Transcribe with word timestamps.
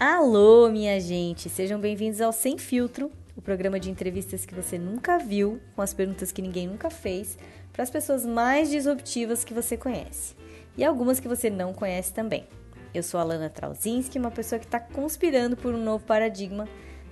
Alô, 0.00 0.70
minha 0.70 1.00
gente! 1.00 1.48
Sejam 1.48 1.80
bem-vindos 1.80 2.20
ao 2.20 2.32
Sem 2.32 2.56
Filtro, 2.56 3.10
o 3.36 3.42
programa 3.42 3.80
de 3.80 3.90
entrevistas 3.90 4.46
que 4.46 4.54
você 4.54 4.78
nunca 4.78 5.18
viu, 5.18 5.60
com 5.74 5.82
as 5.82 5.92
perguntas 5.92 6.30
que 6.30 6.40
ninguém 6.40 6.68
nunca 6.68 6.88
fez, 6.88 7.36
para 7.72 7.82
as 7.82 7.90
pessoas 7.90 8.24
mais 8.24 8.70
disruptivas 8.70 9.42
que 9.42 9.52
você 9.52 9.76
conhece 9.76 10.36
e 10.76 10.84
algumas 10.84 11.18
que 11.18 11.26
você 11.26 11.50
não 11.50 11.74
conhece 11.74 12.12
também. 12.12 12.46
Eu 12.94 13.02
sou 13.02 13.18
a 13.18 13.24
Lana 13.24 13.50
Trauzinski, 13.50 14.20
uma 14.20 14.30
pessoa 14.30 14.60
que 14.60 14.66
está 14.66 14.78
conspirando 14.78 15.56
por 15.56 15.74
um 15.74 15.82
novo 15.82 16.04
paradigma, 16.04 16.68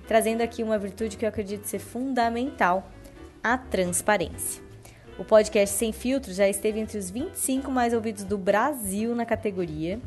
trazendo 0.07 0.39
aqui 0.39 0.63
uma 0.63 0.79
virtude 0.79 1.17
que 1.17 1.25
eu 1.25 1.29
acredito 1.29 1.65
ser 1.65 1.79
fundamental: 1.79 2.89
a 3.43 3.57
transparência. 3.57 4.63
O 5.19 5.25
podcast 5.25 5.75
Sem 5.75 5.91
Filtro 5.91 6.31
já 6.31 6.47
esteve 6.47 6.79
entre 6.79 6.97
os 6.97 7.09
25 7.09 7.69
mais 7.69 7.93
ouvidos 7.93 8.23
do 8.23 8.37
Brasil 8.37 9.13
na 9.13 9.25
categoria 9.25 9.99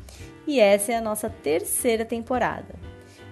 e 0.47 0.61
essa 0.61 0.93
é 0.93 0.97
a 0.97 1.01
nossa 1.01 1.29
terceira 1.29 2.05
temporada. 2.05 2.75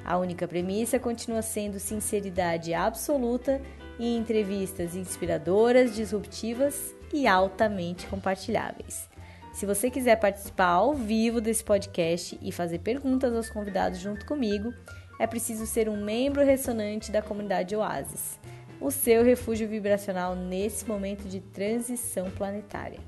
A 0.05 0.17
única 0.17 0.49
premissa 0.49 0.99
continua 0.99 1.43
sendo 1.43 1.79
sinceridade 1.79 2.73
absoluta 2.73 3.61
e 3.99 4.17
entrevistas 4.17 4.95
inspiradoras, 4.95 5.95
disruptivas 5.95 6.95
e 7.13 7.27
altamente 7.27 8.07
compartilháveis. 8.07 9.09
Se 9.53 9.67
você 9.67 9.91
quiser 9.91 10.17
participar 10.17 10.69
ao 10.69 10.95
vivo 10.95 11.41
desse 11.41 11.65
podcast 11.65 12.39
e 12.41 12.53
fazer 12.53 12.79
perguntas 12.79 13.35
aos 13.35 13.51
convidados 13.51 13.99
junto 13.99 14.25
comigo, 14.25 14.73
é 15.19 15.27
preciso 15.27 15.67
ser 15.67 15.89
um 15.89 16.03
membro 16.03 16.45
ressonante 16.45 17.11
da 17.11 17.21
comunidade 17.21 17.75
Oasis 17.75 18.39
o 18.81 18.91
seu 18.91 19.25
refúgio 19.25 19.69
vibracional 19.69 20.35
nesse 20.37 20.87
momento 20.87 21.25
de 21.29 21.41
transição 21.41 22.31
planetária. 22.31 23.01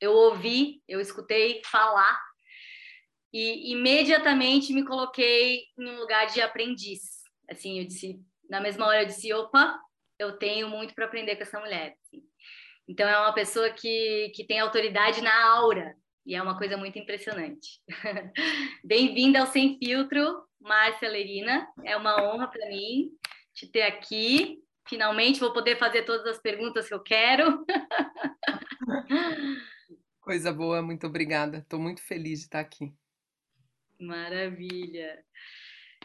eu 0.00 0.12
ouvi, 0.12 0.82
eu 0.88 1.00
escutei 1.00 1.62
falar 1.64 2.20
e 3.32 3.70
imediatamente 3.70 4.72
me 4.72 4.84
coloquei 4.84 5.62
em 5.78 5.88
um 5.88 5.96
lugar 5.96 6.26
de 6.26 6.40
aprendiz. 6.40 7.22
Assim, 7.48 7.78
eu 7.78 7.86
disse, 7.86 8.20
na 8.50 8.60
mesma 8.60 8.84
hora 8.84 9.02
eu 9.02 9.06
disse, 9.06 9.32
opa, 9.32 9.78
eu 10.18 10.36
tenho 10.38 10.68
muito 10.68 10.92
para 10.92 11.04
aprender 11.04 11.36
com 11.36 11.44
essa 11.44 11.60
mulher. 11.60 11.94
Então, 12.88 13.08
é 13.08 13.16
uma 13.16 13.32
pessoa 13.32 13.70
que, 13.70 14.32
que 14.34 14.44
tem 14.44 14.58
autoridade 14.58 15.20
na 15.22 15.50
aura, 15.52 15.94
e 16.26 16.34
é 16.34 16.42
uma 16.42 16.58
coisa 16.58 16.76
muito 16.76 16.98
impressionante. 16.98 17.80
Bem-vinda 18.82 19.38
ao 19.38 19.46
Sem 19.46 19.78
Filtro, 19.78 20.42
Márcia 20.60 21.08
Lerina. 21.08 21.68
É 21.84 21.96
uma 21.96 22.20
honra 22.20 22.48
para 22.48 22.66
mim 22.66 23.12
te 23.56 23.66
ter 23.66 23.82
aqui. 23.82 24.62
Finalmente 24.86 25.40
vou 25.40 25.52
poder 25.52 25.78
fazer 25.78 26.04
todas 26.04 26.26
as 26.26 26.38
perguntas 26.38 26.86
que 26.86 26.94
eu 26.94 27.02
quero. 27.02 27.64
Coisa 30.20 30.52
boa, 30.52 30.82
muito 30.82 31.06
obrigada. 31.06 31.58
Estou 31.58 31.80
muito 31.80 32.02
feliz 32.02 32.40
de 32.40 32.44
estar 32.44 32.60
aqui. 32.60 32.92
Maravilha. 33.98 35.24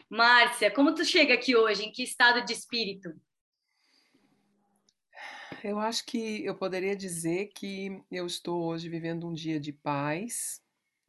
Márcia, 0.08 0.70
como 0.70 0.94
tu 0.94 1.04
chega 1.04 1.34
aqui 1.34 1.54
hoje? 1.54 1.84
Em 1.84 1.92
que 1.92 2.02
estado 2.02 2.44
de 2.44 2.52
espírito? 2.52 3.10
eu 5.62 5.78
acho 5.78 6.04
que 6.04 6.44
eu 6.44 6.56
poderia 6.56 6.96
dizer 6.96 7.52
que 7.54 8.02
eu 8.10 8.26
estou 8.26 8.64
hoje 8.64 8.88
vivendo 8.88 9.28
um 9.28 9.32
dia 9.32 9.60
de 9.60 9.72
paz, 9.72 10.60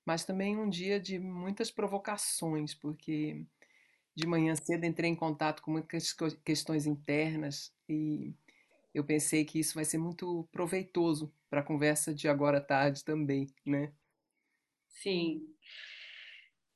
mas 0.06 0.26
também 0.26 0.58
um 0.58 0.70
dia 0.70 1.00
de 1.00 1.18
muitas 1.18 1.72
provocações, 1.72 2.76
porque 2.76 3.48
de 4.16 4.28
manhã 4.28 4.56
cedo 4.56 4.86
entrei 4.86 5.10
em 5.10 5.16
contato 5.16 5.62
com 5.62 5.72
muitas 5.72 6.14
questões 6.44 6.86
internas 6.86 7.74
e 7.90 8.34
eu 8.94 9.04
pensei 9.04 9.44
que 9.44 9.60
isso 9.60 9.76
vai 9.76 9.86
ser 9.86 9.98
muito 9.98 10.48
proveitoso 10.52 11.34
para 11.50 11.62
a 11.62 11.64
conversa 11.64 12.14
de 12.14 12.28
agora 12.28 12.60
à 12.60 12.62
tarde 12.62 13.04
também, 13.04 13.48
né? 13.66 13.92
Sim. 14.88 15.42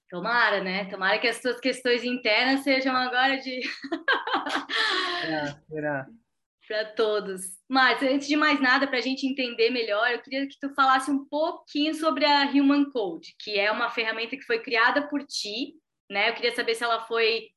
Tomara, 0.10 0.64
né? 0.64 0.86
Tomara 0.86 1.20
que 1.20 1.28
as 1.28 1.38
suas 1.38 1.60
questões 1.60 2.04
internas 2.04 2.62
sejam 2.62 2.96
agora 2.96 3.38
de. 3.38 3.62
será, 5.22 5.62
será 5.70 6.08
para 6.68 6.86
todos. 6.94 7.42
Mas 7.68 8.04
antes 8.04 8.28
de 8.28 8.36
mais 8.36 8.60
nada, 8.60 8.88
para 8.88 8.98
a 8.98 9.02
gente 9.02 9.26
entender 9.26 9.70
melhor, 9.70 10.12
eu 10.12 10.22
queria 10.22 10.48
que 10.48 10.60
tu 10.60 10.70
falasse 10.74 11.10
um 11.10 11.26
pouquinho 11.26 11.96
sobre 11.96 12.26
a 12.26 12.44
Human 12.52 12.92
Code, 12.92 13.36
que 13.40 13.58
é 13.58 13.72
uma 13.72 13.90
ferramenta 13.90 14.36
que 14.36 14.44
foi 14.44 14.60
criada 14.60 15.08
por 15.08 15.26
ti, 15.26 15.74
né? 16.10 16.30
Eu 16.30 16.34
queria 16.36 16.56
saber 16.56 16.76
se 16.76 16.84
ela 16.84 17.06
foi 17.06 17.50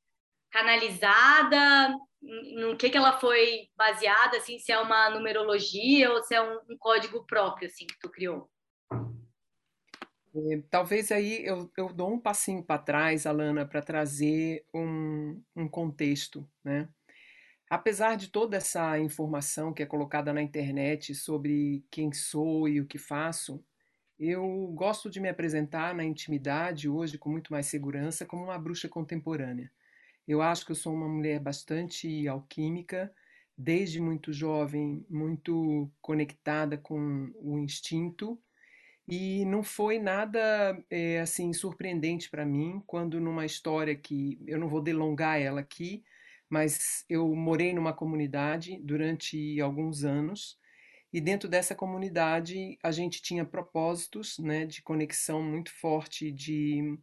canalizada, 0.51 1.95
no 2.21 2.77
que 2.77 2.89
que 2.89 2.97
ela 2.97 3.19
foi 3.19 3.67
baseada, 3.75 4.37
assim, 4.37 4.59
se 4.59 4.71
é 4.71 4.79
uma 4.79 5.09
numerologia 5.09 6.11
ou 6.11 6.21
se 6.23 6.35
é 6.35 6.41
um, 6.41 6.59
um 6.69 6.77
código 6.77 7.25
próprio, 7.25 7.67
assim, 7.67 7.87
que 7.87 7.97
tu 7.99 8.09
criou. 8.09 8.49
É, 10.33 10.61
talvez 10.69 11.11
aí 11.11 11.45
eu, 11.45 11.69
eu 11.75 11.91
dou 11.91 12.13
um 12.13 12.19
passinho 12.19 12.63
para 12.63 12.81
trás, 12.81 13.25
Alana, 13.25 13.65
para 13.65 13.81
trazer 13.81 14.65
um, 14.73 15.41
um 15.55 15.67
contexto, 15.67 16.47
né? 16.63 16.87
Apesar 17.69 18.17
de 18.17 18.29
toda 18.29 18.57
essa 18.57 18.99
informação 18.99 19.73
que 19.73 19.81
é 19.81 19.85
colocada 19.85 20.33
na 20.33 20.41
internet 20.41 21.15
sobre 21.15 21.85
quem 21.89 22.11
sou 22.11 22.67
e 22.67 22.81
o 22.81 22.85
que 22.85 22.97
faço, 22.97 23.63
eu 24.21 24.67
gosto 24.75 25.09
de 25.09 25.19
me 25.19 25.27
apresentar 25.27 25.95
na 25.95 26.03
intimidade 26.03 26.87
hoje 26.87 27.17
com 27.17 27.27
muito 27.27 27.51
mais 27.51 27.65
segurança 27.65 28.23
como 28.23 28.43
uma 28.43 28.57
bruxa 28.59 28.87
contemporânea. 28.87 29.71
Eu 30.27 30.43
acho 30.43 30.63
que 30.63 30.71
eu 30.71 30.75
sou 30.75 30.93
uma 30.93 31.07
mulher 31.09 31.39
bastante 31.39 32.27
alquímica, 32.27 33.11
desde 33.57 33.99
muito 33.99 34.31
jovem, 34.31 35.03
muito 35.09 35.91
conectada 35.99 36.77
com 36.77 37.31
o 37.35 37.57
instinto, 37.57 38.39
e 39.07 39.43
não 39.45 39.63
foi 39.63 39.97
nada 39.97 40.79
é, 40.87 41.19
assim 41.19 41.51
surpreendente 41.51 42.29
para 42.29 42.45
mim 42.45 42.81
quando 42.85 43.19
numa 43.19 43.45
história 43.45 43.95
que 43.95 44.39
eu 44.45 44.59
não 44.59 44.69
vou 44.69 44.81
delongar 44.81 45.41
ela 45.41 45.61
aqui, 45.61 46.03
mas 46.47 47.03
eu 47.09 47.33
morei 47.35 47.73
numa 47.73 47.91
comunidade 47.91 48.79
durante 48.83 49.59
alguns 49.59 50.03
anos 50.03 50.60
e 51.13 51.19
dentro 51.19 51.49
dessa 51.49 51.75
comunidade 51.75 52.77
a 52.81 52.91
gente 52.91 53.21
tinha 53.21 53.43
propósitos 53.43 54.39
né, 54.39 54.65
de 54.65 54.81
conexão 54.81 55.43
muito 55.43 55.71
forte, 55.71 56.31
de 56.31 56.97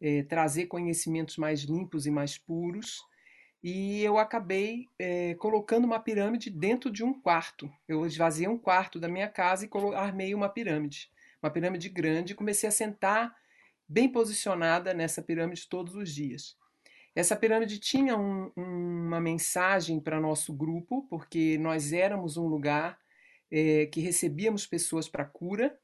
eh, 0.00 0.22
trazer 0.24 0.66
conhecimentos 0.66 1.36
mais 1.36 1.62
limpos 1.62 2.06
e 2.06 2.10
mais 2.10 2.36
puros. 2.36 3.02
E 3.62 4.02
eu 4.02 4.18
acabei 4.18 4.86
eh, 4.98 5.34
colocando 5.38 5.86
uma 5.86 5.98
pirâmide 5.98 6.50
dentro 6.50 6.90
de 6.90 7.02
um 7.02 7.18
quarto. 7.18 7.70
Eu 7.88 8.04
esvaziei 8.04 8.46
um 8.46 8.58
quarto 8.58 9.00
da 9.00 9.08
minha 9.08 9.28
casa 9.28 9.64
e 9.64 9.94
armei 9.94 10.34
uma 10.34 10.48
pirâmide. 10.48 11.10
Uma 11.42 11.50
pirâmide 11.50 11.88
grande 11.88 12.32
e 12.32 12.36
comecei 12.36 12.68
a 12.68 12.72
sentar 12.72 13.34
bem 13.88 14.08
posicionada 14.08 14.92
nessa 14.92 15.22
pirâmide 15.22 15.68
todos 15.68 15.94
os 15.94 16.12
dias. 16.12 16.56
Essa 17.14 17.34
pirâmide 17.34 17.78
tinha 17.78 18.16
um, 18.16 18.52
uma 18.54 19.20
mensagem 19.20 19.98
para 19.98 20.20
nosso 20.20 20.52
grupo, 20.52 21.06
porque 21.08 21.56
nós 21.56 21.94
éramos 21.94 22.36
um 22.36 22.46
lugar 22.46 22.98
é, 23.50 23.86
que 23.86 24.00
recebíamos 24.00 24.66
pessoas 24.66 25.08
para 25.08 25.24
cura. 25.24 25.78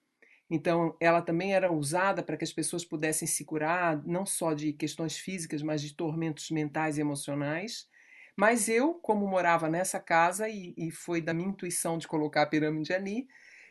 Então, 0.51 0.97
ela 1.01 1.23
também 1.23 1.55
era 1.55 1.73
usada 1.73 2.23
para 2.23 2.37
que 2.37 2.45
as 2.45 2.53
pessoas 2.53 2.85
pudessem 2.85 3.27
se 3.27 3.45
curar, 3.45 4.05
não 4.05 4.27
só 4.27 4.53
de 4.53 4.73
questões 4.73 5.17
físicas, 5.17 5.63
mas 5.63 5.81
de 5.81 5.95
tormentos 5.95 6.51
mentais 6.51 6.99
e 6.99 7.01
emocionais. 7.01 7.89
Mas 8.37 8.69
eu, 8.69 8.95
como 8.95 9.27
morava 9.27 9.69
nessa 9.69 10.01
casa 10.01 10.49
e, 10.49 10.75
e 10.77 10.91
foi 10.91 11.21
da 11.21 11.35
minha 11.35 11.49
intuição 11.49 11.99
de 11.99 12.09
colocar 12.09 12.43
a 12.43 12.47
pirâmide 12.47 12.93
ali, 12.93 13.27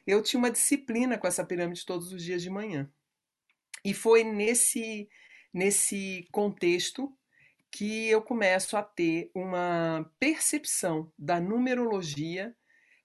eu 0.06 0.22
tinha 0.22 0.40
uma 0.40 0.52
disciplina 0.52 1.18
com 1.18 1.28
essa 1.28 1.46
pirâmide 1.46 1.86
todos 1.86 2.12
os 2.12 2.24
dias 2.24 2.42
de 2.42 2.50
manhã. 2.50 2.90
E 3.84 3.94
foi 3.94 4.24
nesse, 4.24 5.10
nesse 5.54 6.28
contexto 6.32 7.16
que 7.72 8.08
eu 8.10 8.22
começo 8.22 8.76
a 8.76 8.84
ter 8.84 9.32
uma 9.34 10.12
percepção 10.20 11.12
da 11.18 11.40
numerologia 11.40 12.56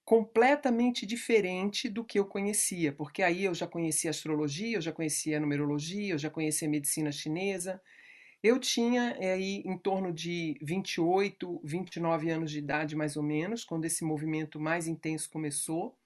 completamente 0.07 1.05
diferente 1.05 1.89
do 1.89 2.05
que 2.05 2.17
eu 2.17 2.25
conhecia, 2.25 2.93
porque 2.93 3.25
aí 3.25 3.45
eu 3.45 3.53
já 3.53 3.67
conhecia 3.67 4.09
astrologia, 4.09 4.77
eu 4.77 4.81
já 4.81 4.93
conhecia 4.93 5.41
numerologia, 5.41 6.15
eu 6.15 6.19
já 6.19 6.31
conhecia 6.31 6.69
medicina 6.69 7.11
chinesa, 7.11 7.83
Eu 8.43 8.61
tinha 8.61 9.17
aí 9.19 9.63
em 9.67 9.77
torno 9.79 10.13
de 10.13 10.57
28, 10.63 11.61
29 11.65 12.31
anos 12.31 12.53
de 12.53 12.59
idade, 12.61 12.95
mais 12.95 13.17
ou 13.17 13.23
menos, 13.23 13.65
quando 13.65 13.87
esse 13.87 14.05
movimento 14.05 14.61
mais 14.61 14.87
intenso 14.87 15.29
começou. 15.31 15.99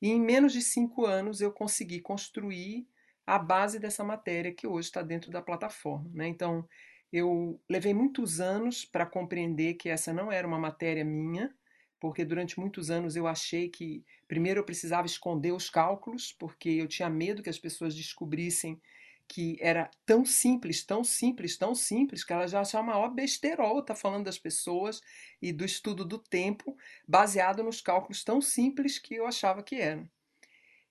E 0.00 0.08
em 0.10 0.20
menos 0.20 0.52
de 0.54 0.62
cinco 0.62 1.04
anos 1.04 1.42
eu 1.42 1.52
consegui 1.52 2.00
construir 2.00 2.86
a 3.26 3.38
base 3.38 3.78
dessa 3.78 4.02
matéria 4.02 4.54
que 4.54 4.66
hoje 4.66 4.88
está 4.88 5.02
dentro 5.02 5.30
da 5.30 5.42
plataforma. 5.42 6.10
Né? 6.14 6.28
Então, 6.28 6.66
eu 7.12 7.60
levei 7.68 7.92
muitos 7.92 8.40
anos 8.40 8.84
para 8.84 9.04
compreender 9.04 9.74
que 9.74 9.90
essa 9.90 10.12
não 10.12 10.32
era 10.32 10.46
uma 10.46 10.58
matéria 10.58 11.04
minha, 11.04 11.54
porque 12.00 12.24
durante 12.24 12.58
muitos 12.58 12.90
anos 12.90 13.14
eu 13.14 13.26
achei 13.26 13.68
que, 13.68 14.02
primeiro, 14.26 14.60
eu 14.60 14.64
precisava 14.64 15.06
esconder 15.06 15.52
os 15.52 15.68
cálculos, 15.68 16.32
porque 16.32 16.70
eu 16.70 16.88
tinha 16.88 17.10
medo 17.10 17.42
que 17.42 17.50
as 17.50 17.58
pessoas 17.58 17.94
descobrissem 17.94 18.80
que 19.28 19.56
era 19.60 19.88
tão 20.04 20.24
simples, 20.24 20.84
tão 20.84 21.04
simples, 21.04 21.56
tão 21.56 21.72
simples, 21.72 22.24
que 22.24 22.32
ela 22.32 22.48
já 22.48 22.62
achava 22.62 22.82
uma 22.82 22.94
maior 22.94 23.10
besterol, 23.10 23.80
tá 23.80 23.94
falando 23.94 24.24
das 24.24 24.38
pessoas 24.38 25.00
e 25.40 25.52
do 25.52 25.64
estudo 25.64 26.04
do 26.04 26.18
tempo, 26.18 26.76
baseado 27.06 27.62
nos 27.62 27.80
cálculos 27.80 28.24
tão 28.24 28.40
simples 28.40 28.98
que 28.98 29.14
eu 29.14 29.26
achava 29.26 29.62
que 29.62 29.76
eram. 29.76 30.08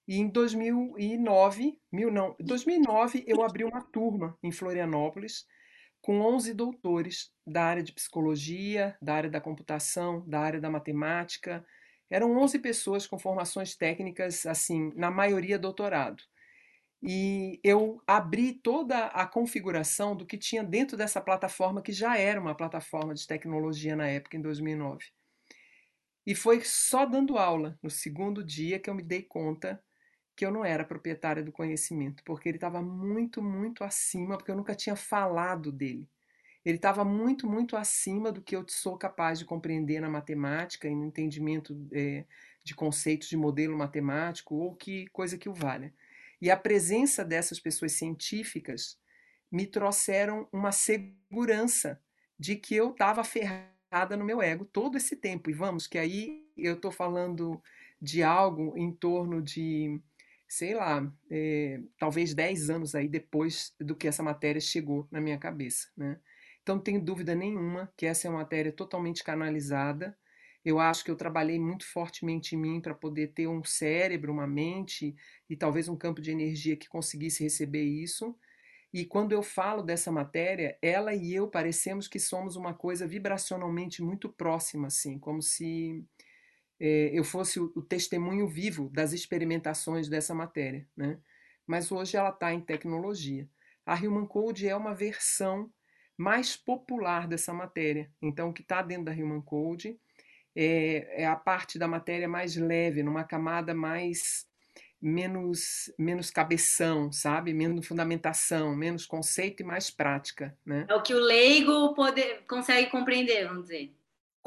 E 0.08 0.18
em 0.20 0.30
2009, 0.30 1.78
mil, 1.92 2.10
não, 2.10 2.34
2009 2.40 3.26
eu 3.28 3.44
abri 3.44 3.66
uma 3.66 3.82
turma 3.82 4.38
em 4.42 4.54
Florianópolis 4.54 5.46
com 6.02 6.22
11 6.22 6.54
doutores 6.54 7.32
da 7.46 7.64
área 7.64 7.84
de 7.84 7.94
psicologia, 7.94 8.98
da 9.02 9.14
área 9.16 9.30
da 9.30 9.42
computação, 9.42 10.24
da 10.28 10.40
área 10.40 10.60
da 10.62 10.70
matemática. 10.70 11.66
Eram 12.10 12.38
11 12.38 12.60
pessoas 12.60 13.06
com 13.08 13.20
formações 13.20 13.76
técnicas, 13.76 14.46
assim, 14.46 14.92
na 14.96 15.12
maioria 15.12 15.60
doutorado 15.60 16.24
e 17.02 17.60
eu 17.64 18.02
abri 18.06 18.54
toda 18.54 19.06
a 19.08 19.26
configuração 19.26 20.16
do 20.16 20.26
que 20.26 20.38
tinha 20.38 20.64
dentro 20.64 20.98
dessa 20.98 21.22
plataforma, 21.22 21.82
que 21.82 21.94
já 21.94 22.18
era 22.18 22.40
uma 22.40 22.56
plataforma 22.56 23.14
de 23.14 23.26
tecnologia 23.26 23.96
na 23.96 24.08
época, 24.08 24.36
em 24.36 24.42
2009. 24.42 25.06
E 26.26 26.36
foi 26.36 26.62
só 26.62 27.06
dando 27.06 27.38
aula, 27.38 27.80
no 27.82 27.90
segundo 27.90 28.44
dia, 28.44 28.80
que 28.80 28.90
eu 28.90 28.94
me 28.94 29.02
dei 29.02 29.24
conta 29.24 29.82
que 30.40 30.46
eu 30.46 30.52
não 30.54 30.64
era 30.64 30.86
proprietária 30.86 31.44
do 31.44 31.52
conhecimento, 31.52 32.24
porque 32.24 32.48
ele 32.48 32.56
estava 32.56 32.82
muito, 32.82 33.44
muito 33.44 33.84
acima, 33.84 34.38
porque 34.38 34.50
eu 34.50 34.56
nunca 34.56 34.74
tinha 34.74 34.96
falado 34.96 35.70
dele. 35.70 36.08
Ele 36.64 36.78
estava 36.78 37.04
muito, 37.04 37.46
muito 37.46 37.76
acima 37.76 38.32
do 38.32 38.42
que 38.42 38.56
eu 38.56 38.64
sou 38.70 38.98
capaz 38.98 39.38
de 39.38 39.44
compreender 39.44 40.00
na 40.00 40.10
matemática 40.10 40.88
e 40.88 40.96
no 40.96 41.04
entendimento 41.04 41.78
é, 41.92 42.24
de 42.64 42.74
conceitos 42.74 43.28
de 43.28 43.36
modelo 43.36 43.78
matemático 43.78 44.56
ou 44.56 44.74
que 44.74 45.08
coisa 45.08 45.38
que 45.38 45.50
o 45.50 45.54
valha. 45.54 45.94
E 46.42 46.50
a 46.50 46.56
presença 46.56 47.26
dessas 47.26 47.60
pessoas 47.60 47.92
científicas 47.92 48.98
me 49.52 49.68
trouxeram 49.68 50.48
uma 50.54 50.72
segurança 50.72 52.02
de 52.40 52.56
que 52.56 52.74
eu 52.76 52.92
estava 52.92 53.26
ferrada 53.26 54.16
no 54.16 54.24
meu 54.24 54.42
ego 54.42 54.64
todo 54.64 54.96
esse 54.96 55.18
tempo. 55.18 55.50
E 55.50 55.54
vamos, 55.54 55.86
que 55.86 55.98
aí 55.98 56.48
eu 56.56 56.76
estou 56.76 56.94
falando 56.94 57.62
de 58.02 58.24
algo 58.24 58.78
em 58.78 58.90
torno 58.90 59.42
de, 59.42 60.02
sei 60.50 60.74
lá, 60.74 61.10
é, 61.32 61.80
talvez 61.98 62.34
10 62.34 62.70
anos 62.70 62.96
aí 62.96 63.08
depois 63.08 63.74
do 63.80 63.96
que 63.96 64.08
essa 64.08 64.24
matéria 64.24 64.60
chegou 64.60 65.08
na 65.10 65.22
minha 65.22 65.38
cabeça. 65.38 65.88
Né? 65.96 66.20
Então, 66.62 66.76
não 66.76 66.84
tenho 66.84 67.02
dúvida 67.02 67.34
nenhuma 67.34 67.90
que 67.96 68.06
essa 68.06 68.28
é 68.28 68.30
uma 68.30 68.40
matéria 68.40 68.74
totalmente 68.74 69.24
canalizada 69.24 70.18
eu 70.64 70.80
acho 70.80 71.04
que 71.04 71.12
eu 71.12 71.16
trabalhei 71.16 71.60
muito 71.60 71.86
fortemente 71.86 72.56
em 72.56 72.60
mim 72.60 72.82
para 72.82 72.94
poder 72.94 73.28
ter 73.28 73.48
um 73.48 73.64
cérebro, 73.64 74.32
uma 74.32 74.48
mente 74.48 75.16
e 75.50 75.56
talvez 75.56 75.88
um 75.88 75.96
campo 75.96 76.22
de 76.22 76.32
energia 76.32 76.76
que 76.76 76.90
conseguisse 76.90 77.44
receber 77.44 77.84
isso. 77.84 78.36
E 78.92 79.06
quando 79.06 79.32
eu 79.32 79.44
falo 79.44 79.84
dessa 79.84 80.12
matéria, 80.12 80.78
ela 80.82 81.14
e 81.14 81.34
eu 81.34 81.48
parecemos 81.48 82.08
que 82.08 82.20
somos 82.20 82.56
uma 82.56 82.74
coisa 82.74 83.08
vibracionalmente 83.08 84.02
muito 84.02 84.30
próxima, 84.30 84.88
assim, 84.88 85.18
como 85.20 85.42
se 85.42 86.04
é, 86.80 87.12
eu 87.14 87.24
fosse 87.24 87.60
o, 87.60 87.72
o, 87.76 87.82
testemunho 87.82 88.48
vivo 88.48 88.90
das 88.90 89.12
experimentações 89.12 90.08
dessa 90.08 90.34
matéria, 90.34 90.88
né? 90.96 91.20
Mas 91.68 91.92
hoje 91.92 92.18
ela 92.18 92.30
está 92.30 92.54
em 92.54 92.62
tecnologia. 92.62 93.48
A 93.86 93.96
Human 93.96 94.26
Code 94.26 94.68
é 94.68 94.76
uma 94.76 94.96
versão 94.96 95.72
mais 96.18 96.56
popular 96.56 97.28
dessa 97.28 97.54
matéria. 97.54 98.10
Então, 98.22 98.50
o 98.50 98.54
que 98.54 98.62
está 98.62 98.82
dentro 98.82 99.06
da 99.06 99.12
Human 99.12 99.42
Code 99.42 100.00
é, 100.56 101.24
é 101.24 101.26
a 101.26 101.36
parte 101.36 101.78
da 101.78 101.88
matéria 101.88 102.28
mais 102.28 102.56
leve, 102.56 103.04
numa 103.04 103.24
camada 103.24 103.74
mais 103.74 104.48
menos 105.02 105.94
menos 105.98 106.30
cabeção, 106.30 107.12
sabe? 107.12 107.54
Menos 107.54 107.88
fundamentação, 107.88 108.76
menos 108.76 109.06
conceito 109.06 109.62
e 109.62 109.66
mais 109.66 109.90
prática, 109.90 110.58
né? 110.66 110.86
É 110.90 110.96
o 110.96 111.02
que 111.02 111.14
o 111.14 111.20
leigo 111.20 111.94
pode, 111.94 112.22
consegue 112.48 112.90
compreender, 112.90 113.48
vamos 113.48 113.64
dizer. 113.64 113.94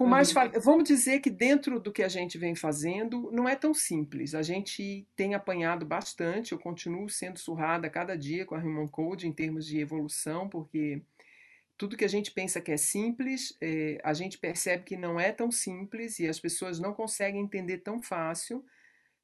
Com 0.03 0.09
mais 0.09 0.35
uhum. 0.35 0.61
vamos 0.61 0.85
dizer 0.85 1.21
que 1.21 1.31
dentro 1.31 1.79
do 1.79 1.93
que 1.93 2.03
a 2.03 2.09
gente 2.09 2.37
vem 2.37 2.57
fazendo 2.57 3.31
não 3.31 3.49
é 3.49 3.55
tão 3.55 3.73
simples. 3.73 4.35
A 4.35 4.43
gente 4.43 5.07
tem 5.15 5.35
apanhado 5.35 5.87
bastante. 5.87 6.51
Eu 6.51 6.59
continuo 6.59 7.09
sendo 7.09 7.39
surrada 7.39 7.89
cada 7.89 8.17
dia 8.17 8.45
com 8.45 8.57
a 8.57 8.59
Human 8.59 8.89
Code 8.89 9.29
em 9.29 9.33
termos 9.33 9.65
de 9.65 9.79
evolução, 9.79 10.49
porque 10.49 11.01
tudo 11.79 11.97
que 11.97 12.05
a 12.05 12.09
gente 12.09 12.33
pensa 12.33 12.61
que 12.61 12.73
é 12.73 12.77
simples, 12.77 13.57
é, 13.61 14.01
a 14.03 14.13
gente 14.13 14.39
percebe 14.39 14.83
que 14.83 14.97
não 14.97 15.21
é 15.21 15.31
tão 15.31 15.53
simples 15.53 16.19
e 16.19 16.27
as 16.27 16.41
pessoas 16.41 16.81
não 16.81 16.93
conseguem 16.93 17.41
entender 17.41 17.79
tão 17.79 18.03
fácil, 18.03 18.65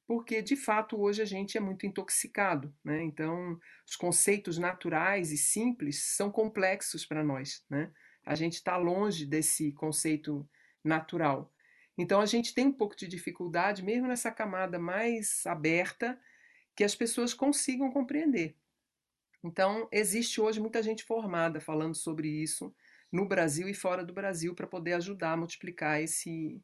porque 0.07 0.41
de 0.41 0.55
fato 0.55 0.97
hoje 0.97 1.21
a 1.21 1.25
gente 1.25 1.57
é 1.57 1.61
muito 1.61 1.85
intoxicado. 1.85 2.73
Né? 2.85 3.03
Então, 3.03 3.59
os 3.85 3.97
conceitos 3.97 4.57
naturais 4.57 5.33
e 5.33 5.37
simples 5.37 6.15
são 6.15 6.31
complexos 6.31 7.05
para 7.05 7.21
nós. 7.21 7.65
Né? 7.69 7.91
A 8.25 8.33
gente 8.33 8.53
está 8.53 8.77
longe 8.77 9.25
desse 9.25 9.73
conceito 9.73 10.47
natural. 10.83 11.53
Então, 11.97 12.21
a 12.21 12.25
gente 12.25 12.53
tem 12.53 12.67
um 12.67 12.71
pouco 12.71 12.95
de 12.95 13.07
dificuldade, 13.07 13.83
mesmo 13.83 14.07
nessa 14.07 14.31
camada 14.31 14.79
mais 14.79 15.45
aberta, 15.45 16.19
que 16.75 16.83
as 16.83 16.95
pessoas 16.95 17.33
consigam 17.33 17.91
compreender. 17.91 18.55
Então, 19.43 19.87
existe 19.91 20.39
hoje 20.39 20.59
muita 20.59 20.81
gente 20.81 21.03
formada 21.03 21.59
falando 21.59 21.95
sobre 21.95 22.27
isso 22.27 22.73
no 23.11 23.25
Brasil 23.25 23.67
e 23.67 23.73
fora 23.73 24.03
do 24.03 24.13
Brasil 24.13 24.53
para 24.53 24.67
poder 24.67 24.93
ajudar 24.93 25.33
a 25.33 25.37
multiplicar 25.37 26.01
esse. 26.01 26.61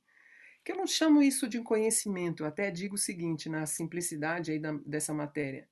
Que 0.63 0.71
eu 0.71 0.77
não 0.77 0.87
chamo 0.87 1.21
isso 1.21 1.47
de 1.47 1.61
conhecimento, 1.61 2.43
eu 2.43 2.47
até 2.47 2.71
digo 2.71 2.95
o 2.95 2.97
seguinte, 2.97 3.49
na 3.49 3.65
simplicidade 3.65 4.51
aí 4.51 4.59
da, 4.59 4.71
dessa 4.85 5.13
matéria. 5.13 5.67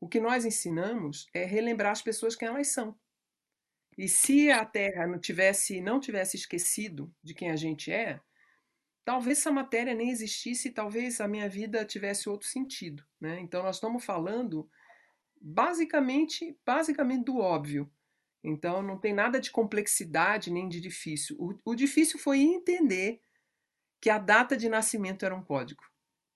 O 0.00 0.08
que 0.08 0.20
nós 0.20 0.44
ensinamos 0.44 1.28
é 1.32 1.44
relembrar 1.44 1.92
as 1.92 2.02
pessoas 2.02 2.36
quem 2.36 2.48
elas 2.48 2.68
são. 2.68 2.96
E 3.98 4.08
se 4.08 4.50
a 4.50 4.64
Terra 4.64 5.06
não 5.06 5.18
tivesse, 5.18 5.80
não 5.80 5.98
tivesse 5.98 6.36
esquecido 6.36 7.12
de 7.22 7.34
quem 7.34 7.50
a 7.50 7.56
gente 7.56 7.90
é, 7.90 8.20
talvez 9.04 9.38
essa 9.38 9.50
matéria 9.50 9.92
nem 9.92 10.10
existisse, 10.10 10.70
talvez 10.70 11.20
a 11.20 11.26
minha 11.26 11.48
vida 11.48 11.84
tivesse 11.84 12.28
outro 12.28 12.46
sentido. 12.46 13.04
Né? 13.20 13.40
Então, 13.40 13.62
nós 13.62 13.76
estamos 13.76 14.04
falando 14.04 14.70
basicamente, 15.40 16.56
basicamente 16.64 17.24
do 17.24 17.38
óbvio. 17.38 17.90
Então 18.42 18.82
não 18.82 18.98
tem 18.98 19.12
nada 19.12 19.40
de 19.40 19.50
complexidade 19.50 20.50
nem 20.50 20.68
de 20.68 20.80
difícil. 20.80 21.36
O, 21.38 21.72
o 21.72 21.74
difícil 21.74 22.18
foi 22.18 22.38
entender 22.38 23.20
que 24.00 24.10
a 24.10 24.18
data 24.18 24.56
de 24.56 24.68
nascimento 24.68 25.24
era 25.24 25.34
um 25.34 25.42
código. 25.42 25.82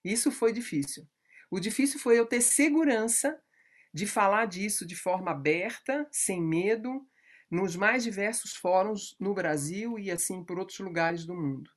Isso 0.05 0.33
foi 0.33 0.53
difícil. 0.53 1.09
O 1.51 1.61
difícil 1.61 2.01
foi 2.01 2.19
eu 2.19 2.27
ter 2.27 2.41
segurança 2.41 3.41
de 3.95 4.07
falar 4.07 4.47
disso 4.47 4.87
de 4.87 4.97
forma 4.97 5.31
aberta, 5.31 6.09
sem 6.11 6.43
medo, 6.43 7.07
nos 7.53 7.77
mais 7.77 8.03
diversos 8.03 8.57
fóruns 8.57 9.15
no 9.21 9.35
Brasil 9.35 9.99
e 9.99 10.11
assim 10.11 10.43
por 10.43 10.59
outros 10.59 10.79
lugares 10.79 11.27
do 11.27 11.35
mundo. 11.35 11.71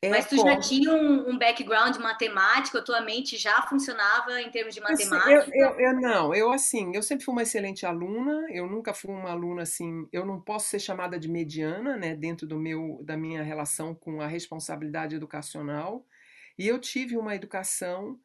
É 0.00 0.08
Mas 0.08 0.26
tu 0.26 0.36
já 0.36 0.56
tinha 0.60 0.92
um, 0.92 1.30
um, 1.30 1.38
background 1.38 1.96
matemático, 1.96 2.78
a 2.78 2.82
tua 2.82 3.00
mente 3.00 3.36
já 3.36 3.60
funcionava 3.62 4.40
em 4.40 4.50
termos 4.50 4.72
de 4.72 4.80
matemática? 4.80 5.50
Eu, 5.52 5.70
eu, 5.72 5.80
eu, 5.80 6.00
não, 6.00 6.34
eu 6.34 6.52
assim, 6.52 6.94
eu 6.94 7.02
sempre 7.02 7.24
fui 7.24 7.32
uma 7.32 7.42
excelente 7.42 7.84
aluna, 7.84 8.46
eu 8.50 8.68
nunca 8.68 8.94
fui 8.94 9.10
uma 9.10 9.30
aluna 9.30 9.62
assim, 9.62 10.06
eu 10.12 10.24
não 10.24 10.40
posso 10.40 10.68
ser 10.68 10.78
chamada 10.78 11.18
de 11.18 11.28
mediana, 11.28 11.96
né, 11.96 12.14
dentro 12.14 12.46
do 12.46 12.56
meu, 12.56 13.00
da 13.02 13.16
minha 13.16 13.42
relação 13.42 13.94
com 13.96 14.20
a 14.20 14.28
responsabilidade 14.28 15.16
educacional, 15.16 16.06
e 16.56 16.68
eu 16.68 16.78
tive 16.78 17.16
uma 17.16 17.34
educação 17.34 18.16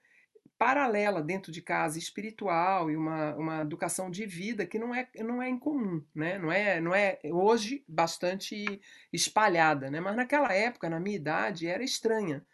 paralela 0.61 1.23
dentro 1.23 1.51
de 1.51 1.59
casa 1.59 1.97
espiritual 1.97 2.91
e 2.91 2.95
uma, 2.95 3.35
uma 3.35 3.61
educação 3.61 4.11
de 4.11 4.27
vida 4.27 4.63
que 4.63 4.77
não 4.77 4.93
é, 4.93 5.09
não 5.17 5.41
é 5.41 5.49
incomum, 5.49 6.05
né? 6.13 6.37
não, 6.37 6.51
é, 6.51 6.79
não 6.79 6.93
é 6.93 7.19
hoje 7.23 7.83
bastante 7.87 8.79
espalhada, 9.11 9.89
né? 9.89 9.99
mas 9.99 10.15
naquela 10.15 10.53
época, 10.53 10.87
na 10.87 10.99
minha 10.99 11.15
idade, 11.15 11.65
era 11.65 11.83
estranha, 11.83 12.45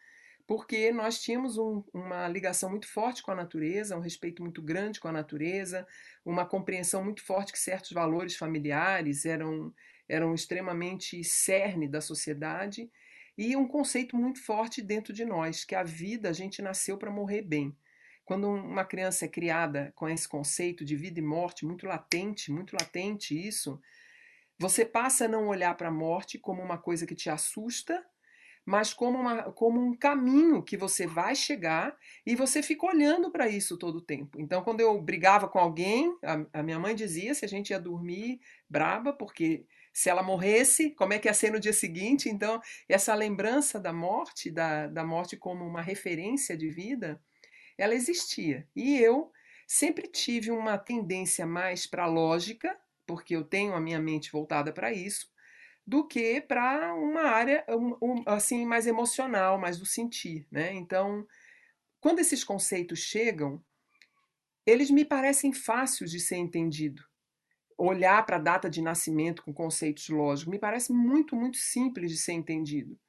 porque 0.47 0.89
nós 0.89 1.19
tínhamos 1.21 1.57
um, 1.57 1.83
uma 1.93 2.29
ligação 2.29 2.69
muito 2.69 2.87
forte 2.87 3.21
com 3.21 3.31
a 3.31 3.35
natureza, 3.35 3.97
um 3.97 3.99
respeito 3.99 4.41
muito 4.41 4.61
grande 4.61 5.01
com 5.01 5.09
a 5.09 5.11
natureza, 5.11 5.85
uma 6.23 6.45
compreensão 6.45 7.03
muito 7.03 7.21
forte 7.25 7.51
que 7.51 7.59
certos 7.59 7.91
valores 7.91 8.37
familiares 8.37 9.25
eram, 9.25 9.73
eram 10.07 10.33
extremamente 10.33 11.21
cerne 11.25 11.89
da 11.89 11.99
sociedade 11.99 12.89
e 13.37 13.53
um 13.57 13.67
conceito 13.67 14.15
muito 14.15 14.41
forte 14.41 14.81
dentro 14.81 15.11
de 15.11 15.25
nós, 15.25 15.65
que 15.65 15.75
a 15.75 15.83
vida 15.83 16.29
a 16.29 16.33
gente 16.33 16.61
nasceu 16.61 16.97
para 16.97 17.11
morrer 17.11 17.41
bem. 17.41 17.75
Quando 18.27 18.49
uma 18.49 18.83
criança 18.83 19.23
é 19.23 19.27
criada 19.29 19.93
com 19.95 20.09
esse 20.09 20.27
conceito 20.27 20.83
de 20.83 20.97
vida 20.97 21.17
e 21.17 21.23
morte 21.23 21.65
muito 21.65 21.87
latente, 21.87 22.51
muito 22.51 22.73
latente 22.73 23.33
isso, 23.33 23.81
você 24.59 24.83
passa 24.83 25.23
a 25.23 25.27
não 25.29 25.47
olhar 25.47 25.73
para 25.77 25.87
a 25.87 25.91
morte 25.91 26.37
como 26.37 26.61
uma 26.61 26.77
coisa 26.77 27.07
que 27.07 27.15
te 27.15 27.29
assusta, 27.29 28.05
mas 28.65 28.93
como, 28.93 29.17
uma, 29.17 29.43
como 29.53 29.79
um 29.79 29.95
caminho 29.95 30.61
que 30.61 30.75
você 30.75 31.07
vai 31.07 31.35
chegar 31.35 31.95
e 32.25 32.35
você 32.35 32.61
fica 32.61 32.85
olhando 32.85 33.31
para 33.31 33.47
isso 33.47 33.77
todo 33.77 33.99
o 33.99 34.01
tempo. 34.01 34.41
Então, 34.41 34.61
quando 34.61 34.81
eu 34.81 35.01
brigava 35.01 35.47
com 35.47 35.57
alguém, 35.57 36.13
a, 36.21 36.59
a, 36.59 36.61
minha 36.61 36.77
mãe 36.77 36.93
dizia 36.93 37.33
se 37.33 37.45
a 37.45 37.47
gente 37.47 37.69
ia 37.69 37.79
dormir 37.79 38.41
braba, 38.69 39.13
porque 39.13 39.65
se 39.93 40.09
ela 40.09 40.21
morresse, 40.21 40.89
como 40.89 41.13
é 41.13 41.17
que 41.17 41.29
ia 41.29 41.33
ser 41.33 41.49
no 41.49 41.61
dia 41.61 41.71
seguinte? 41.71 42.27
Então, 42.27 42.59
essa 42.89 43.15
lembrança 43.15 43.79
da 43.79 43.93
morte, 43.93 44.51
da, 44.51 44.87
da 44.87 45.05
morte 45.05 45.37
como 45.37 45.65
uma 45.65 45.81
referência 45.81 46.57
de 46.57 46.69
vida, 46.69 47.21
ela 47.77 47.93
existia. 47.93 48.67
E 48.75 48.97
eu 48.97 49.31
sempre 49.67 50.07
tive 50.07 50.49
uma 50.49 50.77
tendência 50.77 51.45
mais 51.45 51.85
para 51.85 52.03
a 52.03 52.07
lógica, 52.07 52.77
porque 53.05 53.35
eu 53.35 53.43
tenho 53.43 53.73
a 53.73 53.79
minha 53.79 53.99
mente 53.99 54.31
voltada 54.31 54.71
para 54.73 54.91
isso, 54.91 55.29
do 55.85 56.05
que 56.05 56.41
para 56.41 56.93
uma 56.95 57.21
área 57.21 57.65
assim 58.25 58.65
mais 58.65 58.87
emocional, 58.87 59.57
mais 59.57 59.77
do 59.77 59.85
sentir, 59.85 60.45
né? 60.51 60.73
Então, 60.73 61.25
quando 62.01 62.19
esses 62.19 62.43
conceitos 62.43 62.99
chegam, 62.99 63.63
eles 64.65 64.91
me 64.91 65.05
parecem 65.05 65.53
fáceis 65.53 66.11
de 66.11 66.19
ser 66.19 66.35
entendido. 66.35 67.01
Olhar 67.77 68.25
para 68.25 68.35
a 68.35 68.39
data 68.39 68.69
de 68.69 68.81
nascimento 68.81 69.43
com 69.43 69.53
conceitos 69.53 70.09
lógicos 70.09 70.51
me 70.51 70.59
parece 70.59 70.91
muito, 70.91 71.35
muito 71.35 71.57
simples 71.57 72.11
de 72.11 72.17
ser 72.17 72.33
entendido. 72.33 72.99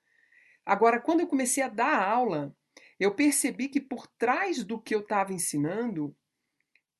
Agora, 0.64 1.00
quando 1.00 1.20
eu 1.20 1.26
comecei 1.26 1.62
a 1.62 1.68
dar 1.68 2.00
aula, 2.00 2.54
eu 2.98 3.14
percebi 3.14 3.68
que 3.68 3.80
por 3.80 4.06
trás 4.06 4.64
do 4.64 4.80
que 4.80 4.94
eu 4.94 5.00
estava 5.00 5.32
ensinando 5.32 6.16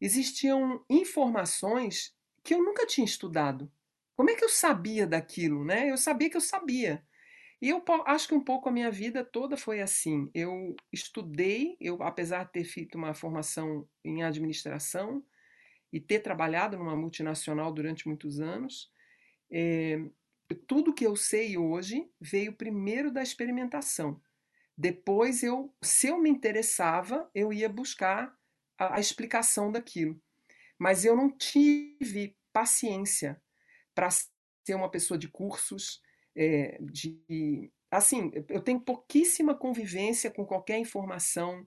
existiam 0.00 0.84
informações 0.88 2.14
que 2.44 2.54
eu 2.54 2.62
nunca 2.62 2.86
tinha 2.86 3.04
estudado. 3.04 3.70
Como 4.16 4.30
é 4.30 4.34
que 4.34 4.44
eu 4.44 4.48
sabia 4.48 5.06
daquilo, 5.06 5.64
né? 5.64 5.90
Eu 5.90 5.96
sabia 5.96 6.30
que 6.30 6.36
eu 6.36 6.40
sabia. 6.40 7.04
E 7.60 7.68
eu 7.68 7.82
acho 8.06 8.28
que 8.28 8.34
um 8.34 8.42
pouco 8.42 8.68
a 8.68 8.72
minha 8.72 8.90
vida 8.90 9.24
toda 9.24 9.56
foi 9.56 9.80
assim. 9.80 10.30
Eu 10.32 10.76
estudei, 10.92 11.76
eu 11.80 12.00
apesar 12.02 12.44
de 12.44 12.52
ter 12.52 12.64
feito 12.64 12.96
uma 12.96 13.14
formação 13.14 13.88
em 14.04 14.22
administração 14.22 15.24
e 15.92 15.98
ter 16.00 16.20
trabalhado 16.20 16.76
numa 16.76 16.94
multinacional 16.94 17.72
durante 17.72 18.06
muitos 18.06 18.38
anos, 18.40 18.92
é, 19.50 19.98
tudo 20.68 20.94
que 20.94 21.06
eu 21.06 21.16
sei 21.16 21.56
hoje 21.56 22.08
veio 22.20 22.52
primeiro 22.52 23.10
da 23.10 23.22
experimentação. 23.22 24.20
Depois 24.78 25.42
eu, 25.42 25.74
se 25.82 26.06
eu 26.06 26.18
me 26.18 26.30
interessava, 26.30 27.28
eu 27.34 27.52
ia 27.52 27.68
buscar 27.68 28.32
a, 28.78 28.94
a 28.94 29.00
explicação 29.00 29.72
daquilo. 29.72 30.22
Mas 30.78 31.04
eu 31.04 31.16
não 31.16 31.28
tive 31.28 32.36
paciência 32.52 33.42
para 33.92 34.08
ser 34.10 34.74
uma 34.76 34.88
pessoa 34.88 35.18
de 35.18 35.26
cursos, 35.26 36.00
é, 36.36 36.78
de 36.80 37.72
assim, 37.90 38.30
eu 38.48 38.60
tenho 38.60 38.78
pouquíssima 38.78 39.52
convivência 39.52 40.30
com 40.30 40.46
qualquer 40.46 40.78
informação 40.78 41.66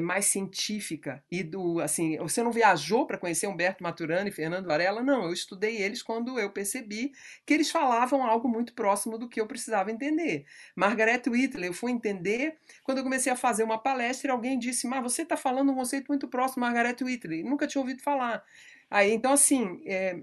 mais 0.00 0.26
científica 0.26 1.24
e 1.30 1.42
do 1.42 1.80
assim, 1.80 2.16
você 2.18 2.42
não 2.42 2.52
viajou 2.52 3.06
para 3.06 3.18
conhecer 3.18 3.46
Humberto 3.46 3.82
Maturana 3.82 4.28
e 4.28 4.32
Fernando 4.32 4.66
Varela? 4.66 5.02
Não, 5.02 5.24
eu 5.24 5.32
estudei 5.32 5.78
eles 5.82 6.02
quando 6.02 6.38
eu 6.38 6.50
percebi 6.52 7.12
que 7.46 7.54
eles 7.54 7.70
falavam 7.70 8.22
algo 8.24 8.48
muito 8.48 8.74
próximo 8.74 9.18
do 9.18 9.28
que 9.28 9.40
eu 9.40 9.46
precisava 9.46 9.90
entender. 9.90 10.44
Margaret 10.76 11.22
Whitley, 11.26 11.68
eu 11.68 11.72
fui 11.74 11.92
entender 11.92 12.56
quando 12.82 12.98
eu 12.98 13.04
comecei 13.04 13.32
a 13.32 13.36
fazer 13.36 13.62
uma 13.64 13.78
palestra 13.78 14.32
alguém 14.32 14.58
disse: 14.58 14.86
"Mas 14.86 15.02
você 15.02 15.22
está 15.22 15.36
falando 15.36 15.72
um 15.72 15.74
conceito 15.74 16.08
muito 16.08 16.28
próximo 16.28 16.60
Margaret 16.60 16.96
Whitley". 17.02 17.42
Nunca 17.42 17.66
tinha 17.66 17.80
ouvido 17.80 18.02
falar. 18.02 18.42
Aí, 18.90 19.12
então 19.12 19.32
assim, 19.32 19.82
é, 19.86 20.20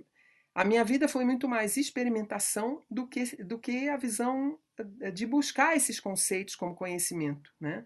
a 0.54 0.66
minha 0.66 0.84
vida 0.84 1.08
foi 1.08 1.24
muito 1.24 1.48
mais 1.48 1.78
experimentação 1.78 2.84
do 2.90 3.08
que, 3.08 3.24
do 3.44 3.60
que 3.60 3.88
a 3.90 3.98
visão 3.98 4.58
eh, 5.02 5.12
de 5.12 5.26
buscar 5.26 5.76
esses 5.76 6.00
conceitos 6.00 6.56
como 6.56 6.76
conhecimento, 6.76 7.54
né? 7.60 7.86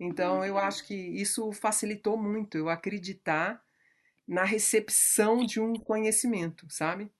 Então, 0.00 0.42
eu 0.42 0.54
uhum. 0.54 0.60
acho 0.60 0.86
que 0.86 0.94
isso 0.94 1.52
facilitou 1.52 2.16
muito 2.16 2.56
eu 2.56 2.70
acreditar 2.70 3.62
na 4.26 4.44
recepção 4.44 5.44
de 5.44 5.60
um 5.60 5.74
conhecimento, 5.74 6.66
sabe? 6.70 7.10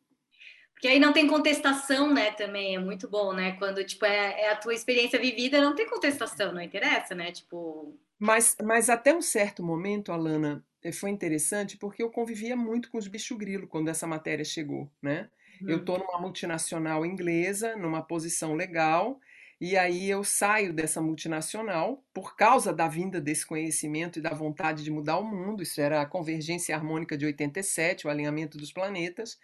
Porque 0.72 0.88
aí 0.88 0.98
não 0.98 1.12
tem 1.12 1.26
contestação, 1.26 2.10
né, 2.10 2.30
também, 2.30 2.74
é 2.74 2.78
muito 2.78 3.06
bom, 3.06 3.34
né? 3.34 3.52
Quando, 3.58 3.84
tipo, 3.84 4.06
é, 4.06 4.40
é 4.40 4.50
a 4.50 4.56
tua 4.56 4.72
experiência 4.72 5.20
vivida, 5.20 5.60
não 5.60 5.74
tem 5.74 5.86
contestação, 5.86 6.54
não 6.54 6.62
interessa, 6.62 7.14
né? 7.14 7.30
Tipo... 7.30 7.94
Mas, 8.18 8.56
mas 8.62 8.88
até 8.88 9.14
um 9.14 9.20
certo 9.20 9.62
momento, 9.62 10.10
Alana, 10.10 10.64
eh, 10.82 10.90
foi 10.90 11.10
interessante 11.10 11.76
porque 11.76 12.02
eu 12.02 12.08
convivia 12.10 12.56
muito 12.56 12.90
com 12.90 12.96
os 12.96 13.08
bicho 13.08 13.36
grilo 13.36 13.66
quando 13.66 13.88
essa 13.88 14.06
matéria 14.06 14.44
chegou, 14.44 14.90
né? 15.02 15.28
Uhum. 15.60 15.68
Eu 15.68 15.78
estou 15.78 15.98
numa 15.98 16.18
multinacional 16.18 17.04
inglesa, 17.04 17.76
numa 17.76 18.00
posição 18.00 18.54
legal, 18.54 19.20
e 19.60 19.76
aí 19.76 20.08
eu 20.08 20.24
saio 20.24 20.72
dessa 20.72 21.02
multinacional 21.02 22.02
por 22.14 22.34
causa 22.36 22.72
da 22.72 22.88
vinda 22.88 23.20
desse 23.20 23.46
conhecimento 23.46 24.18
e 24.18 24.22
da 24.22 24.30
vontade 24.30 24.82
de 24.82 24.90
mudar 24.90 25.18
o 25.18 25.24
mundo. 25.24 25.62
Isso 25.62 25.80
era 25.80 26.00
a 26.00 26.06
convergência 26.06 26.74
harmônica 26.74 27.16
de 27.16 27.26
87, 27.26 28.06
o 28.06 28.10
alinhamento 28.10 28.56
dos 28.56 28.72
planetas. 28.72 29.38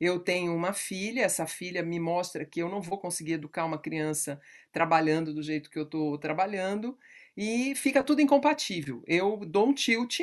Eu 0.00 0.18
tenho 0.18 0.54
uma 0.56 0.72
filha, 0.72 1.22
essa 1.22 1.46
filha 1.46 1.82
me 1.82 2.00
mostra 2.00 2.44
que 2.44 2.60
eu 2.60 2.68
não 2.68 2.80
vou 2.80 2.98
conseguir 2.98 3.34
educar 3.34 3.64
uma 3.66 3.78
criança 3.78 4.40
trabalhando 4.72 5.32
do 5.34 5.42
jeito 5.42 5.70
que 5.70 5.78
eu 5.78 5.84
estou 5.84 6.18
trabalhando, 6.18 6.98
e 7.36 7.74
fica 7.76 8.02
tudo 8.02 8.20
incompatível. 8.20 9.02
Eu 9.06 9.36
dou 9.46 9.68
um 9.68 9.74
tilt 9.74 10.20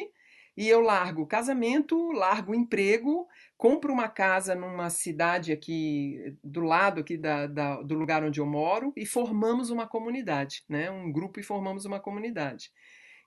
e 0.58 0.68
eu 0.68 0.82
largo 0.82 1.22
o 1.22 1.28
casamento, 1.28 2.12
largo 2.12 2.52
o 2.52 2.56
emprego, 2.56 3.28
compro 3.58 3.92
uma 3.92 4.08
casa 4.08 4.54
numa 4.54 4.90
cidade 4.90 5.52
aqui 5.52 6.38
do 6.44 6.62
lado 6.62 7.02
aqui 7.02 7.18
da, 7.18 7.48
da, 7.48 7.82
do 7.82 7.96
lugar 7.96 8.24
onde 8.24 8.40
eu 8.40 8.46
moro 8.46 8.94
e 8.96 9.06
formamos 9.06 9.72
uma 9.72 9.88
comunidade, 9.88 10.64
né? 10.70 10.92
Um 10.92 11.12
grupo 11.12 11.40
e 11.40 11.44
formamos 11.44 11.84
uma 11.84 12.00
comunidade. 12.00 12.72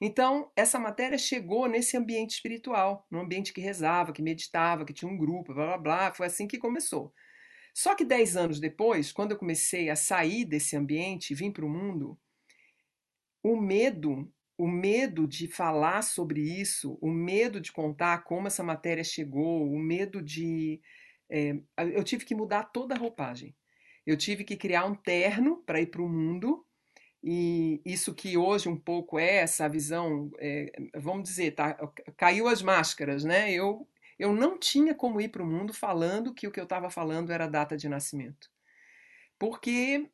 Então, 0.00 0.50
essa 0.56 0.78
matéria 0.78 1.18
chegou 1.18 1.68
nesse 1.68 1.96
ambiente 1.96 2.30
espiritual, 2.30 3.06
num 3.10 3.20
ambiente 3.20 3.52
que 3.52 3.60
rezava, 3.60 4.12
que 4.12 4.22
meditava, 4.22 4.84
que 4.84 4.94
tinha 4.94 5.10
um 5.10 5.18
grupo, 5.18 5.52
blá 5.52 5.66
blá 5.66 5.78
blá. 5.78 6.14
Foi 6.14 6.26
assim 6.26 6.46
que 6.46 6.58
começou. 6.58 7.12
Só 7.74 7.94
que 7.94 8.04
dez 8.04 8.36
anos 8.36 8.60
depois, 8.60 9.12
quando 9.12 9.32
eu 9.32 9.38
comecei 9.38 9.90
a 9.90 9.96
sair 9.96 10.44
desse 10.44 10.76
ambiente 10.76 11.32
e 11.32 11.34
vim 11.34 11.52
para 11.52 11.66
o 11.66 11.68
mundo, 11.68 12.18
o 13.42 13.60
medo 13.60 14.32
o 14.60 14.68
medo 14.68 15.26
de 15.26 15.48
falar 15.48 16.02
sobre 16.02 16.42
isso, 16.42 16.98
o 17.00 17.10
medo 17.10 17.62
de 17.62 17.72
contar 17.72 18.24
como 18.24 18.46
essa 18.46 18.62
matéria 18.62 19.02
chegou, 19.02 19.66
o 19.66 19.78
medo 19.78 20.20
de. 20.20 20.82
É, 21.30 21.56
eu 21.94 22.04
tive 22.04 22.26
que 22.26 22.34
mudar 22.34 22.64
toda 22.64 22.94
a 22.94 22.98
roupagem. 22.98 23.56
Eu 24.06 24.18
tive 24.18 24.44
que 24.44 24.58
criar 24.58 24.84
um 24.84 24.94
terno 24.94 25.62
para 25.64 25.80
ir 25.80 25.86
para 25.86 26.02
o 26.02 26.08
mundo, 26.08 26.66
e 27.24 27.80
isso 27.86 28.14
que 28.14 28.36
hoje 28.36 28.68
um 28.68 28.76
pouco 28.76 29.18
é 29.18 29.36
essa 29.36 29.66
visão, 29.66 30.30
é, 30.38 30.70
vamos 30.96 31.24
dizer, 31.24 31.52
tá, 31.52 31.74
caiu 32.14 32.46
as 32.46 32.60
máscaras, 32.60 33.24
né? 33.24 33.50
Eu, 33.50 33.88
eu 34.18 34.34
não 34.34 34.58
tinha 34.58 34.94
como 34.94 35.22
ir 35.22 35.28
para 35.28 35.42
o 35.42 35.46
mundo 35.46 35.72
falando 35.72 36.34
que 36.34 36.46
o 36.46 36.50
que 36.50 36.60
eu 36.60 36.64
estava 36.64 36.90
falando 36.90 37.32
era 37.32 37.46
data 37.46 37.78
de 37.78 37.88
nascimento. 37.88 38.50
Porque 39.38 40.06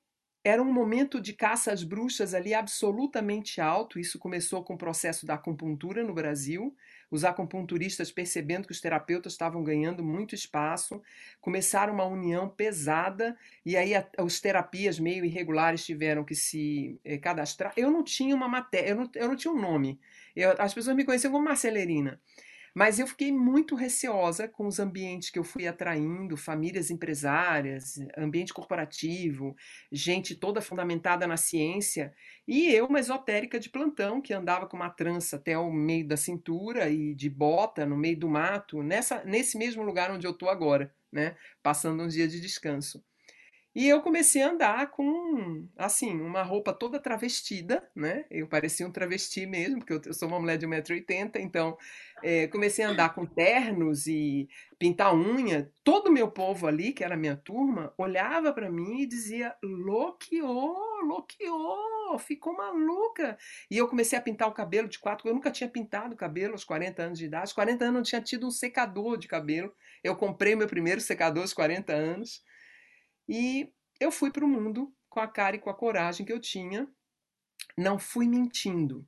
era 0.46 0.62
um 0.62 0.72
momento 0.72 1.20
de 1.20 1.32
caça 1.32 1.72
às 1.72 1.82
bruxas 1.82 2.32
ali 2.32 2.54
absolutamente 2.54 3.60
alto. 3.60 3.98
Isso 3.98 4.16
começou 4.16 4.62
com 4.62 4.74
o 4.74 4.78
processo 4.78 5.26
da 5.26 5.34
acupuntura 5.34 6.04
no 6.04 6.14
Brasil. 6.14 6.72
Os 7.10 7.24
acupunturistas, 7.24 8.12
percebendo 8.12 8.64
que 8.64 8.72
os 8.72 8.80
terapeutas 8.80 9.32
estavam 9.32 9.64
ganhando 9.64 10.04
muito 10.04 10.36
espaço, 10.36 11.02
começaram 11.40 11.92
uma 11.92 12.04
união 12.04 12.48
pesada 12.48 13.36
e 13.64 13.76
aí 13.76 13.92
a, 13.92 14.06
os 14.20 14.40
terapias 14.40 15.00
meio 15.00 15.24
irregulares 15.24 15.84
tiveram 15.84 16.24
que 16.24 16.36
se 16.36 17.00
eh, 17.04 17.18
cadastrar. 17.18 17.72
Eu 17.76 17.90
não 17.90 18.04
tinha 18.04 18.34
uma 18.34 18.48
matéria, 18.48 18.90
eu 18.90 18.96
não, 18.96 19.10
eu 19.16 19.28
não 19.28 19.36
tinha 19.36 19.52
um 19.52 19.60
nome. 19.60 19.98
Eu, 20.36 20.54
as 20.60 20.72
pessoas 20.72 20.94
me 20.94 21.04
conheciam 21.04 21.32
como 21.32 21.44
Marcelerina. 21.44 22.20
Mas 22.76 22.98
eu 22.98 23.06
fiquei 23.06 23.32
muito 23.32 23.74
receosa 23.74 24.46
com 24.46 24.66
os 24.66 24.78
ambientes 24.78 25.30
que 25.30 25.38
eu 25.38 25.44
fui 25.44 25.66
atraindo, 25.66 26.36
famílias 26.36 26.90
empresárias, 26.90 27.98
ambiente 28.18 28.52
corporativo, 28.52 29.56
gente 29.90 30.34
toda 30.34 30.60
fundamentada 30.60 31.26
na 31.26 31.38
ciência, 31.38 32.12
e 32.46 32.70
eu, 32.70 32.84
uma 32.84 33.00
esotérica 33.00 33.58
de 33.58 33.70
plantão, 33.70 34.20
que 34.20 34.34
andava 34.34 34.66
com 34.66 34.76
uma 34.76 34.90
trança 34.90 35.36
até 35.36 35.56
o 35.56 35.72
meio 35.72 36.06
da 36.06 36.18
cintura 36.18 36.90
e 36.90 37.14
de 37.14 37.30
bota 37.30 37.86
no 37.86 37.96
meio 37.96 38.18
do 38.18 38.28
mato, 38.28 38.82
nessa, 38.82 39.24
nesse 39.24 39.56
mesmo 39.56 39.82
lugar 39.82 40.10
onde 40.10 40.26
eu 40.26 40.32
estou 40.32 40.50
agora, 40.50 40.94
né? 41.10 41.34
Passando 41.62 42.02
uns 42.02 42.12
dias 42.12 42.30
de 42.30 42.42
descanso. 42.42 43.02
E 43.76 43.86
eu 43.86 44.00
comecei 44.00 44.40
a 44.40 44.48
andar 44.48 44.90
com, 44.90 45.68
assim, 45.76 46.18
uma 46.18 46.42
roupa 46.42 46.72
toda 46.72 46.98
travestida, 46.98 47.86
né? 47.94 48.24
Eu 48.30 48.48
parecia 48.48 48.86
um 48.86 48.90
travesti 48.90 49.44
mesmo, 49.44 49.84
porque 49.84 50.08
eu 50.08 50.14
sou 50.14 50.28
uma 50.28 50.40
mulher 50.40 50.56
de 50.56 50.66
1,80m, 50.66 51.32
então 51.40 51.76
é, 52.22 52.46
comecei 52.46 52.82
a 52.82 52.88
andar 52.88 53.14
com 53.14 53.26
ternos 53.26 54.06
e 54.06 54.48
pintar 54.78 55.14
unha. 55.14 55.70
Todo 55.84 56.06
o 56.06 56.10
meu 56.10 56.30
povo 56.30 56.66
ali, 56.66 56.90
que 56.90 57.04
era 57.04 57.16
a 57.16 57.18
minha 57.18 57.36
turma, 57.36 57.92
olhava 57.98 58.50
para 58.50 58.70
mim 58.70 59.02
e 59.02 59.06
dizia: 59.06 59.54
Loqueou, 59.62 61.02
loqueou, 61.04 62.18
ficou 62.18 62.56
maluca. 62.56 63.36
E 63.70 63.76
eu 63.76 63.86
comecei 63.88 64.18
a 64.18 64.22
pintar 64.22 64.48
o 64.48 64.54
cabelo 64.54 64.88
de 64.88 64.98
quatro. 64.98 65.28
Eu 65.28 65.34
nunca 65.34 65.50
tinha 65.50 65.68
pintado 65.68 66.14
o 66.14 66.16
cabelo 66.16 66.52
aos 66.52 66.64
40 66.64 67.02
anos 67.02 67.18
de 67.18 67.26
idade. 67.26 67.42
Aos 67.42 67.52
40 67.52 67.84
anos 67.84 67.94
não 67.94 68.02
tinha 68.02 68.22
tido 68.22 68.46
um 68.46 68.50
secador 68.50 69.18
de 69.18 69.28
cabelo. 69.28 69.70
Eu 70.02 70.16
comprei 70.16 70.56
meu 70.56 70.66
primeiro 70.66 71.02
secador 71.02 71.42
aos 71.42 71.52
40 71.52 71.92
anos. 71.92 72.42
E 73.28 73.72
eu 74.00 74.10
fui 74.10 74.30
para 74.30 74.44
o 74.44 74.48
mundo 74.48 74.94
com 75.08 75.20
a 75.20 75.26
cara 75.26 75.56
e 75.56 75.58
com 75.58 75.70
a 75.70 75.74
coragem 75.74 76.24
que 76.24 76.32
eu 76.32 76.40
tinha. 76.40 76.88
Não 77.76 77.98
fui 77.98 78.26
mentindo, 78.26 79.06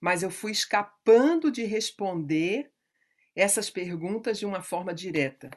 mas 0.00 0.22
eu 0.22 0.30
fui 0.30 0.52
escapando 0.52 1.50
de 1.50 1.64
responder 1.64 2.70
essas 3.34 3.68
perguntas 3.68 4.38
de 4.38 4.46
uma 4.46 4.62
forma 4.62 4.94
direta. 4.94 5.50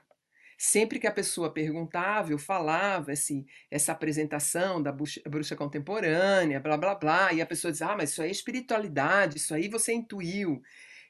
Sempre 0.58 1.00
que 1.00 1.08
a 1.08 1.12
pessoa 1.12 1.54
perguntava, 1.54 2.32
eu 2.32 2.38
falava 2.38 3.14
esse, 3.14 3.46
essa 3.72 3.94
apresentação 3.94 4.84
da 4.84 4.92
bruxa, 4.92 5.22
bruxa 5.26 5.56
contemporânea, 5.56 6.60
blá 6.60 6.76
blá 6.76 6.94
blá, 6.94 7.32
e 7.32 7.42
a 7.42 7.46
pessoa 7.46 7.72
dizia: 7.72 7.88
Ah, 7.88 7.96
mas 7.96 8.12
isso 8.12 8.22
aí 8.22 8.28
é 8.28 8.32
espiritualidade, 8.32 9.38
isso 9.38 9.54
aí 9.54 9.70
você 9.70 9.94
intuiu. 9.94 10.62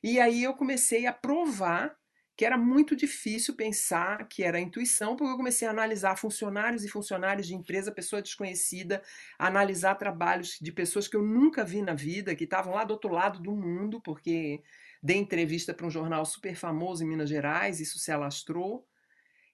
E 0.03 0.19
aí 0.19 0.43
eu 0.43 0.53
comecei 0.53 1.07
a 1.07 1.11
provar 1.11 1.97
que 2.39 2.45
era 2.45 2.57
muito 2.57 2.95
difícil 2.95 3.53
pensar 3.53 4.25
que 4.29 4.43
era 4.43 4.61
intuição, 4.61 5.17
porque 5.17 5.33
eu 5.33 5.35
comecei 5.35 5.67
a 5.67 5.71
analisar 5.71 6.15
funcionários 6.15 6.85
e 6.85 6.87
funcionários 6.87 7.45
de 7.45 7.53
empresa, 7.53 7.91
pessoa 7.91 8.21
desconhecida, 8.21 9.03
analisar 9.37 9.95
trabalhos 9.95 10.57
de 10.61 10.71
pessoas 10.71 11.05
que 11.05 11.17
eu 11.17 11.21
nunca 11.21 11.65
vi 11.65 11.81
na 11.81 11.93
vida, 11.93 12.33
que 12.33 12.45
estavam 12.45 12.73
lá 12.73 12.85
do 12.85 12.91
outro 12.91 13.11
lado 13.11 13.41
do 13.41 13.51
mundo, 13.51 13.99
porque 13.99 14.63
dei 15.03 15.17
entrevista 15.17 15.73
para 15.73 15.85
um 15.85 15.91
jornal 15.91 16.23
super 16.23 16.55
famoso 16.55 17.03
em 17.03 17.07
Minas 17.07 17.27
Gerais, 17.27 17.81
isso 17.81 17.99
se 17.99 18.09
alastrou. 18.09 18.87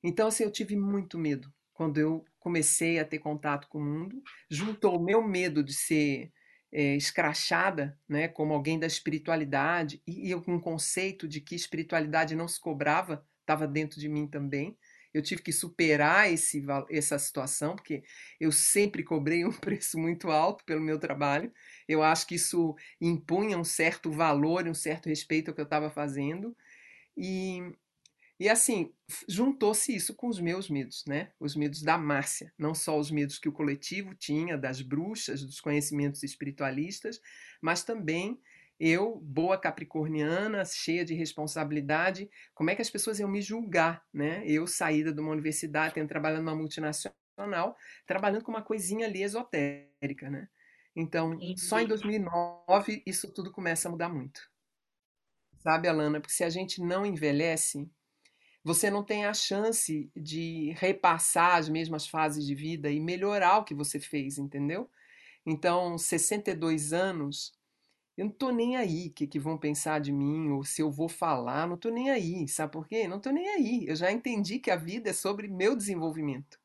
Então, 0.04 0.27
assim, 0.27 0.44
eu 0.44 0.51
tive 0.51 0.75
muito 0.75 1.18
medo 1.18 1.51
quando 1.74 1.98
eu 1.98 2.24
comecei 2.38 3.00
a 3.00 3.06
ter 3.06 3.18
contato 3.18 3.68
com 3.68 3.80
o 3.80 3.84
mundo, 3.84 4.22
juntou 4.48 5.00
o 5.00 5.04
meu 5.04 5.27
medo 5.27 5.63
de 5.63 5.74
ser 5.74 6.32
é, 6.77 6.94
escrachada, 6.98 7.98
né, 8.08 8.27
como 8.27 8.53
alguém 8.53 8.77
da 8.77 8.86
espiritualidade, 8.86 10.03
e 10.05 10.36
um 10.36 10.60
conceito 10.60 11.25
de 11.25 11.39
que 11.39 11.55
espiritualidade 11.55 12.36
não 12.36 12.50
se 12.50 12.60
cobrava, 12.60 13.25
estava 13.39 13.65
dentro 13.65 13.98
de 13.98 14.10
mim 14.10 14.27
também. 14.27 14.77
Eu 15.13 15.22
tive 15.22 15.41
que 15.41 15.53
superar 15.53 16.29
esse, 16.29 16.65
essa 16.89 17.17
situação, 17.17 17.77
porque 17.77 18.03
eu 18.41 18.51
sempre 18.51 19.05
cobrei 19.05 19.46
um 19.46 19.53
preço 19.58 19.98
muito 19.98 20.29
alto 20.29 20.65
pelo 20.65 20.82
meu 20.82 21.00
trabalho. 21.00 21.50
Eu 21.88 22.03
acho 22.03 22.27
que 22.27 22.36
isso 22.36 22.75
impunha 23.00 23.58
um 23.58 23.63
certo 23.63 24.12
valor, 24.12 24.67
um 24.67 24.74
certo 24.74 25.08
respeito 25.08 25.48
ao 25.48 25.55
que 25.55 25.62
eu 25.62 25.65
estava 25.65 25.89
fazendo. 25.89 26.53
E 27.15 27.62
e 28.39 28.50
assim, 28.50 28.94
juntou-se 29.30 29.96
isso 29.96 30.13
com 30.13 30.27
os 30.27 30.39
meus 30.39 30.70
medos, 30.70 31.06
né? 31.08 31.32
Os 31.39 31.56
medos 31.56 31.82
da 31.82 31.98
Márcia, 31.98 32.51
não 32.58 32.74
só 32.74 33.00
os 33.00 33.10
medos 33.10 33.39
que 33.39 33.48
o 33.48 33.54
coletivo 33.54 34.13
tinha 34.13 34.58
das 34.58 34.82
bruxas, 34.82 35.42
dos 35.42 35.62
conhecimentos 35.62 36.22
espiritualistas, 36.22 37.22
mas 37.62 37.84
também 37.84 38.39
eu, 38.77 39.18
boa 39.22 39.58
capricorniana, 39.58 40.65
cheia 40.65 41.06
de 41.06 41.13
responsabilidade, 41.13 42.30
como 42.54 42.70
é 42.70 42.75
que 42.75 42.82
as 42.82 42.89
pessoas 42.89 43.20
iam 43.20 43.30
me 43.30 43.42
julgar, 43.42 44.04
né? 44.13 44.44
Eu 44.46 44.68
saída 44.68 45.13
de 45.13 45.22
uma 45.22 45.32
universidade, 45.32 45.94
tendo 45.94 46.10
trabalhando 46.10 46.44
numa 46.44 46.56
multinacional, 46.58 47.77
trabalhando 48.06 48.44
com 48.44 48.51
uma 48.51 48.62
coisinha 48.62 49.08
ali 49.08 49.24
esotérica, 49.24 50.30
né? 50.30 50.50
Então, 50.94 51.38
só 51.58 51.80
em 51.80 51.88
2009 51.88 53.01
isso 53.06 53.32
tudo 53.34 53.51
começa 53.51 53.88
a 53.88 53.92
mudar 53.92 54.10
muito. 54.10 54.42
Sabe, 55.60 55.88
Alana? 55.88 56.20
Porque 56.20 56.34
se 56.34 56.44
a 56.44 56.50
gente 56.50 56.82
não 56.82 57.06
envelhece, 57.06 57.89
você 58.65 58.89
não 58.89 59.03
tem 59.03 59.25
a 59.25 59.34
chance 59.34 60.12
de 60.15 60.74
repassar 60.77 61.57
as 61.57 61.69
mesmas 61.69 62.07
fases 62.07 62.43
de 62.48 62.55
vida 62.55 62.89
e 62.89 63.00
melhorar 63.00 63.60
o 63.60 63.63
que 63.63 63.75
você 63.75 64.00
fez, 64.00 64.39
entendeu? 64.39 64.89
Então, 65.45 66.00
62 66.00 66.91
anos, 66.91 67.53
eu 68.17 68.25
não 68.25 68.31
tô 68.31 68.50
nem 68.51 68.75
aí 68.75 69.10
o 69.10 69.13
que, 69.13 69.27
que 69.27 69.39
vão 69.39 69.57
pensar 69.57 70.01
de 70.01 70.12
mim, 70.12 70.50
ou 70.50 70.63
se 70.63 70.81
eu 70.81 70.91
vou 70.91 71.07
falar, 71.07 71.67
não 71.67 71.77
tô 71.77 71.89
nem 71.91 72.10
aí, 72.10 72.48
sabe 72.48 72.74
por 72.74 72.88
quê? 72.88 73.07
Não 73.07 73.19
tô 73.22 73.29
nem 73.31 73.48
aí. 73.50 73.86
Eu 73.88 73.95
já 73.95 74.12
entendi 74.12 74.57
que 74.60 74.72
a 74.72 74.77
vida 74.77 75.12
é 75.12 75.13
sobre 75.13 75.48
meu 75.48 75.75
desenvolvimento. 75.75 76.60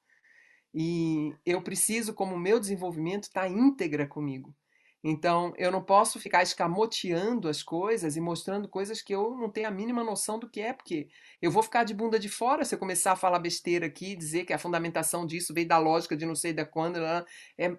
E 0.74 1.34
eu 1.44 1.62
preciso, 1.62 2.14
como 2.14 2.38
meu 2.38 2.58
desenvolvimento 2.60 3.24
está 3.24 3.48
íntegra 3.48 4.06
comigo. 4.06 4.54
Então, 5.02 5.54
eu 5.56 5.70
não 5.70 5.82
posso 5.82 6.20
ficar 6.20 6.42
escamoteando 6.42 7.48
as 7.48 7.62
coisas 7.62 8.16
e 8.16 8.20
mostrando 8.20 8.68
coisas 8.68 9.00
que 9.00 9.14
eu 9.14 9.34
não 9.34 9.50
tenho 9.50 9.66
a 9.66 9.70
mínima 9.70 10.04
noção 10.04 10.38
do 10.38 10.48
que 10.48 10.60
é, 10.60 10.74
porque 10.74 11.08
eu 11.40 11.50
vou 11.50 11.62
ficar 11.62 11.84
de 11.84 11.94
bunda 11.94 12.18
de 12.18 12.28
fora 12.28 12.66
se 12.66 12.74
eu 12.74 12.78
começar 12.78 13.12
a 13.12 13.16
falar 13.16 13.38
besteira 13.38 13.86
aqui, 13.86 14.14
dizer 14.14 14.44
que 14.44 14.52
a 14.52 14.58
fundamentação 14.58 15.24
disso 15.24 15.54
veio 15.54 15.66
da 15.66 15.78
lógica 15.78 16.14
de 16.14 16.26
não 16.26 16.34
sei 16.34 16.52
da 16.52 16.66
quando. 16.66 16.98
É, 16.98 17.24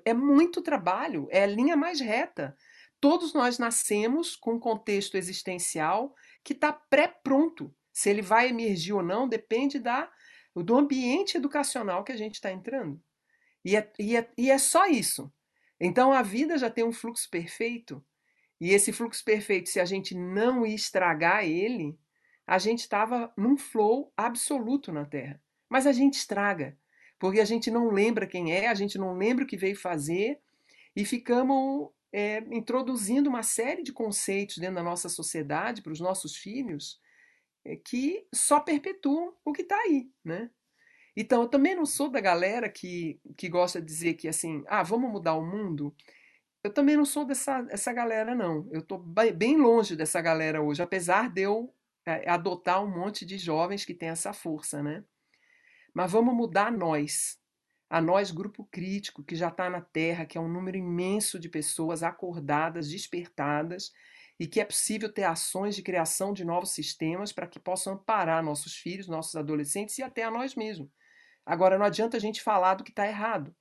é 0.03 0.13
muito 0.13 0.63
trabalho, 0.63 1.27
é 1.29 1.43
a 1.43 1.47
linha 1.47 1.77
mais 1.77 1.99
reta. 1.99 2.57
Todos 2.99 3.33
nós 3.33 3.59
nascemos 3.59 4.35
com 4.35 4.53
um 4.53 4.59
contexto 4.59 5.15
existencial 5.15 6.15
que 6.43 6.53
está 6.53 6.73
pré-pronto. 6.73 7.73
Se 7.93 8.09
ele 8.09 8.21
vai 8.23 8.49
emergir 8.49 8.93
ou 8.93 9.03
não 9.03 9.27
depende 9.27 9.77
da, 9.77 10.09
do 10.55 10.75
ambiente 10.75 11.37
educacional 11.37 12.03
que 12.03 12.11
a 12.11 12.17
gente 12.17 12.35
está 12.35 12.51
entrando. 12.51 12.99
E 13.63 13.75
é, 13.75 13.91
e, 13.99 14.17
é, 14.17 14.31
e 14.35 14.49
é 14.49 14.57
só 14.57 14.87
isso. 14.87 15.31
Então 15.83 16.13
a 16.13 16.21
vida 16.21 16.59
já 16.59 16.69
tem 16.69 16.83
um 16.83 16.93
fluxo 16.93 17.27
perfeito, 17.27 18.05
e 18.59 18.69
esse 18.69 18.93
fluxo 18.93 19.25
perfeito, 19.25 19.67
se 19.67 19.79
a 19.79 19.85
gente 19.85 20.13
não 20.13 20.63
estragar 20.63 21.43
ele, 21.43 21.97
a 22.45 22.59
gente 22.59 22.81
estava 22.81 23.33
num 23.35 23.57
flow 23.57 24.13
absoluto 24.15 24.91
na 24.91 25.03
Terra. 25.03 25.41
Mas 25.67 25.87
a 25.87 25.91
gente 25.91 26.13
estraga, 26.13 26.77
porque 27.17 27.39
a 27.39 27.45
gente 27.45 27.71
não 27.71 27.89
lembra 27.89 28.27
quem 28.27 28.53
é, 28.53 28.67
a 28.67 28.75
gente 28.75 28.99
não 28.99 29.17
lembra 29.17 29.43
o 29.43 29.47
que 29.47 29.57
veio 29.57 29.75
fazer, 29.75 30.39
e 30.95 31.03
ficamos 31.03 31.89
é, 32.13 32.43
introduzindo 32.51 33.27
uma 33.27 33.41
série 33.41 33.81
de 33.81 33.91
conceitos 33.91 34.59
dentro 34.59 34.75
da 34.75 34.83
nossa 34.83 35.09
sociedade 35.09 35.81
para 35.81 35.93
os 35.93 35.99
nossos 35.99 36.35
filhos 36.35 37.01
é, 37.65 37.75
que 37.75 38.27
só 38.31 38.59
perpetuam 38.59 39.33
o 39.43 39.51
que 39.51 39.63
está 39.63 39.77
aí, 39.77 40.11
né? 40.23 40.51
Então, 41.15 41.41
eu 41.41 41.47
também 41.47 41.75
não 41.75 41.85
sou 41.85 42.09
da 42.09 42.21
galera 42.21 42.69
que, 42.69 43.19
que 43.37 43.49
gosta 43.49 43.79
de 43.81 43.87
dizer 43.87 44.13
que, 44.15 44.27
assim, 44.27 44.63
ah, 44.67 44.83
vamos 44.83 45.11
mudar 45.11 45.35
o 45.35 45.45
mundo. 45.45 45.93
Eu 46.63 46.73
também 46.73 46.95
não 46.95 47.05
sou 47.05 47.25
dessa 47.25 47.65
essa 47.69 47.91
galera, 47.91 48.35
não. 48.35 48.67
Eu 48.71 48.81
estou 48.81 48.97
bem 48.99 49.57
longe 49.57 49.95
dessa 49.95 50.21
galera 50.21 50.61
hoje, 50.61 50.81
apesar 50.81 51.29
de 51.29 51.41
eu 51.41 51.73
é, 52.05 52.29
adotar 52.29 52.83
um 52.83 52.89
monte 52.89 53.25
de 53.25 53.37
jovens 53.37 53.85
que 53.85 53.93
têm 53.93 54.09
essa 54.09 54.33
força, 54.33 54.81
né? 54.81 55.03
Mas 55.93 56.11
vamos 56.11 56.33
mudar 56.35 56.71
nós. 56.71 57.39
A 57.89 57.99
nós, 58.01 58.31
grupo 58.31 58.63
crítico, 58.71 59.23
que 59.23 59.35
já 59.35 59.49
está 59.49 59.69
na 59.69 59.81
Terra, 59.81 60.25
que 60.25 60.37
é 60.37 60.41
um 60.41 60.47
número 60.47 60.77
imenso 60.77 61.37
de 61.37 61.49
pessoas 61.49 62.03
acordadas, 62.03 62.89
despertadas, 62.89 63.91
e 64.39 64.47
que 64.47 64.61
é 64.61 64.65
possível 64.65 65.11
ter 65.11 65.25
ações 65.25 65.75
de 65.75 65.83
criação 65.83 66.33
de 66.33 66.45
novos 66.45 66.71
sistemas 66.71 67.33
para 67.33 67.47
que 67.47 67.59
possam 67.59 67.93
amparar 67.93 68.41
nossos 68.43 68.75
filhos, 68.75 69.07
nossos 69.07 69.35
adolescentes 69.35 69.97
e 69.97 70.03
até 70.03 70.23
a 70.23 70.31
nós 70.31 70.55
mesmos. 70.55 70.89
Agora, 71.45 71.77
não 71.77 71.85
adianta 71.85 72.17
a 72.17 72.19
gente 72.19 72.41
falar 72.41 72.75
do 72.75 72.83
que 72.83 72.91
está 72.91 73.07
errado. 73.07 73.55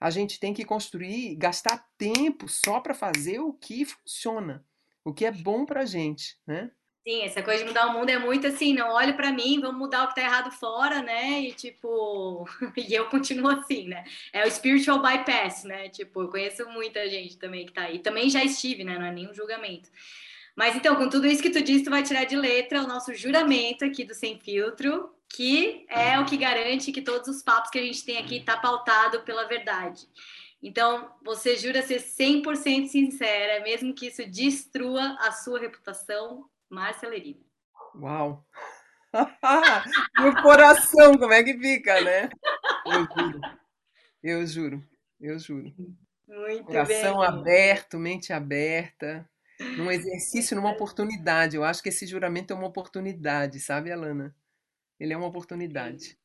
A 0.00 0.10
gente 0.10 0.38
tem 0.38 0.52
que 0.52 0.64
construir, 0.64 1.36
gastar 1.36 1.86
tempo 1.96 2.48
só 2.48 2.80
para 2.80 2.94
fazer 2.94 3.40
o 3.40 3.52
que 3.52 3.84
funciona, 3.84 4.64
o 5.04 5.12
que 5.12 5.24
é 5.24 5.30
bom 5.30 5.64
para 5.64 5.82
a 5.82 5.86
gente, 5.86 6.36
né? 6.46 6.70
Sim, 7.06 7.20
essa 7.20 7.42
coisa 7.42 7.62
de 7.62 7.68
mudar 7.68 7.88
o 7.88 7.92
mundo 7.92 8.08
é 8.08 8.18
muito 8.18 8.46
assim, 8.46 8.72
não 8.72 8.94
olhe 8.94 9.12
para 9.12 9.30
mim, 9.30 9.60
vamos 9.60 9.78
mudar 9.78 10.04
o 10.04 10.08
que 10.08 10.14
tá 10.14 10.22
errado 10.22 10.50
fora, 10.50 11.02
né? 11.02 11.42
E 11.42 11.52
tipo, 11.52 12.46
e 12.76 12.94
eu 12.94 13.10
continuo 13.10 13.50
assim, 13.50 13.88
né? 13.88 14.04
É 14.32 14.46
o 14.46 14.50
spiritual 14.50 15.02
bypass, 15.02 15.64
né? 15.64 15.90
Tipo, 15.90 16.22
eu 16.22 16.28
conheço 16.28 16.66
muita 16.70 17.06
gente 17.10 17.36
também 17.36 17.66
que 17.66 17.74
tá 17.74 17.82
aí. 17.82 17.98
Também 17.98 18.30
já 18.30 18.42
estive, 18.42 18.84
né? 18.84 18.98
Não 18.98 19.04
é 19.04 19.12
nenhum 19.12 19.34
julgamento. 19.34 19.90
Mas 20.56 20.74
então, 20.76 20.96
com 20.96 21.08
tudo 21.08 21.26
isso 21.26 21.42
que 21.42 21.50
tu 21.50 21.62
disse, 21.62 21.84
tu 21.84 21.90
vai 21.90 22.02
tirar 22.02 22.24
de 22.24 22.36
letra 22.36 22.82
o 22.82 22.86
nosso 22.86 23.12
juramento 23.14 23.84
aqui 23.84 24.02
do 24.02 24.14
Sem 24.14 24.38
Filtro, 24.38 25.13
que 25.28 25.86
é 25.88 26.18
o 26.18 26.24
que 26.24 26.36
garante 26.36 26.92
que 26.92 27.02
todos 27.02 27.28
os 27.28 27.42
papos 27.42 27.70
que 27.70 27.78
a 27.78 27.82
gente 27.82 28.04
tem 28.04 28.18
aqui 28.18 28.40
tá 28.40 28.56
pautado 28.56 29.22
pela 29.22 29.48
verdade. 29.48 30.06
Então, 30.62 31.10
você 31.22 31.56
jura 31.56 31.82
ser 31.82 32.00
100% 32.00 32.86
sincera, 32.86 33.62
mesmo 33.62 33.94
que 33.94 34.06
isso 34.06 34.24
destrua 34.30 35.16
a 35.20 35.30
sua 35.30 35.60
reputação, 35.60 36.48
Márcia 36.70 37.08
Lerina. 37.08 37.40
Uau! 37.96 38.46
no 40.18 40.42
coração, 40.42 41.18
como 41.18 41.32
é 41.32 41.42
que 41.42 41.58
fica, 41.58 42.00
né? 42.00 42.30
Eu 42.86 43.04
juro. 43.04 43.40
Eu 44.22 44.46
juro. 44.46 44.88
Eu 45.20 45.38
juro. 45.38 45.72
Muito 46.26 46.64
coração 46.64 47.18
bem. 47.18 47.26
aberto, 47.28 47.98
mente 47.98 48.32
aberta 48.32 49.28
num 49.76 49.90
exercício, 49.90 50.56
numa 50.56 50.72
oportunidade. 50.72 51.56
Eu 51.56 51.64
acho 51.64 51.82
que 51.82 51.90
esse 51.90 52.06
juramento 52.06 52.52
é 52.52 52.56
uma 52.56 52.66
oportunidade, 52.66 53.60
sabe, 53.60 53.92
Alana? 53.92 54.34
Ele 54.98 55.12
é 55.12 55.16
uma 55.16 55.26
oportunidade. 55.26 56.16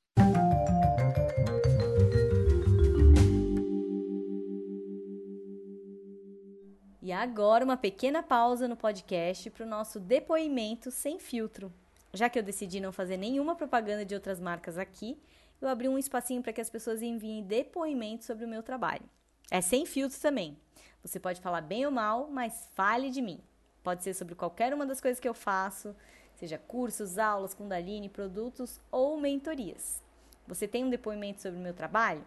E 7.01 7.12
agora 7.12 7.65
uma 7.65 7.75
pequena 7.75 8.21
pausa 8.21 8.67
no 8.67 8.77
podcast 8.77 9.49
para 9.49 9.65
o 9.65 9.69
nosso 9.69 9.99
depoimento 9.99 10.91
sem 10.91 11.17
filtro. 11.17 11.73
Já 12.13 12.29
que 12.29 12.38
eu 12.38 12.43
decidi 12.43 12.79
não 12.79 12.91
fazer 12.91 13.17
nenhuma 13.17 13.55
propaganda 13.55 14.05
de 14.05 14.13
outras 14.13 14.39
marcas 14.39 14.77
aqui, 14.77 15.17
eu 15.60 15.67
abri 15.67 15.88
um 15.88 15.97
espacinho 15.97 16.43
para 16.43 16.53
que 16.53 16.62
as 16.62 16.69
pessoas 16.69 17.01
enviem 17.01 17.43
depoimentos 17.43 18.27
sobre 18.27 18.45
o 18.45 18.47
meu 18.47 18.62
trabalho. 18.62 19.03
É 19.49 19.62
sem 19.62 19.86
filtro 19.86 20.19
também. 20.19 20.55
Você 21.01 21.19
pode 21.19 21.41
falar 21.41 21.62
bem 21.62 21.86
ou 21.86 21.91
mal, 21.91 22.29
mas 22.29 22.69
fale 22.75 23.10
de 23.10 23.21
mim. 23.21 23.41
Pode 23.84 24.03
ser 24.03 24.13
sobre 24.13 24.36
qualquer 24.36 24.73
uma 24.73 24.86
das 24.86 25.01
coisas 25.01 25.19
que 25.19 25.27
eu 25.27 25.34
faço, 25.34 25.95
seja 26.39 26.58
cursos, 26.58 27.17
aulas, 27.17 27.54
Kundalini, 27.54 28.08
produtos 28.08 28.80
ou 28.89 29.19
mentorias. 29.19 30.02
Você 30.47 30.69
tem 30.69 30.86
um 30.86 30.89
depoimento 30.89 31.41
sobre 31.41 31.60
o 31.60 31.62
meu 31.62 31.73
trabalho? 31.73 32.23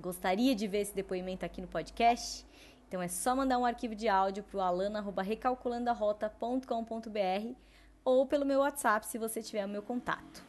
Gostaria 0.00 0.54
de 0.54 0.66
ver 0.66 0.78
esse 0.78 0.94
depoimento 0.94 1.44
aqui 1.44 1.60
no 1.60 1.68
podcast? 1.68 2.46
Então 2.88 3.02
é 3.02 3.08
só 3.08 3.36
mandar 3.36 3.58
um 3.58 3.66
arquivo 3.66 3.94
de 3.94 4.08
áudio 4.08 4.42
para 4.42 4.56
o 4.56 4.62
alana.recalculandoarota.com.br 4.62 7.54
ou 8.02 8.26
pelo 8.26 8.46
meu 8.46 8.60
WhatsApp 8.60 9.06
se 9.06 9.18
você 9.18 9.42
tiver 9.42 9.66
o 9.66 9.68
meu 9.68 9.82
contato. 9.82 10.42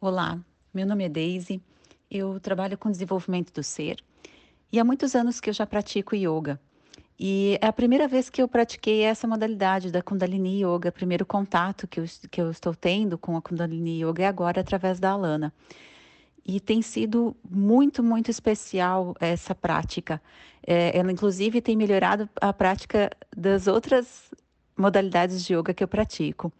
Olá, 0.00 0.40
meu 0.72 0.84
nome 0.84 1.04
é 1.04 1.08
Daisy, 1.08 1.62
eu 2.10 2.40
trabalho 2.40 2.76
com 2.76 2.90
desenvolvimento 2.90 3.52
do 3.52 3.62
ser 3.62 4.02
e 4.72 4.80
há 4.80 4.84
muitos 4.84 5.14
anos 5.14 5.40
que 5.40 5.48
eu 5.48 5.54
já 5.54 5.64
pratico 5.64 6.16
yoga. 6.16 6.60
E 7.18 7.58
é 7.60 7.66
a 7.66 7.72
primeira 7.72 8.08
vez 8.08 8.28
que 8.28 8.42
eu 8.42 8.48
pratiquei 8.48 9.02
essa 9.02 9.26
modalidade 9.26 9.90
da 9.90 10.02
Kundalini 10.02 10.64
Yoga, 10.64 10.90
primeiro 10.90 11.24
contato 11.24 11.86
que 11.86 12.00
eu, 12.00 12.04
que 12.30 12.40
eu 12.40 12.50
estou 12.50 12.74
tendo 12.74 13.16
com 13.16 13.36
a 13.36 13.42
Kundalini 13.42 14.02
Yoga 14.02 14.24
é 14.24 14.26
agora 14.26 14.60
através 14.60 14.98
da 14.98 15.10
Alana. 15.10 15.52
E 16.44 16.60
tem 16.60 16.82
sido 16.82 17.34
muito, 17.48 18.02
muito 18.02 18.30
especial 18.30 19.14
essa 19.20 19.54
prática. 19.54 20.20
É, 20.66 20.96
ela, 20.98 21.10
inclusive, 21.10 21.60
tem 21.60 21.76
melhorado 21.76 22.28
a 22.40 22.52
prática 22.52 23.10
das 23.34 23.66
outras 23.66 24.30
modalidades 24.76 25.44
de 25.44 25.54
yoga 25.54 25.74
que 25.74 25.82
eu 25.82 25.88
pratico. 25.88 26.52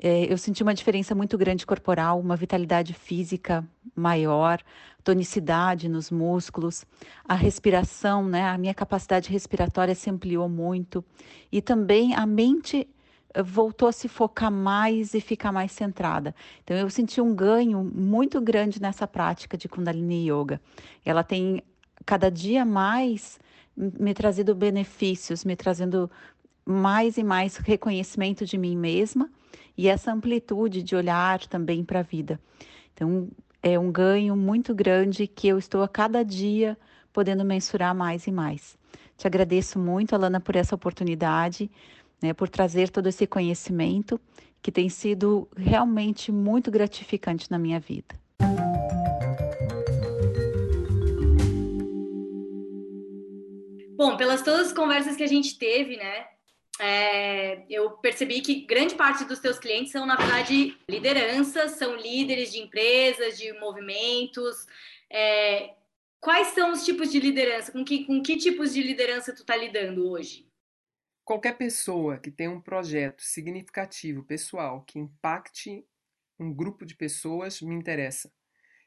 É, 0.00 0.32
eu 0.32 0.38
senti 0.38 0.62
uma 0.62 0.74
diferença 0.74 1.14
muito 1.14 1.36
grande 1.36 1.66
corporal, 1.66 2.18
uma 2.18 2.34
vitalidade 2.34 2.94
física 2.94 3.66
maior, 3.94 4.60
tonicidade 5.04 5.88
nos 5.88 6.10
músculos, 6.10 6.84
a 7.24 7.34
respiração, 7.34 8.26
né? 8.26 8.48
A 8.48 8.56
minha 8.56 8.74
capacidade 8.74 9.30
respiratória 9.30 9.94
se 9.94 10.08
ampliou 10.08 10.48
muito 10.48 11.04
e 11.50 11.60
também 11.60 12.14
a 12.14 12.24
mente 12.24 12.88
eh, 13.34 13.42
voltou 13.42 13.88
a 13.88 13.92
se 13.92 14.08
focar 14.08 14.50
mais 14.50 15.14
e 15.14 15.20
ficar 15.20 15.52
mais 15.52 15.72
centrada. 15.72 16.34
Então 16.64 16.76
eu 16.76 16.88
senti 16.88 17.20
um 17.20 17.34
ganho 17.34 17.84
muito 17.84 18.40
grande 18.40 18.80
nessa 18.80 19.06
prática 19.06 19.58
de 19.58 19.68
Kundalini 19.68 20.30
Yoga. 20.30 20.60
Ela 21.04 21.22
tem 21.22 21.62
cada 22.06 22.30
dia 22.30 22.64
mais 22.64 23.38
me 23.76 24.12
trazido 24.12 24.54
benefícios, 24.54 25.44
me 25.44 25.56
trazendo 25.56 26.10
mais 26.64 27.16
e 27.16 27.24
mais 27.24 27.56
reconhecimento 27.56 28.44
de 28.44 28.56
mim 28.56 28.76
mesma 28.76 29.30
e 29.76 29.88
essa 29.88 30.12
amplitude 30.12 30.82
de 30.82 30.94
olhar 30.94 31.40
também 31.46 31.84
para 31.84 32.00
a 32.00 32.02
vida. 32.02 32.40
Então, 32.94 33.28
é 33.62 33.78
um 33.78 33.90
ganho 33.90 34.36
muito 34.36 34.74
grande 34.74 35.26
que 35.26 35.48
eu 35.48 35.58
estou 35.58 35.82
a 35.82 35.88
cada 35.88 36.24
dia 36.24 36.76
podendo 37.12 37.44
mensurar 37.44 37.94
mais 37.94 38.26
e 38.26 38.32
mais. 38.32 38.76
Te 39.16 39.26
agradeço 39.26 39.78
muito, 39.78 40.14
Alana, 40.14 40.40
por 40.40 40.56
essa 40.56 40.74
oportunidade, 40.74 41.70
né, 42.20 42.32
por 42.32 42.48
trazer 42.48 42.90
todo 42.90 43.08
esse 43.08 43.26
conhecimento 43.26 44.20
que 44.60 44.72
tem 44.72 44.88
sido 44.88 45.48
realmente 45.56 46.30
muito 46.30 46.70
gratificante 46.70 47.50
na 47.50 47.58
minha 47.58 47.80
vida. 47.80 48.14
Bom, 53.96 54.16
pelas 54.16 54.42
todas 54.42 54.68
as 54.68 54.72
conversas 54.72 55.16
que 55.16 55.22
a 55.22 55.28
gente 55.28 55.56
teve, 55.58 55.96
né, 55.96 56.26
é, 56.80 57.64
eu 57.68 57.90
percebi 57.98 58.40
que 58.40 58.62
grande 58.62 58.94
parte 58.94 59.24
dos 59.24 59.38
teus 59.38 59.58
clientes 59.58 59.92
são, 59.92 60.06
na 60.06 60.16
verdade, 60.16 60.76
lideranças, 60.88 61.72
são 61.72 61.94
líderes 61.94 62.52
de 62.52 62.58
empresas, 62.58 63.38
de 63.38 63.52
movimentos. 63.60 64.66
É, 65.10 65.74
quais 66.20 66.48
são 66.48 66.72
os 66.72 66.84
tipos 66.84 67.10
de 67.10 67.20
liderança? 67.20 67.70
Com 67.70 67.84
que, 67.84 68.04
com 68.04 68.22
que 68.22 68.36
tipos 68.36 68.72
de 68.72 68.82
liderança 68.82 69.34
tu 69.34 69.42
está 69.42 69.56
lidando 69.56 70.08
hoje? 70.08 70.46
Qualquer 71.24 71.56
pessoa 71.56 72.18
que 72.18 72.30
tenha 72.30 72.50
um 72.50 72.60
projeto 72.60 73.22
significativo, 73.22 74.24
pessoal, 74.24 74.82
que 74.82 74.98
impacte 74.98 75.84
um 76.38 76.52
grupo 76.52 76.84
de 76.84 76.96
pessoas, 76.96 77.60
me 77.60 77.74
interessa. 77.74 78.32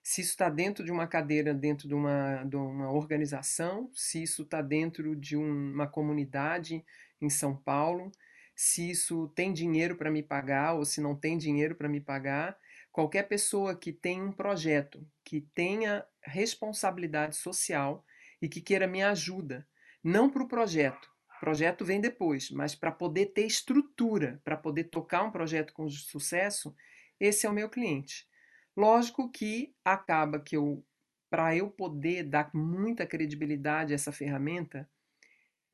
Se 0.04 0.22
isso 0.22 0.32
está 0.32 0.50
dentro 0.50 0.84
de 0.84 0.92
uma 0.92 1.08
cadeira, 1.08 1.54
dentro 1.54 1.88
de 1.88 1.96
uma, 1.96 2.44
de 2.44 2.56
uma 2.56 2.92
organização, 2.92 3.90
se 3.94 4.22
isso 4.22 4.44
está 4.44 4.62
dentro 4.62 5.16
de 5.16 5.36
um, 5.38 5.74
uma 5.74 5.88
comunidade, 5.88 6.84
em 7.26 7.30
São 7.30 7.56
Paulo, 7.56 8.12
se 8.56 8.90
isso 8.90 9.28
tem 9.36 9.52
dinheiro 9.52 9.96
para 9.98 10.12
me 10.12 10.24
pagar 10.24 10.74
ou 10.76 10.86
se 10.86 11.02
não 11.02 11.16
tem 11.16 11.38
dinheiro 11.38 11.76
para 11.76 11.90
me 11.90 12.00
pagar. 12.00 12.58
Qualquer 12.92 13.24
pessoa 13.24 13.76
que 13.76 13.92
tenha 13.92 14.24
um 14.24 14.32
projeto, 14.32 15.06
que 15.24 15.42
tenha 15.54 16.06
responsabilidade 16.22 17.36
social 17.36 18.06
e 18.42 18.48
que 18.48 18.62
queira 18.62 18.88
me 18.88 19.04
ajuda, 19.04 19.68
não 20.02 20.30
para 20.30 20.44
o 20.44 20.48
projeto, 20.48 21.10
projeto 21.46 21.86
vem 21.86 22.02
depois, 22.02 22.50
mas 22.50 22.74
para 22.74 22.92
poder 22.92 23.28
ter 23.28 23.46
estrutura, 23.46 24.42
para 24.44 24.58
poder 24.58 24.86
tocar 24.86 25.22
um 25.22 25.30
projeto 25.30 25.74
com 25.74 25.88
sucesso, 25.88 26.76
esse 27.20 27.46
é 27.46 27.50
o 27.50 27.54
meu 27.54 27.70
cliente. 27.70 28.28
Lógico 28.76 29.30
que 29.30 29.76
acaba 29.86 30.40
que 30.40 30.58
eu, 30.58 30.84
para 31.30 31.56
eu 31.56 31.70
poder 31.70 32.24
dar 32.24 32.50
muita 32.52 33.06
credibilidade 33.06 33.94
a 33.94 33.96
essa 33.96 34.12
ferramenta, 34.12 34.90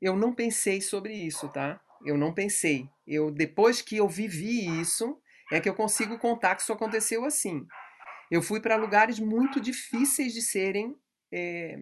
eu 0.01 0.17
não 0.17 0.33
pensei 0.33 0.81
sobre 0.81 1.13
isso, 1.13 1.47
tá? 1.49 1.79
Eu 2.03 2.17
não 2.17 2.33
pensei. 2.33 2.89
Eu 3.05 3.29
depois 3.29 3.81
que 3.81 3.97
eu 3.97 4.09
vivi 4.09 4.81
isso, 4.81 5.21
é 5.51 5.59
que 5.59 5.69
eu 5.69 5.75
consigo 5.75 6.17
contar 6.17 6.55
que 6.55 6.63
isso 6.63 6.73
aconteceu 6.73 7.23
assim. 7.23 7.65
Eu 8.31 8.41
fui 8.41 8.59
para 8.59 8.75
lugares 8.75 9.19
muito 9.19 9.59
difíceis 9.59 10.33
de 10.33 10.41
serem 10.41 10.95
é, 11.31 11.79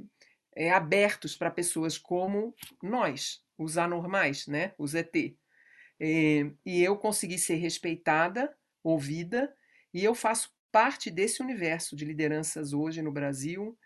é, 0.56 0.72
abertos 0.72 1.36
para 1.36 1.52
pessoas 1.52 1.98
como 1.98 2.54
nós, 2.82 3.42
os 3.58 3.78
anormais, 3.78 4.48
né? 4.48 4.74
Os 4.78 4.96
ET. 4.96 5.16
É, 6.00 6.52
e 6.66 6.84
eu 6.84 6.98
consegui 6.98 7.38
ser 7.38 7.56
respeitada, 7.56 8.54
ouvida, 8.84 9.54
e 9.94 10.04
eu 10.04 10.14
faço 10.16 10.52
parte 10.72 11.10
desse 11.10 11.42
universo 11.42 11.96
de 11.96 12.06
lideranças 12.06 12.74
hoje 12.74 13.02
no 13.02 13.12
Brasil 13.12 13.78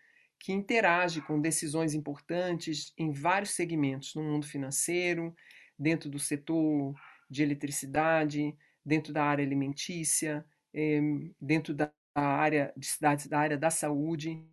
que 0.43 0.51
interage 0.51 1.21
com 1.21 1.39
decisões 1.39 1.93
importantes 1.93 2.93
em 2.97 3.13
vários 3.13 3.51
segmentos, 3.51 4.13
no 4.13 4.21
mundo 4.21 4.45
financeiro, 4.45 5.33
dentro 5.79 6.09
do 6.09 6.19
setor 6.19 6.93
de 7.29 7.41
eletricidade, 7.41 8.53
dentro 8.85 9.13
da 9.13 9.23
área 9.23 9.45
alimentícia, 9.45 10.45
eh, 10.73 10.99
dentro 11.39 11.73
da 11.73 11.89
área 12.13 12.73
de 12.75 12.85
cidades, 12.85 13.25
da 13.27 13.39
área 13.39 13.57
da 13.57 13.69
saúde. 13.69 14.45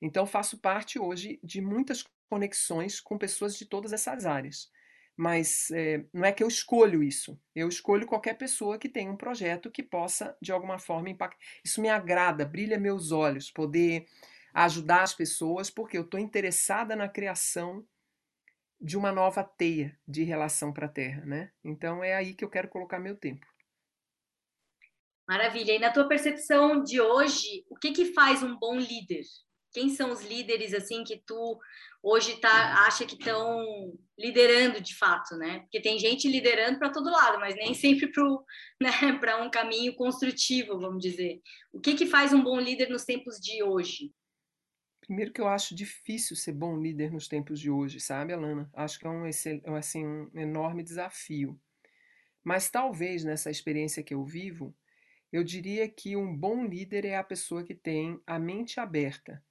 Então, 0.00 0.24
faço 0.24 0.56
parte 0.62 0.98
hoje 0.98 1.38
de 1.44 1.60
muitas 1.60 2.06
conexões 2.30 2.98
com 2.98 3.18
pessoas 3.18 3.54
de 3.58 3.66
todas 3.66 3.92
essas 3.92 4.24
áreas. 4.24 4.70
Mas 5.14 5.70
é, 5.72 6.06
não 6.10 6.24
é 6.24 6.32
que 6.32 6.42
eu 6.42 6.48
escolho 6.48 7.02
isso. 7.02 7.38
Eu 7.54 7.68
escolho 7.68 8.06
qualquer 8.06 8.38
pessoa 8.38 8.78
que 8.78 8.88
tenha 8.88 9.10
um 9.10 9.16
projeto 9.16 9.70
que 9.70 9.82
possa, 9.82 10.34
de 10.40 10.52
alguma 10.52 10.78
forma, 10.78 11.10
impactar. 11.10 11.44
Isso 11.62 11.82
me 11.82 11.90
agrada, 11.90 12.46
brilha 12.46 12.78
meus 12.78 13.12
olhos, 13.12 13.50
poder 13.50 14.06
a 14.58 14.64
ajudar 14.64 15.04
as 15.04 15.14
pessoas, 15.14 15.70
porque 15.70 15.96
eu 15.96 16.02
estou 16.02 16.18
interessada 16.18 16.96
na 16.96 17.08
criação 17.08 17.86
de 18.80 18.96
uma 18.96 19.12
nova 19.12 19.44
teia 19.44 19.96
de 20.06 20.24
relação 20.24 20.72
para 20.72 20.86
a 20.86 20.90
Terra, 20.90 21.24
né? 21.24 21.52
Então 21.62 22.02
é 22.02 22.16
aí 22.16 22.34
que 22.34 22.44
eu 22.44 22.50
quero 22.50 22.68
colocar 22.68 22.98
meu 22.98 23.16
tempo. 23.16 23.46
Maravilha. 25.28 25.76
E 25.76 25.78
na 25.78 25.92
tua 25.92 26.08
percepção 26.08 26.82
de 26.82 27.00
hoje, 27.00 27.64
o 27.70 27.76
que 27.76 27.92
que 27.92 28.12
faz 28.12 28.42
um 28.42 28.58
bom 28.58 28.76
líder? 28.76 29.22
Quem 29.72 29.90
são 29.90 30.10
os 30.10 30.22
líderes 30.24 30.74
assim 30.74 31.04
que 31.04 31.22
tu 31.24 31.56
hoje 32.02 32.40
tá 32.40 32.84
acha 32.84 33.06
que 33.06 33.14
estão 33.14 33.64
liderando 34.18 34.80
de 34.80 34.96
fato, 34.96 35.36
né? 35.36 35.60
Porque 35.60 35.80
tem 35.80 36.00
gente 36.00 36.26
liderando 36.26 36.80
para 36.80 36.90
todo 36.90 37.12
lado, 37.12 37.38
mas 37.38 37.54
nem 37.54 37.74
sempre 37.74 38.10
para 38.10 38.24
né, 38.82 39.18
para 39.20 39.40
um 39.40 39.50
caminho 39.50 39.94
construtivo, 39.94 40.80
vamos 40.80 41.00
dizer. 41.00 41.40
O 41.72 41.78
que 41.78 41.94
que 41.94 42.06
faz 42.06 42.32
um 42.32 42.42
bom 42.42 42.58
líder 42.58 42.88
nos 42.88 43.04
tempos 43.04 43.36
de 43.36 43.62
hoje? 43.62 44.10
Primeiro 45.08 45.32
que 45.32 45.40
eu 45.40 45.48
acho 45.48 45.74
difícil 45.74 46.36
ser 46.36 46.52
bom 46.52 46.78
líder 46.78 47.10
nos 47.10 47.26
tempos 47.26 47.58
de 47.58 47.70
hoje, 47.70 47.98
sabe, 47.98 48.34
Alana? 48.34 48.68
Acho 48.74 48.98
que 48.98 49.06
é 49.06 49.10
um, 49.10 49.24
assim, 49.74 50.06
um 50.06 50.30
enorme 50.34 50.82
desafio. 50.82 51.58
Mas 52.44 52.68
talvez 52.68 53.24
nessa 53.24 53.50
experiência 53.50 54.02
que 54.02 54.12
eu 54.12 54.22
vivo, 54.22 54.76
eu 55.32 55.42
diria 55.42 55.88
que 55.88 56.14
um 56.14 56.36
bom 56.36 56.66
líder 56.66 57.06
é 57.06 57.16
a 57.16 57.24
pessoa 57.24 57.64
que 57.64 57.74
tem 57.74 58.20
a 58.26 58.38
mente 58.38 58.78
aberta 58.78 59.42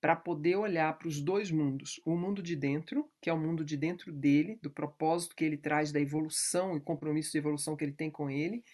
para 0.00 0.16
poder 0.16 0.56
olhar 0.56 0.96
para 0.96 1.08
os 1.08 1.20
dois 1.20 1.50
mundos: 1.50 2.00
o 2.06 2.16
mundo 2.16 2.42
de 2.42 2.56
dentro, 2.56 3.06
que 3.20 3.28
é 3.28 3.34
o 3.34 3.38
mundo 3.38 3.62
de 3.62 3.76
dentro 3.76 4.10
dele, 4.10 4.58
do 4.62 4.70
propósito 4.70 5.36
que 5.36 5.44
ele 5.44 5.58
traz, 5.58 5.92
da 5.92 6.00
evolução 6.00 6.74
e 6.74 6.80
compromisso 6.80 7.32
de 7.32 7.38
evolução 7.38 7.76
que 7.76 7.84
ele 7.84 7.92
tem 7.92 8.10
com 8.10 8.30
ele, 8.30 8.64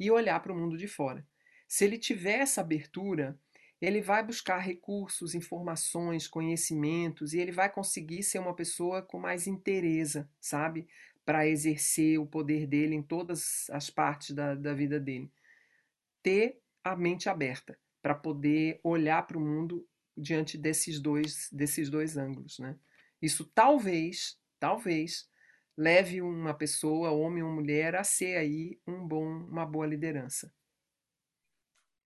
e 0.00 0.10
olhar 0.10 0.40
para 0.42 0.52
o 0.52 0.58
mundo 0.58 0.76
de 0.76 0.88
fora. 0.88 1.24
Se 1.68 1.84
ele 1.84 1.98
tiver 1.98 2.40
essa 2.40 2.62
abertura, 2.62 3.38
ele 3.84 4.00
vai 4.00 4.24
buscar 4.24 4.58
recursos, 4.58 5.34
informações, 5.34 6.26
conhecimentos 6.26 7.34
e 7.34 7.38
ele 7.38 7.52
vai 7.52 7.70
conseguir 7.70 8.22
ser 8.22 8.38
uma 8.38 8.54
pessoa 8.54 9.02
com 9.02 9.18
mais 9.18 9.46
interesse, 9.46 10.26
sabe? 10.40 10.88
Para 11.24 11.46
exercer 11.46 12.18
o 12.18 12.26
poder 12.26 12.66
dele 12.66 12.94
em 12.94 13.02
todas 13.02 13.68
as 13.70 13.90
partes 13.90 14.30
da, 14.30 14.54
da 14.54 14.72
vida 14.72 14.98
dele. 14.98 15.30
Ter 16.22 16.60
a 16.82 16.96
mente 16.96 17.28
aberta 17.28 17.78
para 18.00 18.14
poder 18.14 18.80
olhar 18.82 19.26
para 19.26 19.38
o 19.38 19.40
mundo 19.40 19.86
diante 20.16 20.56
desses 20.56 21.00
dois, 21.00 21.48
desses 21.52 21.90
dois 21.90 22.16
ângulos, 22.16 22.58
né? 22.58 22.76
Isso 23.20 23.44
talvez, 23.54 24.38
talvez, 24.60 25.28
leve 25.76 26.22
uma 26.22 26.54
pessoa, 26.54 27.10
homem 27.10 27.42
ou 27.42 27.50
mulher, 27.50 27.96
a 27.96 28.04
ser 28.04 28.36
aí 28.36 28.78
um 28.86 29.06
bom, 29.06 29.26
uma 29.26 29.66
boa 29.66 29.86
liderança. 29.86 30.52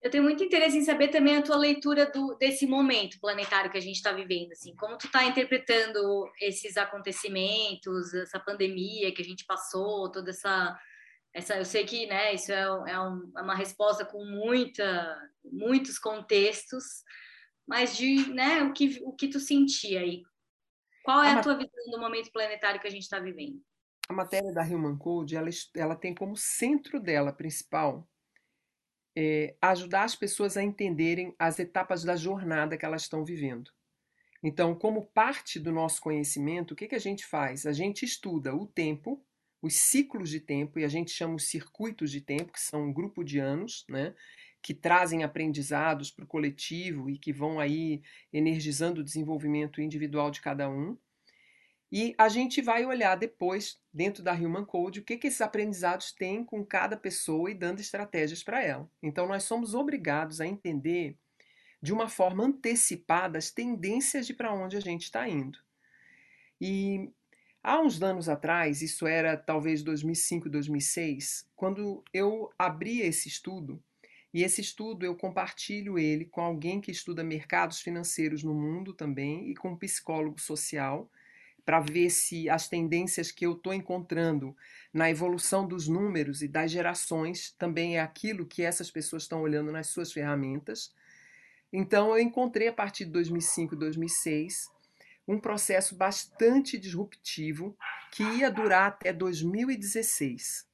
Eu 0.04 0.10
tenho 0.10 0.22
muito 0.22 0.44
interesse 0.44 0.76
em 0.76 0.84
saber 0.84 1.08
também 1.08 1.38
a 1.38 1.42
tua 1.42 1.56
leitura 1.56 2.04
do, 2.04 2.34
desse 2.34 2.66
momento 2.66 3.18
planetário 3.18 3.70
que 3.70 3.78
a 3.78 3.80
gente 3.80 3.96
está 3.96 4.12
vivendo, 4.12 4.52
assim, 4.52 4.76
como 4.76 4.98
tu 4.98 5.06
está 5.06 5.24
interpretando 5.24 6.30
esses 6.38 6.76
acontecimentos, 6.76 8.12
essa 8.12 8.38
pandemia 8.38 9.14
que 9.14 9.22
a 9.22 9.24
gente 9.24 9.46
passou, 9.46 10.12
toda 10.12 10.28
essa, 10.28 10.78
essa, 11.32 11.56
eu 11.56 11.64
sei 11.64 11.86
que, 11.86 12.04
né, 12.04 12.34
isso 12.34 12.52
é, 12.52 12.60
é, 12.60 13.00
um, 13.00 13.32
é 13.34 13.40
uma 13.40 13.54
resposta 13.54 14.04
com 14.04 14.22
muita, 14.26 15.16
muitos 15.42 15.98
contextos, 15.98 16.84
mas 17.66 17.96
de, 17.96 18.28
né, 18.30 18.62
o 18.62 18.74
que, 18.74 19.00
o 19.06 19.12
que 19.14 19.28
tu 19.28 19.40
sentia 19.40 20.00
aí? 20.00 20.22
Qual 21.02 21.22
é 21.22 21.32
a, 21.32 21.40
tua 21.40 21.54
visão 21.54 21.90
do 21.90 21.98
momento 21.98 22.30
planetário 22.30 22.78
que 22.78 22.86
a 22.86 22.90
gente 22.90 23.04
está 23.04 23.18
vivendo? 23.18 23.58
A 24.06 24.12
matéria 24.12 24.52
da 24.52 24.64
Human 24.64 24.98
Code, 24.98 25.34
ela, 25.34 25.48
ela 25.74 25.96
tem 25.96 26.14
como 26.14 26.36
centro 26.36 27.00
dela 27.00 27.32
principal 27.32 28.06
é, 29.16 29.54
ajudar 29.60 30.04
as 30.04 30.16
pessoas 30.16 30.56
a 30.56 30.62
entenderem 30.62 31.34
as 31.38 31.58
etapas 31.58 32.04
da 32.04 32.16
jornada 32.16 32.76
que 32.76 32.84
elas 32.84 33.02
estão 33.02 33.24
vivendo. 33.24 33.70
Então, 34.42 34.74
como 34.74 35.06
parte 35.06 35.58
do 35.58 35.72
nosso 35.72 36.00
conhecimento, 36.02 36.72
o 36.72 36.76
que, 36.76 36.88
que 36.88 36.94
a 36.94 37.00
gente 37.00 37.24
faz? 37.24 37.64
A 37.64 37.72
gente 37.72 38.04
estuda 38.04 38.54
o 38.54 38.66
tempo, 38.66 39.24
os 39.62 39.74
ciclos 39.74 40.28
de 40.28 40.38
tempo, 40.40 40.78
e 40.78 40.84
a 40.84 40.88
gente 40.88 41.10
chama 41.10 41.36
os 41.36 41.48
circuitos 41.48 42.10
de 42.10 42.20
tempo, 42.20 42.52
que 42.52 42.60
são 42.60 42.82
um 42.84 42.92
grupo 42.92 43.24
de 43.24 43.38
anos, 43.38 43.86
né, 43.88 44.14
que 44.60 44.74
trazem 44.74 45.22
aprendizados 45.22 46.10
para 46.10 46.24
o 46.24 46.28
coletivo 46.28 47.08
e 47.08 47.18
que 47.18 47.32
vão 47.32 47.58
aí 47.58 48.02
energizando 48.32 49.00
o 49.00 49.04
desenvolvimento 49.04 49.80
individual 49.80 50.30
de 50.30 50.42
cada 50.42 50.68
um. 50.68 50.98
E 51.96 52.12
a 52.18 52.28
gente 52.28 52.60
vai 52.60 52.84
olhar 52.84 53.14
depois, 53.14 53.80
dentro 53.92 54.20
da 54.20 54.32
Human 54.32 54.64
Code, 54.64 54.98
o 54.98 55.04
que, 55.04 55.16
que 55.16 55.28
esses 55.28 55.40
aprendizados 55.40 56.10
têm 56.10 56.42
com 56.42 56.66
cada 56.66 56.96
pessoa 56.96 57.48
e 57.48 57.54
dando 57.54 57.78
estratégias 57.78 58.42
para 58.42 58.60
ela. 58.60 58.90
Então, 59.00 59.28
nós 59.28 59.44
somos 59.44 59.76
obrigados 59.76 60.40
a 60.40 60.46
entender 60.46 61.16
de 61.80 61.92
uma 61.92 62.08
forma 62.08 62.42
antecipada 62.42 63.38
as 63.38 63.52
tendências 63.52 64.26
de 64.26 64.34
para 64.34 64.52
onde 64.52 64.76
a 64.76 64.80
gente 64.80 65.02
está 65.02 65.28
indo. 65.28 65.56
E 66.60 67.12
há 67.62 67.80
uns 67.80 68.02
anos 68.02 68.28
atrás, 68.28 68.82
isso 68.82 69.06
era 69.06 69.36
talvez 69.36 69.80
2005, 69.84 70.50
2006, 70.50 71.48
quando 71.54 72.02
eu 72.12 72.50
abri 72.58 73.02
esse 73.02 73.28
estudo, 73.28 73.80
e 74.32 74.42
esse 74.42 74.60
estudo 74.60 75.06
eu 75.06 75.14
compartilho 75.14 75.96
ele 75.96 76.24
com 76.24 76.40
alguém 76.40 76.80
que 76.80 76.90
estuda 76.90 77.22
mercados 77.22 77.80
financeiros 77.80 78.42
no 78.42 78.52
mundo 78.52 78.92
também 78.92 79.48
e 79.48 79.54
com 79.54 79.70
um 79.70 79.78
psicólogo 79.78 80.40
social 80.40 81.08
para 81.64 81.80
ver 81.80 82.10
se 82.10 82.48
as 82.48 82.68
tendências 82.68 83.30
que 83.30 83.46
eu 83.46 83.52
estou 83.52 83.72
encontrando 83.72 84.54
na 84.92 85.10
evolução 85.10 85.66
dos 85.66 85.88
números 85.88 86.42
e 86.42 86.48
das 86.48 86.70
gerações 86.70 87.54
também 87.58 87.96
é 87.96 88.00
aquilo 88.00 88.46
que 88.46 88.62
essas 88.62 88.90
pessoas 88.90 89.22
estão 89.22 89.42
olhando 89.42 89.72
nas 89.72 89.88
suas 89.88 90.12
ferramentas. 90.12 90.92
Então, 91.72 92.10
eu 92.10 92.20
encontrei 92.20 92.68
a 92.68 92.72
partir 92.72 93.04
de 93.04 93.10
2005, 93.10 93.74
2006, 93.74 94.68
um 95.26 95.40
processo 95.40 95.96
bastante 95.96 96.78
disruptivo 96.78 97.76
que 98.12 98.22
ia 98.22 98.50
durar 98.50 98.88
até 98.88 99.12
2016. 99.12 100.66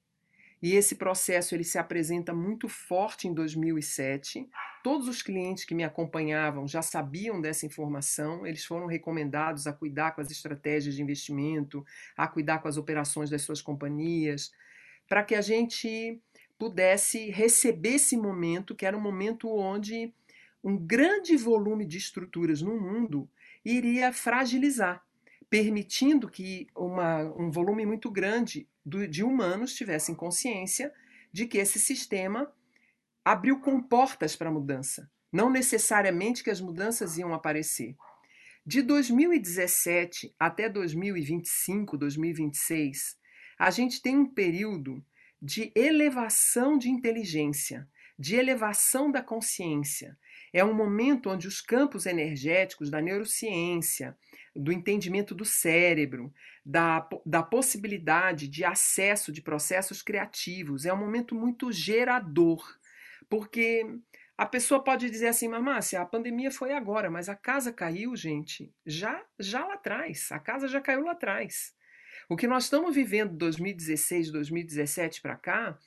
E 0.62 0.74
esse 0.74 0.94
processo 0.94 1.54
ele 1.54 1.64
se 1.64 1.78
apresenta 1.78 2.34
muito 2.34 2.68
forte 2.68 3.26
em 3.26 3.32
2007. 3.32 4.46
Todos 4.82 5.08
os 5.08 5.22
clientes 5.22 5.64
que 5.64 5.74
me 5.74 5.84
acompanhavam 5.84 6.68
já 6.68 6.82
sabiam 6.82 7.40
dessa 7.40 7.64
informação, 7.64 8.46
eles 8.46 8.64
foram 8.64 8.86
recomendados 8.86 9.66
a 9.66 9.72
cuidar 9.72 10.12
com 10.12 10.20
as 10.20 10.30
estratégias 10.30 10.94
de 10.94 11.02
investimento, 11.02 11.84
a 12.14 12.28
cuidar 12.28 12.58
com 12.58 12.68
as 12.68 12.76
operações 12.76 13.30
das 13.30 13.40
suas 13.40 13.62
companhias, 13.62 14.52
para 15.08 15.24
que 15.24 15.34
a 15.34 15.40
gente 15.40 16.20
pudesse 16.58 17.30
receber 17.30 17.94
esse 17.94 18.16
momento, 18.16 18.74
que 18.74 18.84
era 18.84 18.96
um 18.96 19.00
momento 19.00 19.48
onde 19.48 20.12
um 20.62 20.76
grande 20.76 21.38
volume 21.38 21.86
de 21.86 21.96
estruturas 21.96 22.60
no 22.60 22.78
mundo 22.78 23.26
iria 23.64 24.12
fragilizar, 24.12 25.02
permitindo 25.48 26.28
que 26.28 26.66
uma, 26.76 27.22
um 27.34 27.50
volume 27.50 27.86
muito 27.86 28.10
grande 28.10 28.68
de 28.84 29.22
humanos 29.22 29.74
tivessem 29.74 30.14
consciência 30.14 30.92
de 31.32 31.46
que 31.46 31.58
esse 31.58 31.78
sistema 31.78 32.52
abriu 33.24 33.60
comportas 33.60 34.34
para 34.34 34.48
a 34.48 34.52
mudança. 34.52 35.10
Não 35.32 35.50
necessariamente 35.50 36.42
que 36.42 36.50
as 36.50 36.60
mudanças 36.60 37.16
iam 37.18 37.32
aparecer. 37.32 37.94
De 38.66 38.82
2017 38.82 40.34
até 40.38 40.68
2025, 40.68 41.96
2026, 41.96 43.16
a 43.58 43.70
gente 43.70 44.02
tem 44.02 44.16
um 44.16 44.26
período 44.26 45.04
de 45.40 45.72
elevação 45.74 46.76
de 46.76 46.90
inteligência, 46.90 47.88
de 48.18 48.36
elevação 48.36 49.10
da 49.10 49.22
consciência. 49.22 50.18
É 50.52 50.64
um 50.64 50.74
momento 50.74 51.30
onde 51.30 51.46
os 51.46 51.60
campos 51.60 52.06
energéticos 52.06 52.90
da 52.90 53.00
neurociência, 53.00 54.16
do 54.54 54.72
entendimento 54.72 55.34
do 55.34 55.44
cérebro, 55.44 56.32
da, 56.64 57.08
da 57.24 57.42
possibilidade 57.42 58.48
de 58.48 58.64
acesso 58.64 59.32
de 59.32 59.40
processos 59.40 60.02
criativos. 60.02 60.84
É 60.84 60.92
um 60.92 60.98
momento 60.98 61.34
muito 61.34 61.70
gerador, 61.70 62.62
porque 63.28 63.86
a 64.36 64.46
pessoa 64.46 64.82
pode 64.82 65.08
dizer 65.10 65.28
assim, 65.28 65.48
mas 65.48 65.62
Márcia, 65.62 66.00
a 66.00 66.06
pandemia 66.06 66.50
foi 66.50 66.72
agora, 66.72 67.10
mas 67.10 67.28
a 67.28 67.36
casa 67.36 67.72
caiu, 67.72 68.16
gente, 68.16 68.72
já, 68.86 69.22
já 69.38 69.64
lá 69.66 69.74
atrás. 69.74 70.32
A 70.32 70.38
casa 70.38 70.66
já 70.66 70.80
caiu 70.80 71.04
lá 71.04 71.12
atrás. 71.12 71.74
O 72.28 72.36
que 72.36 72.46
nós 72.46 72.64
estamos 72.64 72.94
vivendo 72.94 73.32
de 73.32 73.38
2016, 73.38 74.30
2017 74.30 75.20
para 75.20 75.36
cá 75.36 75.78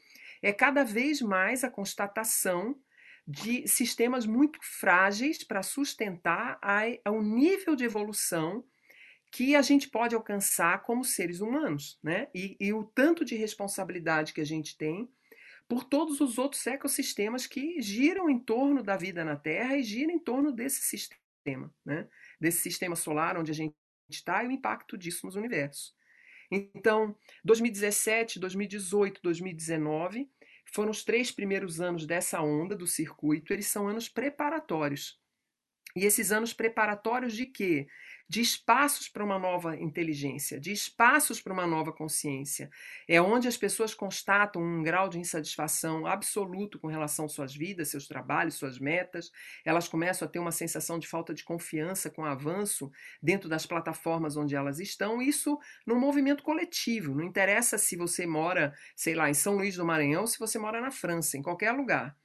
é 0.41 0.51
cada 0.51 0.83
vez 0.83 1.21
mais 1.21 1.63
a 1.63 1.69
constatação 1.69 2.77
de 3.25 3.67
sistemas 3.67 4.25
muito 4.25 4.59
frágeis 4.61 5.43
para 5.43 5.63
sustentar 5.63 6.59
a, 6.61 6.83
o 7.09 7.21
nível 7.21 7.75
de 7.75 7.85
evolução 7.85 8.65
que 9.31 9.55
a 9.55 9.61
gente 9.61 9.89
pode 9.89 10.13
alcançar 10.13 10.83
como 10.83 11.03
seres 11.03 11.39
humanos, 11.39 11.97
né? 12.03 12.27
E, 12.35 12.55
e, 12.59 12.71
o 12.71 12.83
tanto 12.83 13.25
de 13.25 13.35
responsabilidade 13.35 14.31
que 14.31 14.41
a 14.41 14.45
gente 14.45 14.77
tem 14.77 15.09
por 15.67 15.83
todos 15.83 16.21
os 16.21 16.37
outros 16.37 16.67
ecossistemas 16.67 17.47
que 17.47 17.81
giram 17.81 18.29
em 18.29 18.37
torno 18.37 18.83
da 18.83 18.95
vida 18.95 19.25
na 19.25 19.35
Terra 19.35 19.75
e 19.75 19.81
giram 19.81 20.13
em 20.13 20.19
torno 20.19 20.51
desse 20.51 20.81
sistema, 20.83 21.73
né? 21.83 22.07
Desse 22.39 22.61
sistema 22.61 22.95
solar 22.95 23.37
onde 23.37 23.49
a 23.49 23.55
gente 23.55 23.73
está 24.07 24.43
e 24.43 24.47
o 24.47 24.51
impacto 24.51 24.95
disso 24.97 25.25
nos 25.25 25.35
universos. 25.35 25.95
Então, 26.51 27.15
2017, 27.43 28.39
2018, 28.39 29.19
2019 29.23 30.29
foram 30.73 30.91
os 30.91 31.03
três 31.03 31.31
primeiros 31.31 31.79
anos 31.79 32.05
dessa 32.05 32.41
onda 32.41 32.75
do 32.75 32.87
circuito, 32.87 33.53
eles 33.53 33.67
são 33.67 33.87
anos 33.87 34.09
preparatórios. 34.09 35.21
E 35.95 36.05
esses 36.05 36.31
anos 36.31 36.53
preparatórios 36.53 37.35
de 37.35 37.45
quê? 37.45 37.87
De 38.33 38.41
espaços 38.41 39.07
para 39.07 39.23
uma 39.23 39.37
nova 39.37 39.77
inteligência, 39.77 40.59
de 40.59 40.71
espaços 40.71 41.39
para 41.39 41.53
uma 41.53 41.67
nova 41.67 41.93
consciência. 41.93 42.67
É 43.07 43.21
onde 43.21 43.47
as 43.47 43.55
pessoas 43.55 43.93
constatam 43.93 44.59
um 44.59 44.81
grau 44.81 45.07
de 45.07 45.19
insatisfação 45.19 46.07
absoluto 46.07 46.79
com 46.79 46.87
relação 46.87 47.25
às 47.25 47.31
suas 47.31 47.55
vidas, 47.55 47.89
seus 47.89 48.07
trabalhos, 48.07 48.55
suas 48.55 48.79
metas. 48.79 49.31
Elas 49.63 49.87
começam 49.87 50.27
a 50.27 50.31
ter 50.31 50.39
uma 50.39 50.51
sensação 50.51 50.97
de 50.97 51.07
falta 51.07 51.31
de 51.31 51.43
confiança 51.43 52.09
com 52.09 52.23
o 52.23 52.25
avanço 52.25 52.91
dentro 53.21 53.47
das 53.47 53.67
plataformas 53.67 54.35
onde 54.35 54.55
elas 54.55 54.79
estão. 54.79 55.21
Isso 55.21 55.59
num 55.85 55.99
movimento 55.99 56.41
coletivo. 56.41 57.13
Não 57.13 57.23
interessa 57.23 57.77
se 57.77 57.95
você 57.95 58.25
mora, 58.25 58.73
sei 58.95 59.13
lá, 59.13 59.29
em 59.29 59.35
São 59.35 59.57
Luís 59.57 59.75
do 59.75 59.85
Maranhão, 59.85 60.25
se 60.25 60.39
você 60.39 60.57
mora 60.57 60.81
na 60.81 60.89
França, 60.89 61.37
em 61.37 61.43
qualquer 61.43 61.71
lugar. 61.71 62.17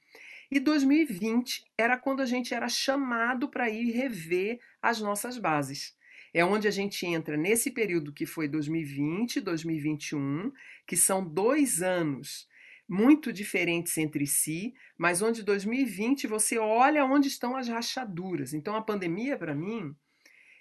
E 0.49 0.59
2020 0.59 1.63
era 1.77 1.95
quando 1.95 2.21
a 2.21 2.25
gente 2.25 2.51
era 2.55 2.67
chamado 2.67 3.47
para 3.47 3.69
ir 3.69 3.91
rever 3.91 4.59
as 4.81 4.99
nossas 4.99 5.37
bases. 5.37 5.98
É 6.33 6.43
onde 6.43 6.67
a 6.67 6.71
gente 6.71 7.05
entra 7.05 7.35
nesse 7.35 7.71
período 7.71 8.13
que 8.13 8.25
foi 8.25 8.47
2020, 8.47 9.41
2021, 9.41 10.51
que 10.85 10.95
são 10.95 11.25
dois 11.25 11.81
anos 11.81 12.47
muito 12.87 13.31
diferentes 13.31 13.95
entre 13.97 14.25
si, 14.25 14.73
mas 14.97 15.21
onde 15.21 15.43
2020 15.43 16.25
você 16.25 16.57
olha 16.57 17.05
onde 17.05 17.27
estão 17.27 17.55
as 17.55 17.67
rachaduras. 17.67 18.53
Então 18.53 18.75
a 18.75 18.81
pandemia, 18.81 19.37
para 19.37 19.53
mim, 19.53 19.95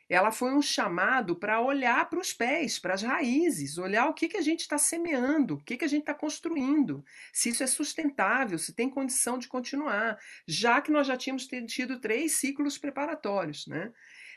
ela 0.09 0.31
foi 0.31 0.55
um 0.55 0.63
chamado 0.63 1.37
para 1.37 1.61
olhar 1.61 2.09
para 2.09 2.19
os 2.19 2.33
pés, 2.33 2.79
para 2.79 2.95
as 2.95 3.03
raízes, 3.03 3.77
olhar 3.77 4.07
o 4.09 4.15
que, 4.15 4.29
que 4.29 4.39
a 4.39 4.43
gente 4.43 4.61
está 4.61 4.79
semeando, 4.79 5.55
o 5.55 5.63
que, 5.63 5.77
que 5.77 5.85
a 5.85 5.89
gente 5.89 6.01
está 6.01 6.15
construindo, 6.15 7.05
se 7.33 7.51
isso 7.51 7.63
é 7.63 7.67
sustentável, 7.67 8.59
se 8.59 8.75
tem 8.75 8.89
condição 8.89 9.39
de 9.39 9.49
continuar, 9.49 10.19
já 10.47 10.81
que 10.81 10.91
nós 10.91 11.07
já 11.07 11.17
tínhamos 11.17 11.47
tido 11.67 12.01
três 12.01 12.33
ciclos 12.37 12.79
preparatórios. 12.79 13.67
Né? 13.67 13.93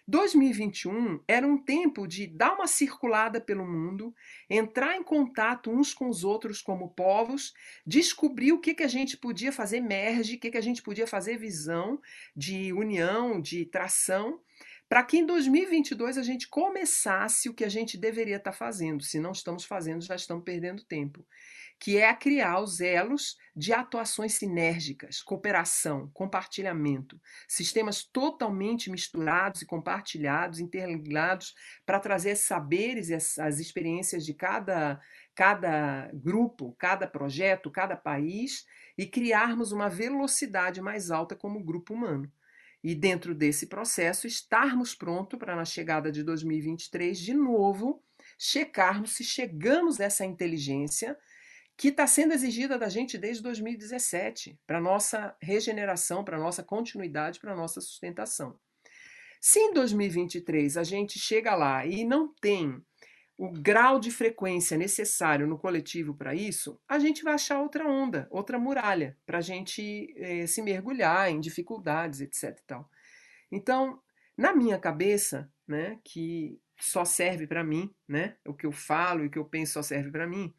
2021 0.07 1.21
era 1.27 1.45
um 1.45 1.57
tempo 1.57 2.07
de 2.07 2.27
dar 2.27 2.53
uma 2.53 2.67
circulada 2.67 3.39
pelo 3.39 3.65
mundo, 3.65 4.13
entrar 4.49 4.95
em 4.95 5.03
contato 5.03 5.71
uns 5.71 5.93
com 5.93 6.09
os 6.09 6.23
outros 6.23 6.61
como 6.61 6.89
povos, 6.89 7.53
descobrir 7.85 8.51
o 8.51 8.59
que, 8.59 8.73
que 8.73 8.83
a 8.83 8.87
gente 8.87 9.17
podia 9.17 9.51
fazer 9.51 9.79
merge, 9.79 10.35
o 10.35 10.39
que, 10.39 10.51
que 10.51 10.57
a 10.57 10.61
gente 10.61 10.81
podia 10.81 11.07
fazer 11.07 11.37
visão 11.37 12.01
de 12.35 12.73
união, 12.73 13.39
de 13.39 13.65
tração, 13.65 14.39
para 14.89 15.03
que 15.03 15.17
em 15.17 15.25
2022 15.25 16.17
a 16.17 16.23
gente 16.23 16.49
começasse 16.49 17.47
o 17.47 17.53
que 17.53 17.63
a 17.63 17.69
gente 17.69 17.97
deveria 17.97 18.35
estar 18.35 18.51
tá 18.51 18.57
fazendo. 18.57 19.01
Se 19.01 19.19
não 19.19 19.31
estamos 19.31 19.63
fazendo, 19.63 20.03
já 20.03 20.15
estamos 20.15 20.43
perdendo 20.43 20.83
tempo. 20.83 21.25
Que 21.83 21.97
é 21.97 22.13
criar 22.13 22.61
os 22.61 22.79
elos 22.79 23.35
de 23.55 23.73
atuações 23.73 24.35
sinérgicas, 24.35 25.19
cooperação, 25.19 26.11
compartilhamento, 26.13 27.19
sistemas 27.47 28.03
totalmente 28.03 28.91
misturados 28.91 29.63
e 29.63 29.65
compartilhados, 29.65 30.59
interligados, 30.59 31.55
para 31.83 31.99
trazer 31.99 32.35
saberes 32.35 33.09
e 33.09 33.15
as, 33.15 33.39
as 33.39 33.59
experiências 33.59 34.23
de 34.23 34.35
cada, 34.35 35.01
cada 35.33 36.11
grupo, 36.13 36.75
cada 36.77 37.07
projeto, 37.07 37.71
cada 37.71 37.97
país 37.97 38.63
e 38.95 39.07
criarmos 39.07 39.71
uma 39.71 39.89
velocidade 39.89 40.79
mais 40.81 41.09
alta 41.09 41.35
como 41.35 41.63
grupo 41.63 41.95
humano. 41.95 42.31
E 42.83 42.93
dentro 42.93 43.33
desse 43.33 43.65
processo 43.65 44.27
estarmos 44.27 44.93
prontos 44.93 45.37
para 45.37 45.55
na 45.55 45.65
chegada 45.65 46.11
de 46.11 46.23
2023 46.23 47.17
de 47.17 47.33
novo 47.33 48.03
checarmos 48.37 49.15
se 49.15 49.23
chegamos 49.23 49.97
nessa 49.97 50.25
inteligência 50.25 51.17
que 51.77 51.89
está 51.89 52.05
sendo 52.05 52.33
exigida 52.33 52.77
da 52.77 52.89
gente 52.89 53.17
desde 53.17 53.41
2017 53.43 54.59
para 54.67 54.79
nossa 54.79 55.35
regeneração, 55.41 56.23
para 56.23 56.37
nossa 56.37 56.63
continuidade, 56.63 57.39
para 57.39 57.55
nossa 57.55 57.81
sustentação. 57.81 58.59
Se 59.39 59.59
em 59.59 59.73
2023 59.73 60.77
a 60.77 60.83
gente 60.83 61.17
chega 61.17 61.55
lá 61.55 61.85
e 61.85 62.05
não 62.05 62.31
tem 62.35 62.79
o 63.35 63.49
grau 63.51 63.99
de 63.99 64.11
frequência 64.11 64.77
necessário 64.77 65.47
no 65.47 65.57
coletivo 65.57 66.13
para 66.13 66.35
isso, 66.35 66.79
a 66.87 66.99
gente 66.99 67.23
vai 67.23 67.33
achar 67.33 67.59
outra 67.59 67.87
onda, 67.87 68.27
outra 68.29 68.59
muralha, 68.59 69.17
para 69.25 69.39
a 69.39 69.41
gente 69.41 70.13
eh, 70.15 70.45
se 70.45 70.61
mergulhar 70.61 71.31
em 71.31 71.39
dificuldades, 71.39 72.21
etc. 72.21 72.59
Tal. 72.67 72.87
Então, 73.51 73.99
na 74.37 74.53
minha 74.53 74.77
cabeça, 74.77 75.51
né, 75.67 75.99
que 76.03 76.61
só 76.79 77.03
serve 77.03 77.47
para 77.47 77.63
mim, 77.63 77.91
né, 78.07 78.35
o 78.45 78.53
que 78.53 78.67
eu 78.67 78.71
falo 78.71 79.23
e 79.23 79.27
o 79.27 79.31
que 79.31 79.39
eu 79.39 79.45
penso 79.45 79.73
só 79.73 79.81
serve 79.81 80.11
para 80.11 80.27
mim, 80.27 80.53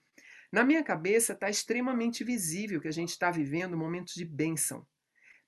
na 0.52 0.62
minha 0.62 0.84
cabeça 0.84 1.32
está 1.32 1.48
extremamente 1.48 2.22
visível 2.22 2.80
que 2.80 2.88
a 2.88 2.92
gente 2.92 3.08
está 3.08 3.30
vivendo 3.30 3.76
momentos 3.76 4.12
de 4.14 4.24
bênção. 4.24 4.86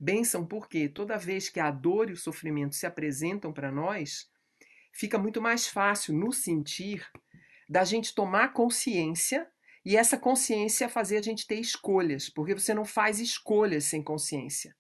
Bênção 0.01 0.47
porque 0.47 0.88
toda 0.88 1.19
vez 1.19 1.51
que 1.51 1.61
a 1.61 1.71
dor 1.71 2.09
e 2.09 2.14
o 2.14 2.17
sofrimento 2.17 2.75
se 2.75 2.87
apresentam 2.87 3.53
para 3.53 3.71
nós, 3.71 4.31
fica 4.93 5.19
muito 5.19 5.43
mais 5.43 5.69
fácil 5.69 6.14
no 6.14 6.33
sentir 6.33 7.07
da 7.69 7.85
gente 7.85 8.14
tomar 8.14 8.55
consciência 8.55 9.47
e 9.85 9.97
essa 9.97 10.17
consciência 10.17 10.88
fazer 10.88 11.19
a 11.19 11.23
gente 11.23 11.47
ter 11.47 11.57
escolhas, 11.57 12.31
porque 12.31 12.55
você 12.55 12.73
não 12.73 12.85
faz 12.85 13.21
escolhas 13.21 13.85
sem 13.85 14.03
consciência. 14.03 14.75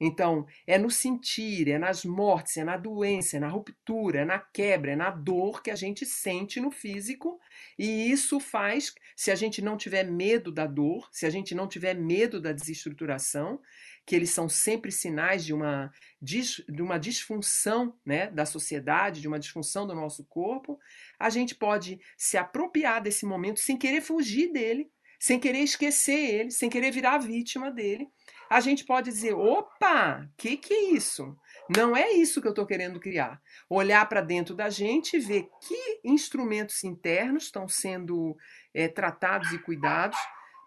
Então, 0.00 0.46
é 0.66 0.76
no 0.76 0.90
sentir, 0.90 1.68
é 1.68 1.78
nas 1.78 2.04
mortes, 2.04 2.56
é 2.56 2.64
na 2.64 2.76
doença, 2.76 3.36
é 3.36 3.40
na 3.40 3.48
ruptura, 3.48 4.20
é 4.20 4.24
na 4.24 4.38
quebra, 4.38 4.92
é 4.92 4.96
na 4.96 5.10
dor 5.10 5.62
que 5.62 5.70
a 5.70 5.76
gente 5.76 6.04
sente 6.04 6.60
no 6.60 6.70
físico, 6.70 7.40
e 7.78 8.10
isso 8.10 8.40
faz, 8.40 8.94
se 9.16 9.30
a 9.30 9.34
gente 9.34 9.62
não 9.62 9.76
tiver 9.76 10.04
medo 10.04 10.50
da 10.50 10.66
dor, 10.66 11.08
se 11.12 11.26
a 11.26 11.30
gente 11.30 11.54
não 11.54 11.68
tiver 11.68 11.94
medo 11.94 12.40
da 12.40 12.52
desestruturação, 12.52 13.60
que 14.06 14.14
eles 14.14 14.30
são 14.30 14.48
sempre 14.48 14.92
sinais 14.92 15.44
de 15.44 15.54
uma, 15.54 15.90
de 16.20 16.82
uma 16.82 16.98
disfunção 16.98 17.96
né, 18.04 18.30
da 18.30 18.44
sociedade, 18.44 19.20
de 19.20 19.28
uma 19.28 19.38
disfunção 19.38 19.86
do 19.86 19.94
nosso 19.94 20.24
corpo, 20.24 20.78
a 21.18 21.30
gente 21.30 21.54
pode 21.54 21.98
se 22.16 22.36
apropriar 22.36 23.00
desse 23.00 23.24
momento 23.24 23.60
sem 23.60 23.78
querer 23.78 24.02
fugir 24.02 24.52
dele, 24.52 24.90
sem 25.18 25.40
querer 25.40 25.60
esquecer 25.60 26.34
ele, 26.34 26.50
sem 26.50 26.68
querer 26.68 26.90
virar 26.90 27.16
vítima 27.18 27.70
dele. 27.70 28.08
A 28.54 28.60
gente 28.60 28.84
pode 28.84 29.10
dizer: 29.10 29.34
opa, 29.34 30.30
que 30.36 30.56
que 30.56 30.72
é 30.72 30.82
isso? 30.92 31.36
Não 31.76 31.96
é 31.96 32.12
isso 32.12 32.40
que 32.40 32.46
eu 32.46 32.52
estou 32.52 32.64
querendo 32.64 33.00
criar. 33.00 33.42
Olhar 33.68 34.08
para 34.08 34.20
dentro 34.20 34.54
da 34.54 34.70
gente 34.70 35.16
e 35.16 35.18
ver 35.18 35.48
que 35.60 36.00
instrumentos 36.04 36.84
internos 36.84 37.46
estão 37.46 37.66
sendo 37.66 38.36
é, 38.72 38.86
tratados 38.86 39.50
e 39.50 39.58
cuidados 39.58 40.16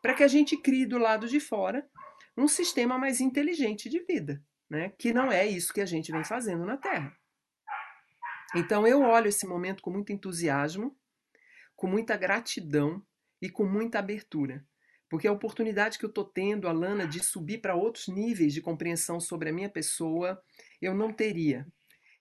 para 0.02 0.14
que 0.14 0.22
a 0.22 0.28
gente 0.28 0.58
crie 0.58 0.86
do 0.86 0.98
lado 0.98 1.30
de 1.30 1.40
fora 1.40 1.88
um 2.36 2.46
sistema 2.46 2.98
mais 2.98 3.22
inteligente 3.22 3.90
de 3.90 4.04
vida, 4.04 4.44
né? 4.70 4.92
que 5.00 5.14
não 5.14 5.32
é 5.32 5.48
isso 5.48 5.74
que 5.74 5.80
a 5.80 5.86
gente 5.86 6.12
vem 6.12 6.26
fazendo 6.26 6.66
na 6.66 6.76
Terra. 6.76 7.16
Então 8.54 8.86
eu 8.86 9.02
olho 9.02 9.30
esse 9.30 9.48
momento 9.48 9.82
com 9.82 9.92
muito 9.92 10.12
entusiasmo, 10.12 10.94
com 11.74 11.88
muita 11.88 12.18
gratidão 12.18 13.02
e 13.42 13.50
com 13.50 13.64
muita 13.64 14.00
abertura. 14.00 14.66
Porque 15.10 15.28
a 15.28 15.32
oportunidade 15.32 15.98
que 15.98 16.06
eu 16.06 16.10
estou 16.10 16.26
tendo, 16.26 16.68
Alana, 16.68 17.08
de 17.08 17.24
subir 17.24 17.60
para 17.60 17.76
outros 17.76 18.08
níveis 18.08 18.54
de 18.54 18.62
compreensão 18.62 19.20
sobre 19.20 19.50
a 19.50 19.54
minha 19.54 19.70
pessoa, 19.70 20.42
eu 20.82 20.94
não 20.94 21.12
teria 21.14 21.66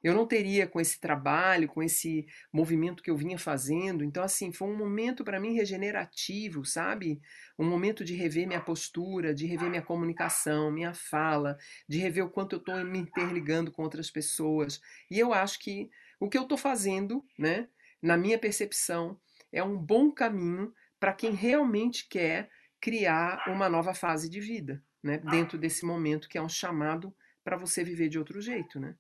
eu 0.07 0.15
não 0.15 0.25
teria 0.25 0.69
com 0.69 0.81
esse 0.81 1.01
trabalho, 1.01 1.67
com 1.67 1.83
esse 1.83 2.27
movimento 2.53 3.03
que 3.03 3.11
eu 3.11 3.17
vinha 3.17 3.37
fazendo. 3.37 4.05
Então, 4.05 4.23
assim, 4.23 4.53
foi 4.53 4.69
um 4.69 4.77
momento 4.77 5.25
para 5.25 5.41
mim 5.41 5.55
regenerativo, 5.55 6.65
sabe? 6.65 7.21
Um 7.59 7.69
momento 7.69 8.05
de 8.05 8.15
rever 8.15 8.47
minha 8.47 8.61
postura, 8.61 9.35
de 9.35 9.47
rever 9.47 9.69
minha 9.69 9.83
comunicação, 9.83 10.71
minha 10.71 10.95
fala, 10.95 11.57
de 11.89 11.99
rever 11.99 12.25
o 12.25 12.31
quanto 12.31 12.55
eu 12.55 12.61
estou 12.61 12.85
me 12.85 13.01
interligando 13.01 13.73
com 13.73 13.83
outras 13.83 14.09
pessoas. 14.09 14.81
E 15.11 15.19
eu 15.19 15.35
acho 15.35 15.59
que 15.59 15.91
o 16.21 16.29
que 16.29 16.39
eu 16.39 16.43
estou 16.43 16.57
fazendo, 16.57 17.25
né, 17.37 17.69
na 18.01 18.17
minha 18.17 18.39
percepção, 18.39 19.19
é 19.53 19.63
um 19.63 19.77
bom 19.77 20.13
caminho 20.13 20.73
para 21.01 21.13
quem 21.13 21.33
realmente 21.33 22.09
quer 22.09 22.49
criar 22.81 23.45
uma 23.49 23.69
nova 23.69 23.95
fase 23.95 24.29
de 24.29 24.41
vida, 24.41 24.83
né, 25.03 25.19
dentro 25.19 25.59
desse 25.59 25.85
momento 25.85 26.29
que 26.29 26.39
é 26.39 26.43
um 26.43 26.49
chamado 26.49 27.15
para 27.45 27.57
você 27.57 27.85
viver 27.85 28.09
de 28.09 28.19
outro 28.19 28.41
jeito, 28.41 28.81
né? 28.81 28.97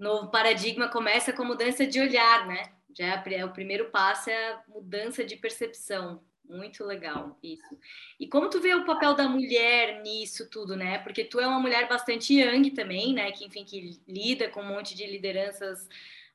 novo 0.00 0.30
paradigma 0.30 0.88
começa 0.88 1.32
com 1.32 1.44
mudança 1.44 1.86
de 1.86 2.00
olhar, 2.00 2.46
né? 2.48 2.62
Já 2.98 3.22
é, 3.26 3.44
o 3.44 3.52
primeiro 3.52 3.90
passo 3.90 4.30
é 4.30 4.52
a 4.52 4.62
mudança 4.66 5.22
de 5.22 5.36
percepção. 5.36 6.22
Muito 6.42 6.82
legal 6.84 7.38
isso. 7.40 7.78
E 8.18 8.26
como 8.26 8.50
tu 8.50 8.60
vê 8.60 8.74
o 8.74 8.84
papel 8.84 9.14
da 9.14 9.28
mulher 9.28 10.02
nisso 10.02 10.50
tudo, 10.50 10.74
né? 10.74 10.98
Porque 10.98 11.22
tu 11.22 11.38
é 11.38 11.46
uma 11.46 11.60
mulher 11.60 11.86
bastante 11.86 12.34
young 12.34 12.70
também, 12.70 13.14
né? 13.14 13.30
Que 13.30 13.44
enfim 13.44 13.64
que 13.64 14.00
lida 14.08 14.48
com 14.48 14.62
um 14.62 14.66
monte 14.66 14.96
de 14.96 15.06
lideranças 15.06 15.86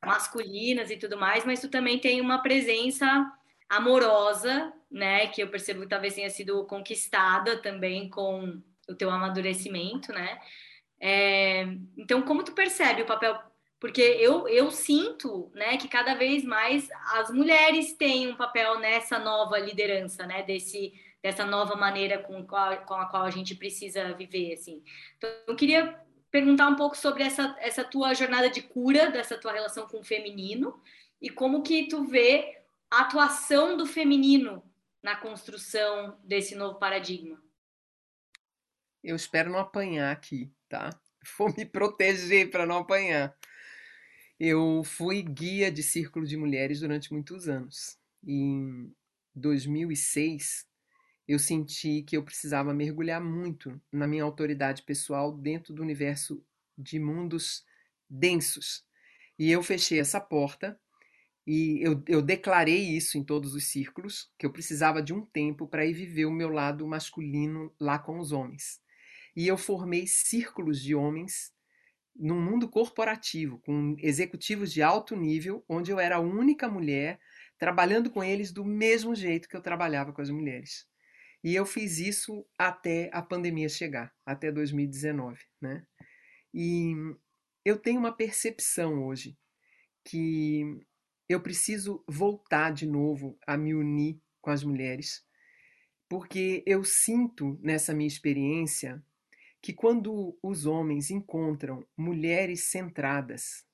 masculinas 0.05 0.89
e 0.89 0.95
tudo 0.95 1.17
mais, 1.17 1.43
mas 1.43 1.59
tu 1.59 1.67
também 1.67 1.99
tem 1.99 2.21
uma 2.21 2.41
presença 2.41 3.05
amorosa, 3.67 4.71
né? 4.95 5.27
Que 5.27 5.43
eu 5.43 5.49
percebo 5.49 5.81
que 5.81 5.87
talvez 5.87 6.15
tenha 6.15 6.29
sido 6.29 6.63
conquistada 6.65 7.57
também 7.57 8.09
com 8.09 8.61
o 8.87 8.95
teu 8.95 9.11
amadurecimento, 9.11 10.13
né? 10.13 10.39
É, 10.99 11.67
então, 11.97 12.21
como 12.21 12.43
tu 12.43 12.53
percebe 12.53 13.01
o 13.01 13.05
papel 13.05 13.37
porque 13.77 14.01
eu, 14.01 14.47
eu 14.47 14.71
sinto 14.71 15.51
né, 15.53 15.77
que 15.77 15.87
cada 15.87 16.15
vez 16.15 16.43
mais 16.43 16.89
as 17.13 17.29
mulheres 17.29 17.93
têm 17.93 18.27
um 18.31 18.35
papel 18.35 18.79
nessa 18.79 19.19
nova 19.19 19.59
liderança, 19.59 20.25
né, 20.25 20.41
desse, 20.41 20.93
dessa 21.21 21.45
nova 21.45 21.75
maneira 21.75 22.17
com, 22.17 22.43
qual, 22.47 22.77
com 22.85 22.93
a 22.95 23.05
qual 23.05 23.23
a 23.23 23.29
gente 23.29 23.53
precisa 23.53 24.13
viver. 24.13 24.53
Assim. 24.53 24.81
Então, 25.17 25.29
eu 25.45 25.55
queria 25.55 25.99
perguntar 26.31 26.67
um 26.67 26.75
pouco 26.75 26.97
sobre 26.97 27.23
essa, 27.23 27.55
essa 27.59 27.83
tua 27.83 28.13
jornada 28.13 28.49
de 28.49 28.61
cura, 28.61 29.11
dessa 29.11 29.37
tua 29.37 29.51
relação 29.51 29.85
com 29.87 29.99
o 29.99 30.03
feminino, 30.03 30.81
e 31.21 31.29
como 31.29 31.61
que 31.61 31.87
tu 31.87 32.05
vê 32.05 32.57
a 32.89 33.01
atuação 33.01 33.77
do 33.77 33.85
feminino 33.85 34.63
na 35.05 35.15
construção 35.15 36.19
desse 36.23 36.55
novo 36.55 36.79
paradigma. 36.79 37.39
Eu 39.03 39.15
espero 39.15 39.51
não 39.51 39.59
apanhar 39.59 40.11
aqui, 40.11 40.51
tá? 40.67 40.89
Vou 41.37 41.53
me 41.55 41.63
proteger 41.63 42.49
para 42.49 42.65
não 42.65 42.79
apanhar. 42.79 43.37
Eu 44.39 44.83
fui 44.83 45.21
guia 45.21 45.71
de 45.71 45.83
círculo 45.83 46.25
de 46.25 46.35
mulheres 46.35 46.79
durante 46.79 47.13
muitos 47.13 47.47
anos. 47.47 47.99
Em 48.25 48.91
2006, 49.35 50.65
eu 51.27 51.37
senti 51.37 52.01
que 52.01 52.17
eu 52.17 52.23
precisava 52.23 52.73
mergulhar 52.73 53.21
muito 53.21 53.79
na 53.91 54.07
minha 54.07 54.23
autoridade 54.23 54.81
pessoal 54.81 55.31
dentro 55.31 55.71
do 55.71 55.83
universo 55.83 56.43
de 56.75 56.97
mundos 56.97 57.63
densos. 58.09 58.83
E 59.37 59.51
eu 59.51 59.61
fechei 59.61 59.99
essa 59.99 60.19
porta 60.19 60.79
e 61.45 61.79
eu, 61.81 62.03
eu 62.07 62.21
declarei 62.21 62.79
isso 62.95 63.17
em 63.17 63.23
todos 63.23 63.53
os 63.53 63.65
círculos, 63.67 64.31
que 64.37 64.45
eu 64.45 64.51
precisava 64.51 65.01
de 65.01 65.13
um 65.13 65.23
tempo 65.23 65.67
para 65.67 65.85
ir 65.85 65.93
viver 65.93 66.25
o 66.25 66.31
meu 66.31 66.49
lado 66.49 66.87
masculino 66.87 67.73
lá 67.79 67.99
com 67.99 68.19
os 68.19 68.31
homens. 68.31 68.79
E 69.35 69.47
eu 69.47 69.57
formei 69.57 70.07
círculos 70.07 70.81
de 70.81 70.95
homens 70.95 71.53
num 72.15 72.41
mundo 72.41 72.67
corporativo, 72.69 73.59
com 73.59 73.95
executivos 73.99 74.71
de 74.71 74.81
alto 74.81 75.15
nível, 75.15 75.63
onde 75.67 75.91
eu 75.91 75.99
era 75.99 76.15
a 76.15 76.21
única 76.21 76.67
mulher 76.67 77.19
trabalhando 77.59 78.09
com 78.09 78.23
eles 78.23 78.51
do 78.51 78.65
mesmo 78.65 79.13
jeito 79.13 79.47
que 79.47 79.55
eu 79.55 79.61
trabalhava 79.61 80.13
com 80.13 80.21
as 80.21 80.29
mulheres. 80.29 80.87
E 81.43 81.53
eu 81.53 81.65
fiz 81.65 81.99
isso 81.99 82.43
até 82.57 83.09
a 83.13 83.21
pandemia 83.21 83.69
chegar, 83.69 84.11
até 84.25 84.51
2019, 84.51 85.39
né? 85.61 85.85
E 86.53 86.93
eu 87.63 87.77
tenho 87.77 87.99
uma 87.99 88.15
percepção 88.15 89.05
hoje 89.05 89.37
que 90.05 90.63
eu 91.27 91.41
preciso 91.41 92.03
voltar 92.07 92.71
de 92.71 92.85
novo 92.85 93.37
a 93.45 93.57
me 93.57 93.73
unir 93.73 94.19
com 94.41 94.51
as 94.51 94.63
mulheres, 94.63 95.25
porque 96.07 96.63
eu 96.65 96.83
sinto 96.83 97.59
nessa 97.61 97.93
minha 97.93 98.07
experiência 98.07 99.03
que 99.61 99.73
quando 99.73 100.37
os 100.43 100.67
homens 100.67 101.09
encontram 101.09 101.83
mulheres 101.97 102.69
centradas, 102.69 103.65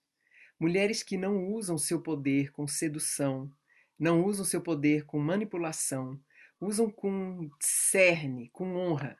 mulheres 0.58 1.04
que 1.04 1.18
não 1.18 1.47
usam 1.47 1.78
seu 1.78 2.02
poder 2.02 2.52
com 2.52 2.66
sedução, 2.66 3.52
não 3.99 4.24
usam 4.24 4.45
seu 4.45 4.62
poder 4.62 5.06
com 5.06 5.20
manipulação, 5.20 6.18
usam 6.62 6.89
com 6.89 7.49
cerne, 7.60 8.49
com 8.54 8.76
honra. 8.76 9.18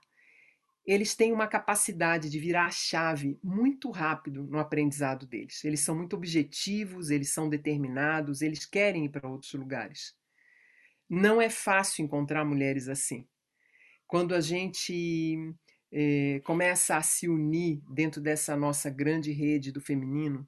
Eles 0.86 1.16
têm 1.16 1.32
uma 1.32 1.48
capacidade 1.48 2.30
de 2.30 2.40
virar 2.40 2.66
a 2.66 2.72
chave 2.72 3.40
muito 3.44 3.92
rápido 3.92 4.44
no 4.44 4.58
aprendizado 4.58 5.28
deles. 5.28 5.64
Eles 5.64 5.82
são 5.82 5.96
muito 5.96 6.16
objetivos, 6.16 7.10
eles 7.10 7.30
são 7.30 7.48
determinados, 7.48 8.42
eles 8.42 8.66
querem 8.66 9.06
ir 9.06 9.10
para 9.10 9.30
outros 9.30 9.54
lugares. 9.54 10.16
Não 11.10 11.42
é 11.42 11.50
fácil 11.50 12.04
encontrar 12.04 12.44
mulheres 12.46 12.88
assim. 12.88 13.28
Quando 14.08 14.34
a 14.34 14.42
gente 14.42 15.54
eh, 15.92 16.42
começa 16.44 16.98
a 16.98 17.02
se 17.02 17.30
unir 17.30 17.82
dentro 17.90 18.20
dessa 18.20 18.56
nossa 18.56 18.90
grande 18.90 19.32
rede 19.32 19.72
do 19.72 19.80
feminino, 19.80 20.48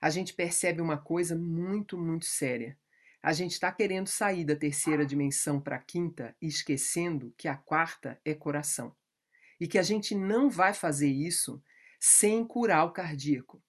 a 0.00 0.10
gente 0.10 0.34
percebe 0.34 0.80
uma 0.80 0.96
coisa 0.96 1.36
muito, 1.36 1.98
muito 1.98 2.24
séria 2.24 2.76
a 3.22 3.32
gente 3.32 3.52
está 3.52 3.70
querendo 3.70 4.08
sair 4.08 4.44
da 4.44 4.56
terceira 4.56 5.06
dimensão 5.06 5.60
para 5.60 5.76
a 5.76 5.78
quinta 5.78 6.34
e 6.42 6.48
esquecendo 6.48 7.32
que 7.36 7.46
a 7.46 7.56
quarta 7.56 8.20
é 8.24 8.34
coração. 8.34 8.92
E 9.62 9.68
que 9.68 9.78
a 9.78 9.82
gente 9.84 10.12
não 10.12 10.50
vai 10.50 10.74
fazer 10.74 11.06
isso 11.06 11.62
sem 12.00 12.44
curar 12.44 12.84
o 12.84 12.90
cardíaco. 12.90 13.62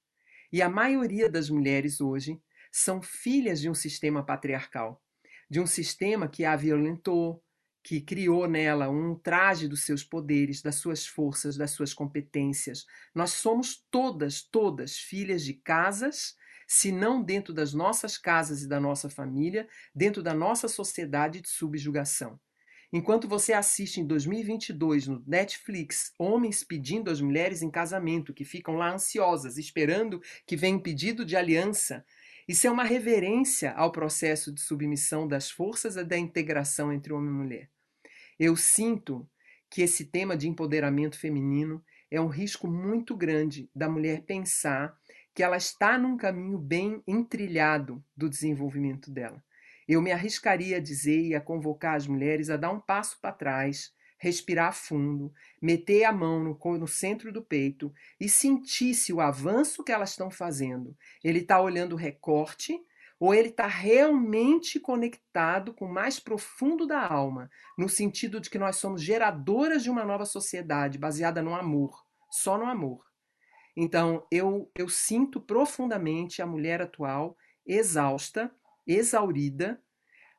E 0.51 0.59
a 0.59 0.67
maioria 0.67 1.29
das 1.29 1.51
mulheres 1.51 2.01
hoje 2.01 2.41
são 2.71 2.99
filhas 2.99 3.61
de 3.61 3.69
um 3.69 3.75
sistema 3.75 4.25
patriarcal, 4.25 4.99
de 5.47 5.59
um 5.59 5.67
sistema 5.67 6.27
que 6.27 6.45
a 6.45 6.55
violentou, 6.55 7.43
que 7.83 8.01
criou 8.01 8.47
nela 8.47 8.89
um 8.89 9.13
traje 9.13 9.67
dos 9.67 9.85
seus 9.85 10.03
poderes, 10.03 10.63
das 10.63 10.77
suas 10.77 11.05
forças, 11.05 11.55
das 11.57 11.69
suas 11.69 11.93
competências. 11.93 12.87
Nós 13.13 13.33
somos 13.33 13.85
todas, 13.91 14.41
todas 14.41 14.97
filhas 14.97 15.45
de 15.45 15.53
casas 15.53 16.35
se 16.65 16.91
não 16.91 17.21
dentro 17.21 17.53
das 17.53 17.71
nossas 17.71 18.17
casas 18.17 18.63
e 18.63 18.67
da 18.67 18.79
nossa 18.79 19.11
família, 19.11 19.69
dentro 19.93 20.23
da 20.23 20.33
nossa 20.33 20.67
sociedade 20.67 21.39
de 21.39 21.49
subjugação. 21.49 22.39
Enquanto 22.95 23.27
você 23.27 23.53
assiste 23.53 23.99
em 23.99 24.05
2022 24.05 25.07
no 25.07 25.23
Netflix 25.25 26.13
homens 26.19 26.63
pedindo 26.63 27.09
às 27.09 27.19
mulheres 27.19 27.63
em 27.63 27.71
casamento, 27.71 28.31
que 28.31 28.45
ficam 28.45 28.75
lá 28.75 28.93
ansiosas, 28.93 29.57
esperando 29.57 30.21
que 30.45 30.55
venha 30.55 30.75
um 30.75 30.79
pedido 30.79 31.25
de 31.25 31.35
aliança, 31.35 32.05
isso 32.47 32.67
é 32.67 32.69
uma 32.69 32.83
reverência 32.83 33.71
ao 33.71 33.91
processo 33.91 34.53
de 34.53 34.61
submissão 34.61 35.27
das 35.27 35.49
forças 35.49 35.95
e 35.95 36.03
da 36.03 36.19
integração 36.19 36.93
entre 36.93 37.11
homem 37.11 37.31
e 37.31 37.33
mulher. 37.33 37.69
Eu 38.39 38.55
sinto 38.55 39.27
que 39.71 39.81
esse 39.81 40.05
tema 40.05 40.37
de 40.37 40.47
empoderamento 40.47 41.17
feminino 41.17 41.83
é 42.11 42.21
um 42.21 42.27
risco 42.27 42.67
muito 42.67 43.17
grande 43.17 43.71
da 43.75 43.89
mulher 43.89 44.21
pensar 44.21 44.95
que 45.33 45.41
ela 45.41 45.57
está 45.57 45.97
num 45.97 46.15
caminho 46.15 46.59
bem 46.59 47.01
entrilhado 47.07 48.05
do 48.15 48.29
desenvolvimento 48.29 49.09
dela. 49.09 49.43
Eu 49.87 50.01
me 50.01 50.11
arriscaria 50.11 50.77
a 50.77 50.79
dizer 50.79 51.21
e 51.21 51.35
a 51.35 51.41
convocar 51.41 51.95
as 51.95 52.07
mulheres 52.07 52.49
a 52.49 52.57
dar 52.57 52.71
um 52.71 52.79
passo 52.79 53.19
para 53.21 53.31
trás, 53.31 53.93
respirar 54.17 54.73
fundo, 54.73 55.33
meter 55.61 56.05
a 56.05 56.11
mão 56.11 56.41
no, 56.41 56.77
no 56.77 56.87
centro 56.87 57.31
do 57.31 57.41
peito 57.41 57.93
e 58.19 58.29
sentir 58.29 58.93
se 58.93 59.11
o 59.11 59.19
avanço 59.19 59.83
que 59.83 59.91
elas 59.91 60.11
estão 60.11 60.31
fazendo, 60.31 60.95
ele 61.23 61.39
está 61.39 61.59
olhando 61.59 61.93
o 61.93 61.97
recorte 61.97 62.79
ou 63.19 63.33
ele 63.33 63.49
está 63.49 63.67
realmente 63.67 64.79
conectado 64.79 65.73
com 65.73 65.85
o 65.85 65.93
mais 65.93 66.19
profundo 66.19 66.85
da 66.85 67.05
alma, 67.05 67.49
no 67.77 67.87
sentido 67.87 68.39
de 68.39 68.49
que 68.49 68.59
nós 68.59 68.77
somos 68.77 69.01
geradoras 69.01 69.83
de 69.83 69.89
uma 69.89 70.03
nova 70.03 70.25
sociedade 70.25 70.97
baseada 70.97 71.41
no 71.41 71.55
amor, 71.55 72.03
só 72.29 72.57
no 72.57 72.65
amor. 72.65 73.01
Então, 73.75 74.25
eu, 74.29 74.69
eu 74.75 74.87
sinto 74.89 75.39
profundamente 75.39 76.41
a 76.41 76.45
mulher 76.45 76.81
atual 76.81 77.37
exausta, 77.65 78.53
exaurida, 78.85 79.81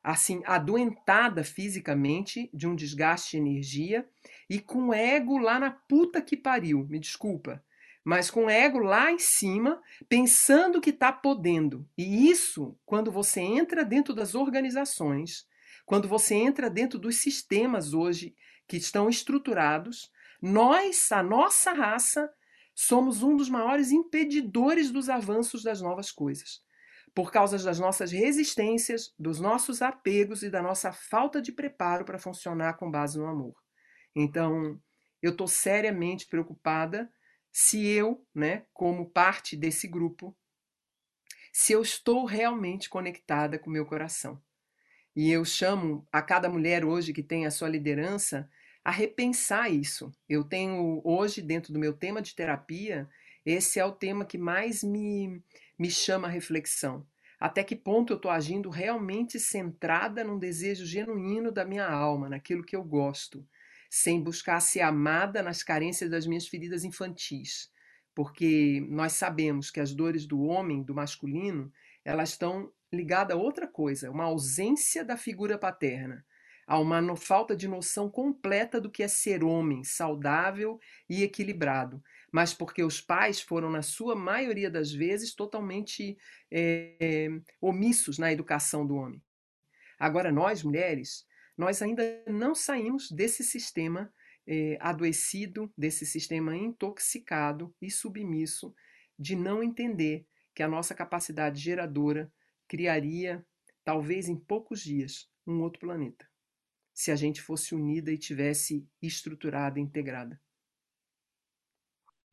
assim, 0.03 0.41
adoentada 0.45 1.43
fisicamente, 1.43 2.49
de 2.53 2.67
um 2.67 2.75
desgaste 2.75 3.31
de 3.31 3.37
energia 3.37 4.07
e 4.49 4.59
com 4.59 4.93
ego 4.93 5.37
lá 5.37 5.59
na 5.59 5.71
puta 5.71 6.21
que 6.21 6.37
pariu, 6.37 6.85
me 6.87 6.99
desculpa, 6.99 7.63
mas 8.03 8.29
com 8.29 8.47
ego 8.47 8.77
lá 8.77 9.11
em 9.11 9.17
cima, 9.17 9.81
pensando 10.07 10.79
que 10.79 10.91
está 10.91 11.11
podendo. 11.11 11.89
E 11.97 12.29
isso, 12.29 12.77
quando 12.85 13.11
você 13.11 13.41
entra 13.41 13.83
dentro 13.83 14.13
das 14.13 14.35
organizações, 14.35 15.47
quando 15.85 16.07
você 16.07 16.35
entra 16.35 16.69
dentro 16.69 16.99
dos 16.99 17.17
sistemas 17.17 17.93
hoje 17.93 18.35
que 18.67 18.77
estão 18.77 19.09
estruturados, 19.09 20.11
nós, 20.39 21.11
a 21.11 21.23
nossa 21.23 21.73
raça, 21.73 22.31
somos 22.75 23.23
um 23.23 23.35
dos 23.35 23.49
maiores 23.49 23.91
impedidores 23.91 24.91
dos 24.91 25.09
avanços 25.09 25.63
das 25.63 25.81
novas 25.81 26.11
coisas, 26.11 26.61
por 27.15 27.31
causa 27.31 27.57
das 27.57 27.79
nossas 27.79 28.11
resistências, 28.11 29.13
dos 29.17 29.39
nossos 29.39 29.81
apegos 29.81 30.43
e 30.43 30.49
da 30.49 30.61
nossa 30.61 30.91
falta 30.91 31.41
de 31.41 31.53
preparo 31.53 32.03
para 32.03 32.19
funcionar 32.19 32.73
com 32.73 32.91
base 32.91 33.17
no 33.17 33.25
amor. 33.25 33.55
Então, 34.13 34.77
eu 35.21 35.31
estou 35.31 35.47
seriamente 35.47 36.27
preocupada 36.27 37.09
se 37.53 37.87
eu, 37.87 38.27
né, 38.35 38.65
como 38.73 39.09
parte 39.09 39.55
desse 39.55 39.87
grupo, 39.87 40.37
se 41.53 41.71
eu 41.71 41.81
estou 41.81 42.25
realmente 42.25 42.89
conectada 42.89 43.57
com 43.57 43.69
o 43.69 43.73
meu 43.73 43.85
coração. 43.85 44.41
E 45.15 45.31
eu 45.31 45.45
chamo 45.45 46.05
a 46.11 46.21
cada 46.21 46.49
mulher 46.49 46.83
hoje 46.83 47.13
que 47.13 47.23
tem 47.23 47.45
a 47.45 47.51
sua 47.51 47.69
liderança 47.69 48.49
a 48.83 48.91
repensar 48.91 49.69
isso. 49.69 50.11
Eu 50.27 50.43
tenho 50.43 51.01
hoje, 51.05 51.41
dentro 51.41 51.71
do 51.71 51.79
meu 51.79 51.93
tema 51.93 52.21
de 52.21 52.35
terapia, 52.35 53.09
esse 53.45 53.79
é 53.79 53.85
o 53.85 53.91
tema 53.91 54.25
que 54.25 54.37
mais 54.37 54.83
me, 54.83 55.41
me 55.77 55.89
chama 55.89 56.27
a 56.27 56.31
reflexão. 56.31 57.05
Até 57.39 57.63
que 57.63 57.75
ponto 57.75 58.13
eu 58.13 58.17
estou 58.17 58.31
agindo 58.31 58.69
realmente 58.69 59.39
centrada 59.39 60.23
num 60.23 60.39
desejo 60.39 60.85
genuíno 60.85 61.51
da 61.51 61.65
minha 61.65 61.87
alma, 61.87 62.29
naquilo 62.29 62.63
que 62.63 62.75
eu 62.75 62.83
gosto, 62.83 63.45
sem 63.89 64.21
buscar 64.21 64.59
ser 64.61 64.81
amada 64.81 65.43
nas 65.43 65.61
carências 65.61 66.09
das 66.09 66.25
minhas 66.25 66.47
feridas 66.47 66.83
infantis. 66.83 67.69
Porque 68.15 68.85
nós 68.89 69.13
sabemos 69.13 69.69
que 69.69 69.79
as 69.79 69.93
dores 69.93 70.25
do 70.25 70.41
homem, 70.41 70.81
do 70.81 70.95
masculino, 70.95 71.71
elas 72.03 72.29
estão 72.29 72.71
ligadas 72.91 73.35
a 73.35 73.39
outra 73.39 73.67
coisa, 73.67 74.09
uma 74.09 74.23
ausência 74.23 75.03
da 75.03 75.17
figura 75.17 75.57
paterna. 75.57 76.25
Há 76.65 76.79
uma 76.79 77.15
falta 77.15 77.55
de 77.55 77.67
noção 77.67 78.09
completa 78.09 78.81
do 78.81 78.89
que 78.89 79.03
é 79.03 79.07
ser 79.07 79.43
homem, 79.43 79.83
saudável 79.83 80.79
e 81.07 81.21
equilibrado. 81.21 82.01
Mas 82.35 82.53
porque 82.53 82.83
os 82.83 82.99
pais 82.99 83.39
foram, 83.39 83.71
na 83.71 83.81
sua 83.81 84.13
maioria 84.13 84.69
das 84.69 84.91
vezes, 84.91 85.33
totalmente 85.33 86.17
é, 86.51 87.29
omissos 87.61 88.17
na 88.17 88.29
educação 88.29 88.85
do 88.85 88.95
homem. 88.95 89.23
Agora, 89.97 90.33
nós, 90.33 90.61
mulheres, 90.61 91.25
nós 91.57 91.81
ainda 91.81 92.03
não 92.27 92.53
saímos 92.53 93.09
desse 93.09 93.41
sistema 93.41 94.13
é, 94.45 94.77
adoecido, 94.81 95.71
desse 95.77 96.05
sistema 96.05 96.53
intoxicado 96.57 97.73
e 97.81 97.89
submisso 97.89 98.75
de 99.17 99.33
não 99.33 99.63
entender 99.63 100.27
que 100.53 100.61
a 100.61 100.67
nossa 100.67 100.93
capacidade 100.93 101.61
geradora 101.61 102.29
criaria, 102.67 103.45
talvez 103.81 104.27
em 104.27 104.35
poucos 104.35 104.81
dias, 104.81 105.31
um 105.47 105.61
outro 105.61 105.79
planeta 105.79 106.27
se 106.93 107.11
a 107.11 107.15
gente 107.15 107.41
fosse 107.41 107.75
unida 107.75 108.09
e 108.09 108.17
tivesse 108.17 108.87
estruturada, 109.01 109.81
integrada. 109.81 110.39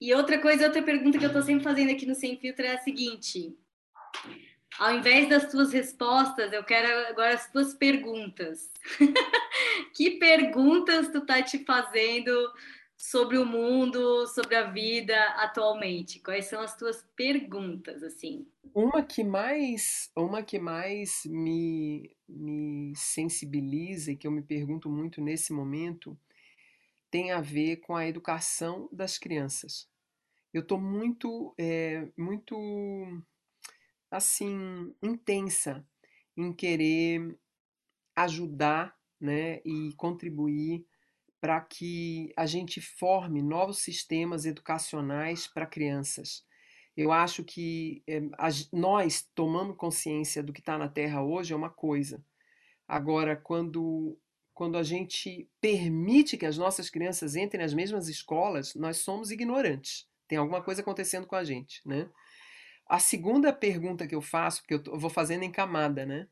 E 0.02 0.12
outra 0.14 0.36
coisa, 0.40 0.64
outra 0.64 0.82
pergunta 0.82 1.16
que 1.16 1.24
eu 1.24 1.28
estou 1.28 1.44
sempre 1.44 1.62
fazendo 1.62 1.92
aqui 1.92 2.04
no 2.04 2.16
Sem 2.16 2.36
Filtro 2.36 2.66
é 2.66 2.74
a 2.74 2.78
seguinte: 2.78 3.56
ao 4.76 4.96
invés 4.96 5.28
das 5.28 5.48
tuas 5.48 5.72
respostas, 5.72 6.52
eu 6.52 6.64
quero 6.64 7.06
agora 7.06 7.34
as 7.34 7.48
tuas 7.52 7.72
perguntas. 7.72 8.68
que 9.94 10.18
perguntas 10.18 11.12
tu 11.12 11.24
tá 11.24 11.40
te 11.40 11.64
fazendo 11.64 12.32
sobre 12.96 13.38
o 13.38 13.46
mundo, 13.46 14.26
sobre 14.26 14.56
a 14.56 14.64
vida 14.72 15.16
atualmente? 15.36 16.18
Quais 16.18 16.46
são 16.46 16.60
as 16.60 16.76
tuas 16.76 17.06
perguntas, 17.14 18.02
assim? 18.02 18.44
Uma 18.74 19.04
que 19.04 19.22
mais, 19.22 20.10
uma 20.16 20.42
que 20.42 20.58
mais 20.58 21.22
me, 21.26 22.10
me 22.28 22.92
sensibiliza 22.96 24.10
e 24.10 24.16
que 24.16 24.26
eu 24.26 24.32
me 24.32 24.42
pergunto 24.42 24.90
muito 24.90 25.20
nesse 25.20 25.52
momento 25.52 26.18
tem 27.08 27.30
a 27.30 27.40
ver 27.40 27.76
com 27.76 27.94
a 27.94 28.08
educação 28.08 28.88
das 28.90 29.16
crianças. 29.16 29.91
Eu 30.52 30.62
estou 30.62 30.80
muito, 30.80 31.54
é, 31.58 32.08
muito, 32.16 32.56
assim, 34.10 34.94
intensa 35.02 35.86
em 36.36 36.52
querer 36.52 37.38
ajudar, 38.14 38.96
né, 39.20 39.60
e 39.64 39.92
contribuir 39.96 40.84
para 41.40 41.60
que 41.60 42.32
a 42.36 42.44
gente 42.44 42.80
forme 42.80 43.42
novos 43.42 43.78
sistemas 43.78 44.44
educacionais 44.44 45.46
para 45.46 45.66
crianças. 45.66 46.44
Eu 46.96 47.10
acho 47.10 47.42
que 47.42 48.02
é, 48.06 48.18
a, 48.38 48.48
nós 48.72 49.28
tomando 49.34 49.74
consciência 49.74 50.42
do 50.42 50.52
que 50.52 50.60
está 50.60 50.76
na 50.76 50.88
Terra 50.88 51.22
hoje 51.22 51.52
é 51.52 51.56
uma 51.56 51.70
coisa. 51.70 52.24
Agora, 52.86 53.34
quando, 53.34 54.18
quando 54.52 54.76
a 54.76 54.82
gente 54.82 55.48
permite 55.60 56.36
que 56.36 56.46
as 56.46 56.58
nossas 56.58 56.90
crianças 56.90 57.34
entrem 57.34 57.62
nas 57.62 57.72
mesmas 57.72 58.08
escolas, 58.08 58.74
nós 58.74 58.98
somos 58.98 59.30
ignorantes. 59.30 60.06
Tem 60.32 60.38
alguma 60.38 60.62
coisa 60.62 60.80
acontecendo 60.80 61.26
com 61.26 61.36
a 61.36 61.44
gente, 61.44 61.86
né? 61.86 62.08
a 62.88 62.98
segunda 62.98 63.52
pergunta 63.52 64.06
que 64.06 64.14
eu 64.14 64.22
faço, 64.22 64.62
porque 64.62 64.88
eu, 64.88 64.98
vou 64.98 65.10
fazendo 65.10 65.42
em 65.42 65.52
camada, 65.52 66.06
né? 66.06 66.26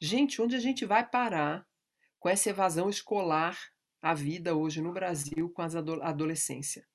Gente, 0.00 0.40
onde 0.40 0.54
a 0.54 0.60
gente 0.60 0.84
vai 0.84 1.04
parar 1.04 1.66
com 2.20 2.28
essa 2.28 2.50
evasão 2.50 2.88
escolar 2.88 3.58
à 4.00 4.14
vida 4.14 4.54
hoje 4.54 4.80
no 4.80 4.92
Brasil 4.92 5.50
com 5.50 5.60
a 5.60 5.66
adolescência? 6.08 6.86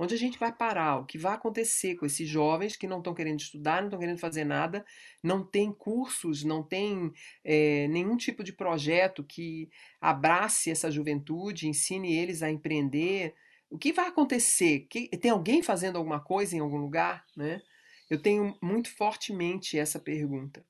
Onde 0.00 0.14
a 0.14 0.16
gente 0.16 0.38
vai 0.38 0.50
parar? 0.50 0.96
O 0.96 1.04
que 1.04 1.18
vai 1.18 1.34
acontecer 1.34 1.96
com 1.96 2.06
esses 2.06 2.26
jovens 2.26 2.74
que 2.74 2.86
não 2.86 2.98
estão 2.98 3.12
querendo 3.12 3.40
estudar, 3.40 3.82
não 3.82 3.88
estão 3.88 4.00
querendo 4.00 4.18
fazer 4.18 4.44
nada, 4.44 4.82
não 5.22 5.44
tem 5.44 5.70
cursos, 5.70 6.42
não 6.42 6.62
tem 6.62 7.12
é, 7.44 7.86
nenhum 7.88 8.16
tipo 8.16 8.42
de 8.42 8.54
projeto 8.54 9.22
que 9.22 9.68
abrace 10.00 10.70
essa 10.70 10.90
juventude, 10.90 11.68
ensine 11.68 12.16
eles 12.16 12.42
a 12.42 12.50
empreender? 12.50 13.34
O 13.70 13.78
que 13.78 13.92
vai 13.92 14.08
acontecer? 14.08 14.86
Que, 14.88 15.08
tem 15.08 15.30
alguém 15.30 15.62
fazendo 15.62 15.96
alguma 15.96 16.20
coisa 16.20 16.56
em 16.56 16.60
algum 16.60 16.78
lugar? 16.78 17.24
Né? 17.36 17.60
Eu 18.08 18.20
tenho 18.20 18.56
muito 18.62 18.90
fortemente 18.96 19.78
essa 19.78 19.98
pergunta. 19.98 20.64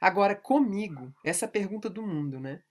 Agora, 0.00 0.36
comigo, 0.36 1.12
essa 1.24 1.48
pergunta 1.48 1.90
do 1.90 2.06
mundo, 2.06 2.38
né? 2.38 2.62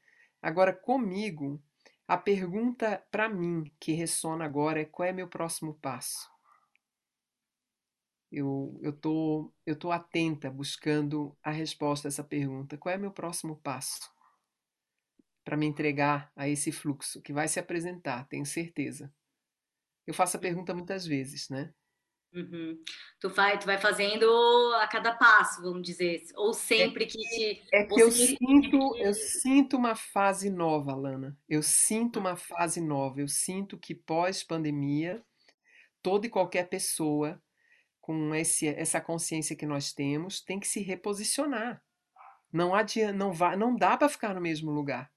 Agora, 0.41 0.71
comigo, 0.71 1.61
a 2.07 2.17
pergunta 2.17 3.03
para 3.11 3.27
mim 3.27 3.63
que 3.79 3.93
ressona 3.93 4.45
agora 4.45 4.81
é 4.81 4.85
qual 4.85 5.07
é 5.09 5.11
meu 5.11 5.27
próximo 5.27 5.73
passo? 5.81 6.29
Eu 8.31 8.79
eu 8.81 8.93
tô 8.93 9.51
eu 9.65 9.75
tô 9.75 9.91
atenta 9.91 10.49
buscando 10.51 11.35
a 11.43 11.51
resposta 11.51 12.07
a 12.07 12.09
essa 12.09 12.23
pergunta. 12.23 12.77
Qual 12.77 12.93
é 12.93 12.97
meu 12.97 13.11
próximo 13.11 13.55
passo? 13.57 14.11
Para 15.43 15.57
me 15.57 15.65
entregar 15.65 16.31
a 16.35 16.47
esse 16.47 16.71
fluxo 16.71 17.21
que 17.21 17.33
vai 17.33 17.47
se 17.47 17.59
apresentar, 17.59 18.27
tenho 18.27 18.45
certeza. 18.45 19.11
Eu 20.05 20.13
faço 20.13 20.37
a 20.37 20.39
pergunta 20.39 20.73
muitas 20.73 21.05
vezes, 21.05 21.49
né? 21.49 21.73
Uhum. 22.33 22.77
Tu, 23.19 23.29
vai, 23.29 23.57
tu 23.57 23.65
vai 23.65 23.77
fazendo 23.77 24.25
a 24.81 24.87
cada 24.87 25.15
passo, 25.15 25.61
vamos 25.61 25.83
dizer, 25.83 26.21
ou 26.35 26.53
sempre 26.53 27.05
é 27.05 27.07
que, 27.07 27.17
te. 27.17 27.63
É 27.71 27.83
que 27.85 28.01
eu 28.01 28.11
sinto, 28.11 28.97
eu 28.97 29.13
sinto 29.13 29.77
uma 29.77 29.95
fase 29.95 30.49
nova, 30.49 30.93
Lana. 30.93 31.37
Eu 31.47 31.63
sinto 31.63 32.19
uma 32.19 32.35
fase 32.35 32.81
nova. 32.81 33.21
Eu 33.21 33.27
sinto 33.29 33.77
que 33.77 33.95
pós-pandemia, 33.95 35.23
toda 36.01 36.27
e 36.27 36.29
qualquer 36.29 36.67
pessoa 36.67 37.41
com 38.01 38.35
esse, 38.35 38.67
essa 38.67 38.99
consciência 38.99 39.55
que 39.55 39.65
nós 39.65 39.93
temos 39.93 40.41
tem 40.41 40.59
que 40.59 40.67
se 40.67 40.81
reposicionar. 40.81 41.81
Não 42.51 42.75
adianta, 42.75 43.13
não, 43.13 43.31
vai, 43.31 43.55
não 43.55 43.75
dá 43.75 43.97
para 43.97 44.09
ficar 44.09 44.35
no 44.35 44.41
mesmo 44.41 44.71
lugar. 44.71 45.09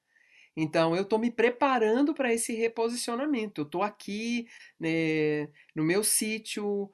Então, 0.60 0.96
eu 0.96 1.02
estou 1.02 1.20
me 1.20 1.30
preparando 1.30 2.12
para 2.12 2.34
esse 2.34 2.52
reposicionamento. 2.52 3.60
Eu 3.60 3.64
estou 3.64 3.80
aqui 3.80 4.48
né, 4.78 5.46
no 5.72 5.84
meu 5.84 6.02
sítio, 6.02 6.90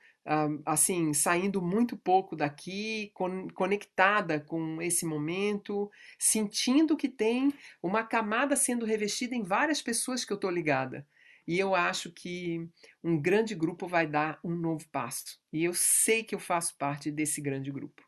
assim, 0.67 1.15
saindo 1.15 1.63
muito 1.63 1.97
pouco 1.97 2.37
daqui, 2.37 3.11
conectada 3.55 4.39
com 4.39 4.83
esse 4.83 5.07
momento, 5.07 5.91
sentindo 6.19 6.95
que 6.95 7.09
tem 7.09 7.55
uma 7.83 8.05
camada 8.05 8.55
sendo 8.55 8.85
revestida 8.85 9.35
em 9.35 9.43
várias 9.43 9.81
pessoas 9.81 10.27
que 10.27 10.33
eu 10.35 10.37
estou 10.37 10.51
ligada. 10.51 11.07
E 11.49 11.59
eu 11.59 11.75
acho 11.75 12.11
que 12.13 12.69
um 13.03 13.19
grande 13.19 13.55
grupo 13.55 13.89
vai 13.89 14.07
dar 14.07 14.39
um 14.45 14.55
novo 14.55 14.87
passo. 14.93 15.41
E 15.51 15.65
eu 15.65 15.73
sei 15.73 16.23
que 16.23 16.35
eu 16.35 16.39
faço 16.39 16.77
parte 16.77 17.11
desse 17.11 17.41
grande 17.41 17.71
grupo. 17.71 18.03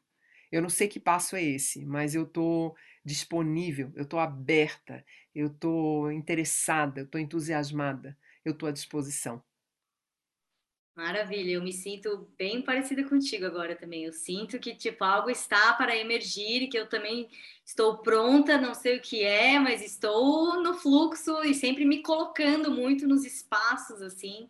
Eu 0.52 0.62
não 0.62 0.68
sei 0.68 0.86
que 0.86 1.00
passo 1.00 1.34
é 1.34 1.42
esse, 1.42 1.84
mas 1.84 2.14
eu 2.14 2.24
estou 2.24 2.74
disponível, 3.07 3.92
eu 3.94 4.02
estou 4.02 4.18
aberta, 4.18 5.04
eu 5.32 5.46
estou 5.46 6.11
interessada, 6.11 7.00
eu 7.00 7.04
estou 7.04 7.20
entusiasmada, 7.20 8.18
eu 8.44 8.52
estou 8.52 8.68
à 8.68 8.72
disposição. 8.72 9.40
Maravilha, 10.96 11.52
eu 11.52 11.62
me 11.62 11.74
sinto 11.74 12.26
bem 12.38 12.62
parecida 12.62 13.04
contigo 13.04 13.44
agora 13.44 13.76
também. 13.76 14.04
Eu 14.04 14.12
sinto 14.12 14.59
que 14.59 14.74
tipo 14.74 15.04
algo 15.04 15.30
está 15.30 15.74
para 15.74 15.94
emergir 15.94 16.62
e 16.62 16.68
que 16.68 16.78
eu 16.78 16.88
também 16.88 17.28
estou 17.64 17.98
pronta, 17.98 18.59
não 18.59 18.74
sei 18.74 18.96
o 18.96 19.02
que 19.02 19.22
é, 19.22 19.59
mas 19.59 19.82
estou 19.82 20.62
no 20.62 20.74
fluxo 20.74 21.44
e 21.44 21.54
sempre 21.54 21.84
me 21.84 22.02
colocando 22.02 22.70
muito 22.70 23.07
nos 23.07 23.26
espaços 23.26 24.00
assim. 24.02 24.48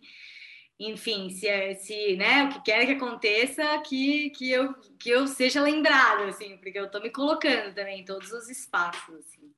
Enfim, 0.78 1.30
se, 1.30 1.48
é, 1.48 1.74
se 1.74 2.16
né, 2.16 2.44
o 2.44 2.48
que 2.50 2.64
quer 2.64 2.84
que 2.84 2.92
aconteça, 2.92 3.78
que, 3.80 4.30
que, 4.30 4.50
eu, 4.50 4.74
que 4.98 5.08
eu 5.08 5.26
seja 5.26 5.62
lembrada, 5.62 6.26
assim, 6.26 6.58
porque 6.58 6.78
eu 6.78 6.84
estou 6.84 7.00
me 7.00 7.10
colocando 7.10 7.74
também 7.74 8.00
em 8.00 8.04
todos 8.04 8.30
os 8.30 8.50
espaços. 8.50 9.14
Assim. 9.14 9.54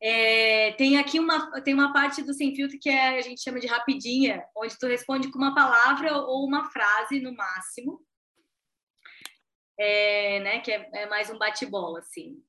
É, 0.00 0.72
tem 0.72 0.98
aqui 0.98 1.18
uma, 1.18 1.60
tem 1.62 1.72
uma 1.72 1.92
parte 1.92 2.22
do 2.22 2.34
Sem 2.34 2.54
Filtro 2.54 2.78
que 2.78 2.90
é, 2.90 3.18
a 3.18 3.22
gente 3.22 3.42
chama 3.42 3.58
de 3.58 3.66
rapidinha, 3.66 4.44
onde 4.54 4.78
tu 4.78 4.86
responde 4.86 5.30
com 5.30 5.38
uma 5.38 5.54
palavra 5.54 6.18
ou 6.18 6.44
uma 6.46 6.70
frase 6.70 7.18
no 7.18 7.34
máximo. 7.34 8.06
É, 9.80 10.40
né, 10.40 10.60
que 10.60 10.70
é, 10.70 10.90
é 10.92 11.06
mais 11.06 11.30
um 11.30 11.38
bate-bola, 11.38 12.00
assim. 12.00 12.42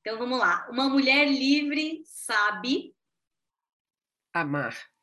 Então 0.00 0.18
vamos 0.18 0.38
lá. 0.38 0.68
Uma 0.70 0.88
mulher 0.88 1.26
livre 1.26 2.02
sabe 2.04 2.94
amar. 4.32 4.93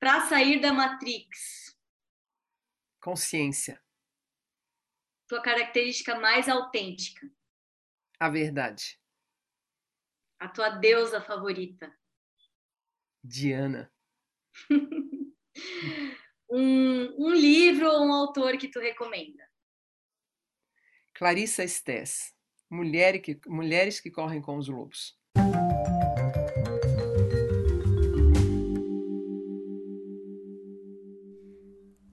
Para 0.00 0.26
sair 0.26 0.58
da 0.62 0.72
Matrix. 0.72 1.76
Consciência. 3.02 3.78
Tua 5.28 5.42
característica 5.42 6.18
mais 6.18 6.48
autêntica. 6.48 7.30
A 8.18 8.30
verdade. 8.30 8.98
A 10.38 10.48
tua 10.48 10.70
deusa 10.70 11.20
favorita? 11.20 11.94
Diana. 13.22 13.92
um, 16.50 17.26
um 17.26 17.34
livro 17.34 17.86
ou 17.86 18.06
um 18.06 18.12
autor 18.14 18.56
que 18.56 18.70
tu 18.70 18.80
recomenda? 18.80 19.46
Clarissa 21.12 21.62
Estés. 21.62 22.34
Mulher 22.70 23.20
que, 23.20 23.38
Mulheres 23.46 24.00
que 24.00 24.10
Correm 24.10 24.40
com 24.40 24.56
os 24.56 24.66
Lobos. 24.66 25.19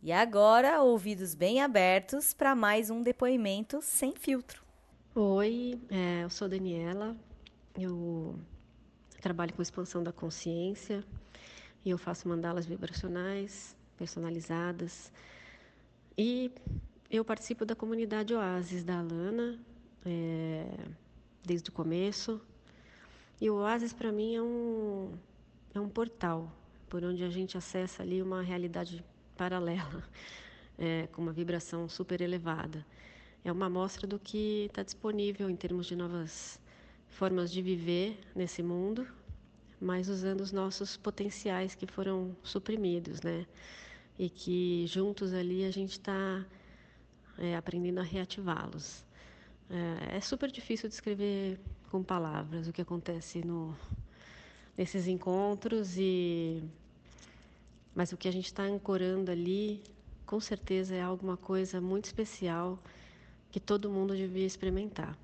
E 0.07 0.11
agora, 0.13 0.81
ouvidos 0.81 1.35
bem 1.35 1.61
abertos 1.61 2.33
para 2.33 2.55
mais 2.55 2.89
um 2.89 3.03
depoimento 3.03 3.81
sem 3.81 4.15
filtro. 4.15 4.63
Oi, 5.13 5.77
é, 5.89 6.23
eu 6.23 6.29
sou 6.29 6.47
Daniela, 6.47 7.13
eu 7.77 8.39
trabalho 9.19 9.53
com 9.53 9.61
expansão 9.61 10.01
da 10.01 10.13
consciência 10.13 11.03
e 11.83 11.89
eu 11.89 11.97
faço 11.97 12.25
mandalas 12.25 12.65
vibracionais 12.65 13.75
personalizadas. 13.97 15.11
E 16.17 16.53
eu 17.11 17.25
participo 17.25 17.65
da 17.65 17.75
comunidade 17.75 18.33
Oasis 18.33 18.85
da 18.85 18.99
Alana 18.99 19.59
é, 20.05 20.69
desde 21.43 21.69
o 21.69 21.73
começo. 21.73 22.39
E 23.41 23.49
o 23.49 23.55
Oasis 23.55 23.91
para 23.91 24.13
mim 24.13 24.35
é 24.35 24.41
um, 24.41 25.11
é 25.75 25.81
um 25.81 25.89
portal 25.89 26.49
por 26.87 27.03
onde 27.03 27.25
a 27.25 27.29
gente 27.29 27.57
acessa 27.57 28.03
ali 28.03 28.21
uma 28.21 28.41
realidade 28.41 29.03
paralela, 29.37 30.03
é, 30.77 31.07
com 31.13 31.21
uma 31.21 31.31
vibração 31.31 31.87
super 31.87 32.19
elevada. 32.19 32.85
É 33.45 33.51
uma 33.51 33.67
amostra 33.67 34.05
do 34.05 34.19
que 34.19 34.65
está 34.65 34.83
disponível 34.83 35.49
em 35.49 35.55
termos 35.55 35.85
de 35.85 35.95
novas 35.95 36.59
formas 37.07 37.51
de 37.51 37.61
viver 37.61 38.19
nesse 38.35 38.61
mundo, 38.61 39.07
mas 39.79 40.09
usando 40.09 40.41
os 40.41 40.51
nossos 40.51 40.97
potenciais 40.97 41.75
que 41.75 41.87
foram 41.87 42.35
suprimidos, 42.43 43.21
né? 43.21 43.45
E 44.19 44.29
que 44.29 44.85
juntos 44.87 45.33
ali 45.33 45.63
a 45.63 45.71
gente 45.71 45.91
está 45.91 46.45
é, 47.37 47.55
aprendendo 47.55 47.99
a 47.99 48.03
reativá-los. 48.03 49.05
É, 49.69 50.17
é, 50.17 50.21
super 50.21 50.51
difícil 50.51 50.89
descrever 50.89 51.59
com 51.89 52.03
palavras 52.03 52.67
o 52.67 52.73
que 52.73 52.81
acontece 52.81 53.45
no, 53.45 53.77
nesses 54.77 55.07
encontros 55.07 55.97
e 55.97 56.63
mas 57.97 58.11
o 58.11 58.17
que 58.17 58.27
a 58.27 58.31
gente 58.31 58.45
está 58.45 58.61
ancorando 58.61 59.31
ali, 59.31 59.81
com 60.23 60.39
certeza 60.39 60.93
é 60.93 61.01
alguma 61.01 61.35
coisa 61.35 61.81
muito 61.81 62.05
especial 62.05 62.77
que 63.49 63.59
todo 63.59 63.89
mundo 63.89 64.15
devia 64.15 64.45
experimentar. 64.45 65.17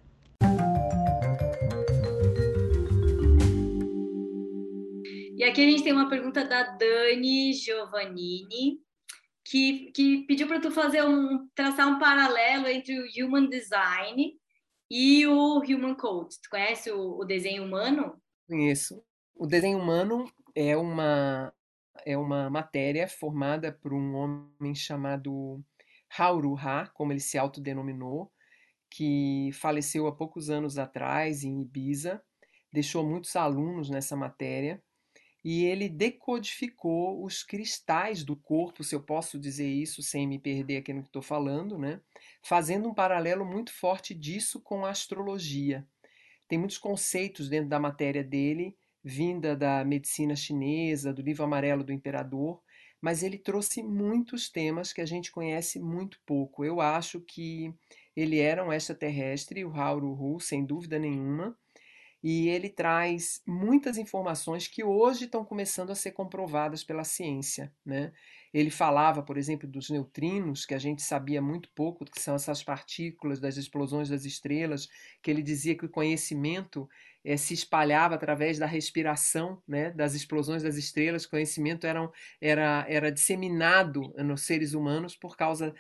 E 5.38 5.44
aqui 5.44 5.62
a 5.62 5.70
gente 5.70 5.84
tem 5.84 5.94
uma 5.94 6.10
pergunta 6.10 6.44
da 6.44 6.64
Dani 6.64 7.54
Giovannini, 7.54 8.82
que, 9.46 9.92
que 9.92 10.26
pediu 10.26 10.48
para 10.48 10.60
tu 10.60 10.72
fazer 10.72 11.04
um 11.04 11.48
traçar 11.54 11.88
um 11.88 12.00
paralelo 12.00 12.66
entre 12.66 13.00
o 13.00 13.06
human 13.16 13.50
design 13.50 14.36
e 14.90 15.28
o 15.28 15.60
human 15.60 15.94
code. 15.94 16.42
Tu 16.42 16.50
conhece 16.50 16.90
o, 16.90 17.20
o 17.20 17.24
desenho 17.24 17.66
humano? 17.66 18.20
Conheço. 18.48 19.00
O 19.36 19.46
desenho 19.46 19.78
humano 19.78 20.26
é 20.56 20.76
uma 20.76 21.54
é 22.06 22.18
uma 22.18 22.50
matéria 22.50 23.08
formada 23.08 23.72
por 23.72 23.94
um 23.94 24.16
homem 24.16 24.76
chamado 24.76 25.64
Hauru 26.18 26.56
Ha, 26.58 26.88
como 26.94 27.12
ele 27.12 27.20
se 27.20 27.38
autodenominou, 27.38 28.32
que 28.90 29.50
faleceu 29.54 30.08
há 30.08 30.16
poucos 30.16 30.50
anos 30.50 30.78
atrás 30.78 31.44
em 31.44 31.62
Ibiza, 31.62 32.22
deixou 32.72 33.06
muitos 33.06 33.36
alunos 33.36 33.90
nessa 33.90 34.16
matéria 34.16 34.82
e 35.44 35.66
ele 35.66 35.90
decodificou 35.90 37.24
os 37.24 37.44
cristais 37.44 38.24
do 38.24 38.36
corpo, 38.36 38.84
se 38.84 38.96
eu 38.96 39.04
posso 39.04 39.38
dizer 39.38 39.68
isso 39.68 40.02
sem 40.02 40.26
me 40.26 40.40
perder 40.40 40.78
aqui 40.78 40.94
no 40.94 41.02
que 41.02 41.10
estou 41.10 41.22
falando, 41.22 41.78
né? 41.78 42.00
fazendo 42.42 42.88
um 42.88 42.94
paralelo 42.94 43.46
muito 43.46 43.74
forte 43.74 44.14
disso 44.14 44.62
com 44.62 44.86
a 44.86 44.90
astrologia. 44.90 45.86
Tem 46.48 46.58
muitos 46.58 46.78
conceitos 46.78 47.50
dentro 47.50 47.70
da 47.70 47.80
matéria 47.80 48.24
dele, 48.24 48.78
vinda 49.04 49.56
da 49.56 49.84
medicina 49.84 50.36
chinesa, 50.36 51.14
do 51.14 51.22
livro 51.22 51.44
amarelo 51.44 51.84
do 51.84 51.92
imperador, 51.92 52.62
mas 53.02 53.22
ele 53.22 53.38
trouxe 53.38 53.84
muitos 53.84 54.50
temas 54.50 54.94
que 54.94 55.02
a 55.02 55.06
gente 55.06 55.32
conhece 55.32 55.78
muito 55.78 56.20
pouco. 56.26 56.64
Eu 56.64 56.80
acho 56.80 57.20
que 57.20 57.74
ele 58.16 58.40
era 58.40 58.64
um 58.64 58.72
extraterrestre, 58.72 59.66
o 59.66 59.74
Hauru 59.76 60.40
sem 60.40 60.64
dúvida 60.64 60.98
nenhuma, 60.98 61.58
e 62.24 62.48
ele 62.48 62.70
traz 62.70 63.42
muitas 63.46 63.98
informações 63.98 64.66
que 64.66 64.82
hoje 64.82 65.26
estão 65.26 65.44
começando 65.44 65.92
a 65.92 65.96
ser 65.96 66.12
comprovadas 66.12 66.82
pela 66.82 67.04
ciência. 67.04 67.74
Né? 67.86 68.14
Ele 68.54 68.70
falava, 68.70 69.22
por 69.22 69.38
exemplo, 69.38 69.68
dos 69.68 69.90
neutrinos, 69.90 70.66
que 70.66 70.74
a 70.74 70.80
gente 70.80 71.02
sabia 71.02 71.42
muito 71.42 71.70
pouco, 71.76 72.06
que 72.06 72.22
são 72.22 72.36
essas 72.36 72.64
partículas 72.64 73.42
das 73.42 73.58
explosões 73.58 74.08
das 74.08 74.24
estrelas, 74.24 74.88
que 75.22 75.30
ele 75.30 75.42
dizia 75.42 75.76
que 75.76 75.86
o 75.86 75.90
conhecimento 75.90 76.88
é, 77.24 77.38
se 77.38 77.54
espalhava 77.54 78.16
através 78.16 78.60
da 78.60 78.66
respiração 78.66 79.62
né, 79.68 79.92
das 79.92 80.14
explosões 80.14 80.64
das 80.64 80.76
estrelas, 80.76 81.26
conhecimento 81.26 81.88
era, 81.88 82.10
era, 82.42 82.86
era 82.88 83.12
disseminado 83.12 84.14
nos 84.18 84.42
seres 84.42 84.74
humanos 84.74 85.16
por 85.16 85.38
causa 85.38 85.74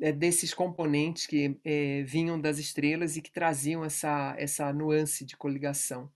é, 0.00 0.12
desses 0.12 0.54
componentes 0.54 1.26
que 1.26 1.58
é, 1.64 2.02
vinham 2.04 2.40
das 2.40 2.58
estrelas 2.58 3.16
e 3.16 3.22
que 3.22 3.32
traziam 3.32 3.84
essa, 3.84 4.34
essa 4.38 4.72
nuance 4.72 5.24
de 5.24 5.36
coligação. 5.36 6.10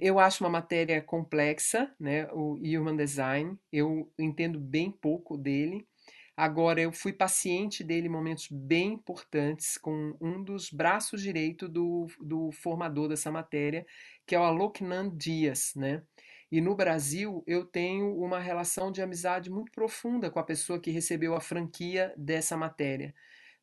Eu 0.00 0.18
acho 0.18 0.42
uma 0.42 0.50
matéria 0.50 1.00
complexa, 1.00 1.88
né, 2.00 2.26
o 2.32 2.54
Human 2.54 2.96
Design, 2.96 3.56
eu 3.72 4.12
entendo 4.18 4.58
bem 4.58 4.90
pouco 4.90 5.38
dele, 5.38 5.86
Agora, 6.36 6.82
eu 6.82 6.92
fui 6.92 7.14
paciente 7.14 7.82
dele 7.82 8.08
em 8.08 8.10
momentos 8.10 8.48
bem 8.50 8.92
importantes 8.92 9.78
com 9.78 10.14
um 10.20 10.42
dos 10.44 10.70
braços 10.70 11.22
direito 11.22 11.66
do, 11.66 12.06
do 12.20 12.52
formador 12.52 13.08
dessa 13.08 13.32
matéria, 13.32 13.86
que 14.26 14.34
é 14.34 14.38
o 14.38 14.42
Aloknan 14.42 15.16
Dias, 15.16 15.72
né? 15.74 16.02
E 16.52 16.60
no 16.60 16.76
Brasil, 16.76 17.42
eu 17.46 17.64
tenho 17.64 18.14
uma 18.18 18.38
relação 18.38 18.92
de 18.92 19.00
amizade 19.00 19.50
muito 19.50 19.72
profunda 19.72 20.30
com 20.30 20.38
a 20.38 20.44
pessoa 20.44 20.78
que 20.78 20.90
recebeu 20.90 21.34
a 21.34 21.40
franquia 21.40 22.12
dessa 22.18 22.54
matéria. 22.54 23.14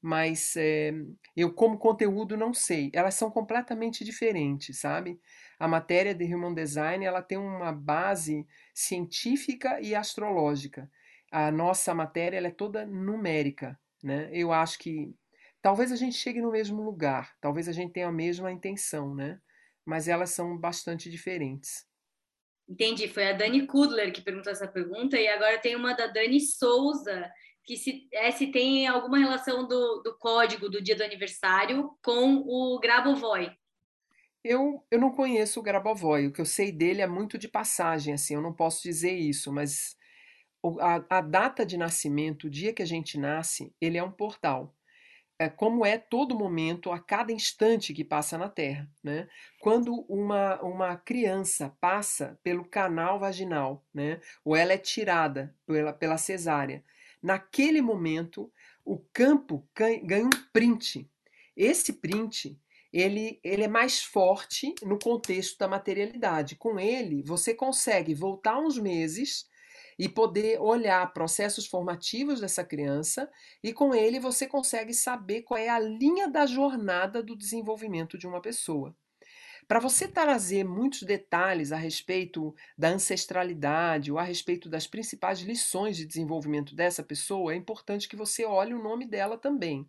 Mas 0.01 0.55
é, 0.57 0.93
eu, 1.37 1.53
como 1.53 1.77
conteúdo, 1.77 2.35
não 2.35 2.53
sei. 2.55 2.89
Elas 2.91 3.13
são 3.13 3.29
completamente 3.29 4.03
diferentes, 4.03 4.79
sabe? 4.79 5.19
A 5.59 5.67
matéria 5.67 6.13
de 6.15 6.25
Human 6.25 6.55
Design 6.55 7.05
ela 7.05 7.21
tem 7.21 7.37
uma 7.37 7.71
base 7.71 8.47
científica 8.73 9.79
e 9.79 9.93
astrológica 9.93 10.89
a 11.33 11.51
nossa 11.51 11.95
matéria 11.95 12.37
ela 12.37 12.47
é 12.47 12.51
toda 12.51 12.85
numérica. 12.85 13.77
Né? 14.03 14.29
Eu 14.31 14.53
acho 14.53 14.77
que 14.77 15.15
talvez 15.63 15.91
a 15.91 15.95
gente 15.95 16.15
chegue 16.15 16.39
no 16.39 16.51
mesmo 16.51 16.83
lugar, 16.83 17.35
talvez 17.41 17.67
a 17.67 17.71
gente 17.71 17.91
tenha 17.91 18.07
a 18.07 18.11
mesma 18.11 18.51
intenção, 18.51 19.15
né? 19.15 19.41
mas 19.83 20.07
elas 20.07 20.29
são 20.29 20.55
bastante 20.55 21.09
diferentes. 21.09 21.87
Entendi, 22.69 23.07
foi 23.07 23.27
a 23.27 23.33
Dani 23.33 23.65
Kudler 23.65 24.13
que 24.13 24.21
perguntou 24.21 24.51
essa 24.51 24.67
pergunta, 24.67 25.17
e 25.19 25.27
agora 25.27 25.59
tem 25.59 25.75
uma 25.75 25.93
da 25.93 26.05
Dani 26.05 26.39
Souza, 26.39 27.29
que 27.65 27.75
se, 27.75 28.07
é, 28.13 28.29
se 28.29 28.47
tem 28.47 28.87
alguma 28.87 29.17
relação 29.17 29.67
do, 29.67 30.03
do 30.03 30.15
código 30.17 30.69
do 30.69 30.81
dia 30.81 30.95
do 30.95 31.03
aniversário 31.03 31.97
com 32.03 32.43
o 32.45 32.79
Grabovoi. 32.79 33.51
Eu, 34.43 34.85
eu 34.91 34.99
não 34.99 35.11
conheço 35.11 35.59
o 35.59 35.63
Grabovoi, 35.63 36.27
o 36.27 36.31
que 36.31 36.41
eu 36.41 36.45
sei 36.45 36.71
dele 36.71 37.01
é 37.01 37.07
muito 37.07 37.39
de 37.39 37.47
passagem, 37.47 38.13
assim, 38.13 38.35
eu 38.35 38.41
não 38.41 38.53
posso 38.53 38.83
dizer 38.83 39.13
isso, 39.13 39.51
mas 39.51 39.97
a, 40.79 41.17
a 41.17 41.21
data 41.21 41.65
de 41.65 41.77
nascimento, 41.77 42.47
o 42.47 42.49
dia 42.49 42.73
que 42.73 42.81
a 42.81 42.85
gente 42.85 43.17
nasce, 43.17 43.73
ele 43.81 43.97
é 43.97 44.03
um 44.03 44.11
portal. 44.11 44.75
É 45.37 45.49
como 45.49 45.85
é 45.85 45.97
todo 45.97 46.37
momento, 46.37 46.91
a 46.91 46.99
cada 46.99 47.31
instante 47.31 47.93
que 47.93 48.03
passa 48.03 48.37
na 48.37 48.47
Terra. 48.47 48.89
Né? 49.03 49.27
Quando 49.59 50.05
uma, 50.07 50.61
uma 50.61 50.95
criança 50.95 51.75
passa 51.81 52.39
pelo 52.43 52.63
canal 52.63 53.19
vaginal, 53.19 53.83
né? 53.93 54.21
ou 54.45 54.55
ela 54.55 54.73
é 54.73 54.77
tirada 54.77 55.53
pela, 55.65 55.91
pela 55.91 56.17
cesárea, 56.17 56.83
naquele 57.21 57.81
momento 57.81 58.51
o 58.85 58.99
campo 59.11 59.67
ganha 59.75 60.25
um 60.25 60.29
print. 60.51 61.09
Esse 61.55 61.93
print 61.93 62.59
ele, 62.93 63.39
ele 63.43 63.63
é 63.63 63.67
mais 63.67 64.03
forte 64.03 64.75
no 64.83 64.99
contexto 64.99 65.57
da 65.57 65.67
materialidade. 65.67 66.55
Com 66.55 66.79
ele, 66.79 67.23
você 67.23 67.55
consegue 67.55 68.13
voltar 68.13 68.59
uns 68.59 68.77
meses 68.77 69.47
e 69.97 70.09
poder 70.09 70.59
olhar 70.59 71.13
processos 71.13 71.65
formativos 71.65 72.39
dessa 72.39 72.63
criança 72.63 73.29
e 73.63 73.73
com 73.73 73.93
ele 73.93 74.19
você 74.19 74.47
consegue 74.47 74.93
saber 74.93 75.41
qual 75.43 75.59
é 75.59 75.69
a 75.69 75.79
linha 75.79 76.27
da 76.27 76.45
jornada 76.45 77.21
do 77.21 77.35
desenvolvimento 77.35 78.17
de 78.17 78.27
uma 78.27 78.41
pessoa. 78.41 78.95
Para 79.67 79.79
você 79.79 80.07
trazer 80.07 80.63
muitos 80.65 81.03
detalhes 81.03 81.71
a 81.71 81.77
respeito 81.77 82.53
da 82.77 82.89
ancestralidade 82.89 84.11
ou 84.11 84.17
a 84.17 84.23
respeito 84.23 84.69
das 84.69 84.87
principais 84.87 85.39
lições 85.39 85.95
de 85.95 86.05
desenvolvimento 86.05 86.75
dessa 86.75 87.01
pessoa, 87.01 87.53
é 87.53 87.55
importante 87.55 88.09
que 88.09 88.15
você 88.15 88.45
olhe 88.45 88.73
o 88.73 88.83
nome 88.83 89.05
dela 89.05 89.37
também. 89.37 89.87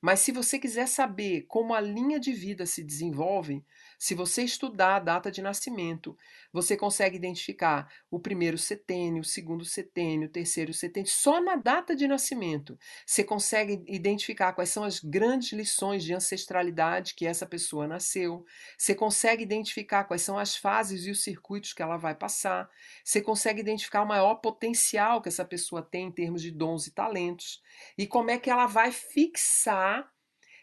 Mas 0.00 0.20
se 0.20 0.32
você 0.32 0.58
quiser 0.58 0.88
saber 0.88 1.42
como 1.42 1.74
a 1.74 1.80
linha 1.80 2.18
de 2.18 2.32
vida 2.32 2.64
se 2.64 2.82
desenvolve, 2.82 3.62
se 4.00 4.14
você 4.14 4.42
estudar 4.42 4.96
a 4.96 4.98
data 4.98 5.30
de 5.30 5.42
nascimento, 5.42 6.16
você 6.50 6.74
consegue 6.74 7.18
identificar 7.18 7.86
o 8.10 8.18
primeiro 8.18 8.56
setênio, 8.56 9.20
o 9.20 9.24
segundo 9.24 9.62
setênio, 9.62 10.26
o 10.26 10.30
terceiro 10.30 10.72
setênio, 10.72 11.10
só 11.10 11.38
na 11.38 11.54
data 11.54 11.94
de 11.94 12.08
nascimento. 12.08 12.78
Você 13.04 13.22
consegue 13.22 13.84
identificar 13.86 14.54
quais 14.54 14.70
são 14.70 14.84
as 14.84 15.00
grandes 15.00 15.52
lições 15.52 16.02
de 16.02 16.14
ancestralidade 16.14 17.14
que 17.14 17.26
essa 17.26 17.44
pessoa 17.44 17.86
nasceu. 17.86 18.42
Você 18.78 18.94
consegue 18.94 19.42
identificar 19.42 20.04
quais 20.04 20.22
são 20.22 20.38
as 20.38 20.56
fases 20.56 21.04
e 21.04 21.10
os 21.10 21.22
circuitos 21.22 21.74
que 21.74 21.82
ela 21.82 21.98
vai 21.98 22.14
passar. 22.14 22.70
Você 23.04 23.20
consegue 23.20 23.60
identificar 23.60 24.00
o 24.00 24.08
maior 24.08 24.36
potencial 24.36 25.20
que 25.20 25.28
essa 25.28 25.44
pessoa 25.44 25.82
tem 25.82 26.06
em 26.06 26.12
termos 26.12 26.40
de 26.40 26.50
dons 26.50 26.86
e 26.86 26.90
talentos. 26.90 27.60
E 27.98 28.06
como 28.06 28.30
é 28.30 28.38
que 28.38 28.48
ela 28.48 28.66
vai 28.66 28.92
fixar 28.92 30.10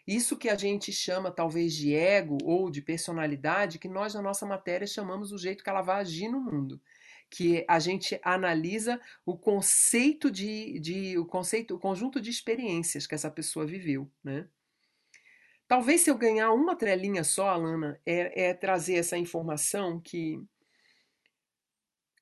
isso 0.08 0.38
que 0.38 0.48
a 0.48 0.56
gente 0.56 0.90
chama 0.90 1.30
talvez 1.30 1.74
de 1.74 1.94
ego 1.94 2.38
ou 2.42 2.70
de 2.70 2.80
personalidade, 2.80 3.78
que 3.78 3.88
nós 3.88 4.14
na 4.14 4.22
nossa 4.22 4.46
matéria 4.46 4.86
chamamos 4.86 5.28
do 5.28 5.36
jeito 5.36 5.62
que 5.62 5.68
ela 5.68 5.82
vai 5.82 6.00
agir 6.00 6.30
no 6.30 6.40
mundo. 6.40 6.80
Que 7.28 7.62
a 7.68 7.78
gente 7.78 8.18
analisa 8.22 8.98
o 9.26 9.36
conceito 9.36 10.30
de, 10.30 10.80
de 10.80 11.18
o 11.18 11.26
conceito, 11.26 11.74
o 11.74 11.78
conjunto 11.78 12.22
de 12.22 12.30
experiências 12.30 13.06
que 13.06 13.14
essa 13.14 13.30
pessoa 13.30 13.66
viveu, 13.66 14.10
né? 14.24 14.48
Talvez 15.66 16.00
se 16.00 16.10
eu 16.10 16.16
ganhar 16.16 16.52
uma 16.52 16.74
trelinha 16.74 17.22
só, 17.22 17.50
Alana, 17.50 18.00
é, 18.06 18.44
é 18.44 18.54
trazer 18.54 18.94
essa 18.94 19.18
informação 19.18 20.00
que 20.00 20.42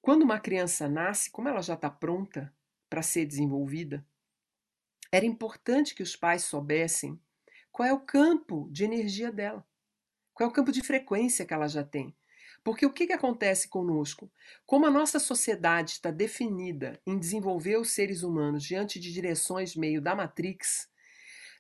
quando 0.02 0.22
uma 0.22 0.40
criança 0.40 0.88
nasce, 0.88 1.30
como 1.30 1.48
ela 1.48 1.62
já 1.62 1.74
está 1.74 1.88
pronta 1.88 2.52
para 2.90 3.00
ser 3.00 3.24
desenvolvida, 3.26 4.04
era 5.12 5.24
importante 5.24 5.94
que 5.94 6.02
os 6.02 6.16
pais 6.16 6.42
soubessem 6.42 7.16
qual 7.76 7.86
é 7.86 7.92
o 7.92 8.00
campo 8.00 8.70
de 8.72 8.84
energia 8.84 9.30
dela? 9.30 9.62
Qual 10.32 10.48
é 10.48 10.50
o 10.50 10.54
campo 10.54 10.72
de 10.72 10.80
frequência 10.80 11.44
que 11.44 11.52
ela 11.52 11.68
já 11.68 11.84
tem? 11.84 12.16
Porque 12.64 12.86
o 12.86 12.90
que, 12.90 13.06
que 13.06 13.12
acontece 13.12 13.68
conosco? 13.68 14.32
Como 14.64 14.86
a 14.86 14.90
nossa 14.90 15.18
sociedade 15.18 15.90
está 15.90 16.10
definida 16.10 16.98
em 17.06 17.18
desenvolver 17.18 17.76
os 17.76 17.90
seres 17.90 18.22
humanos 18.22 18.64
diante 18.64 18.98
de 18.98 19.12
direções 19.12 19.76
meio 19.76 20.00
da 20.00 20.14
Matrix, 20.14 20.88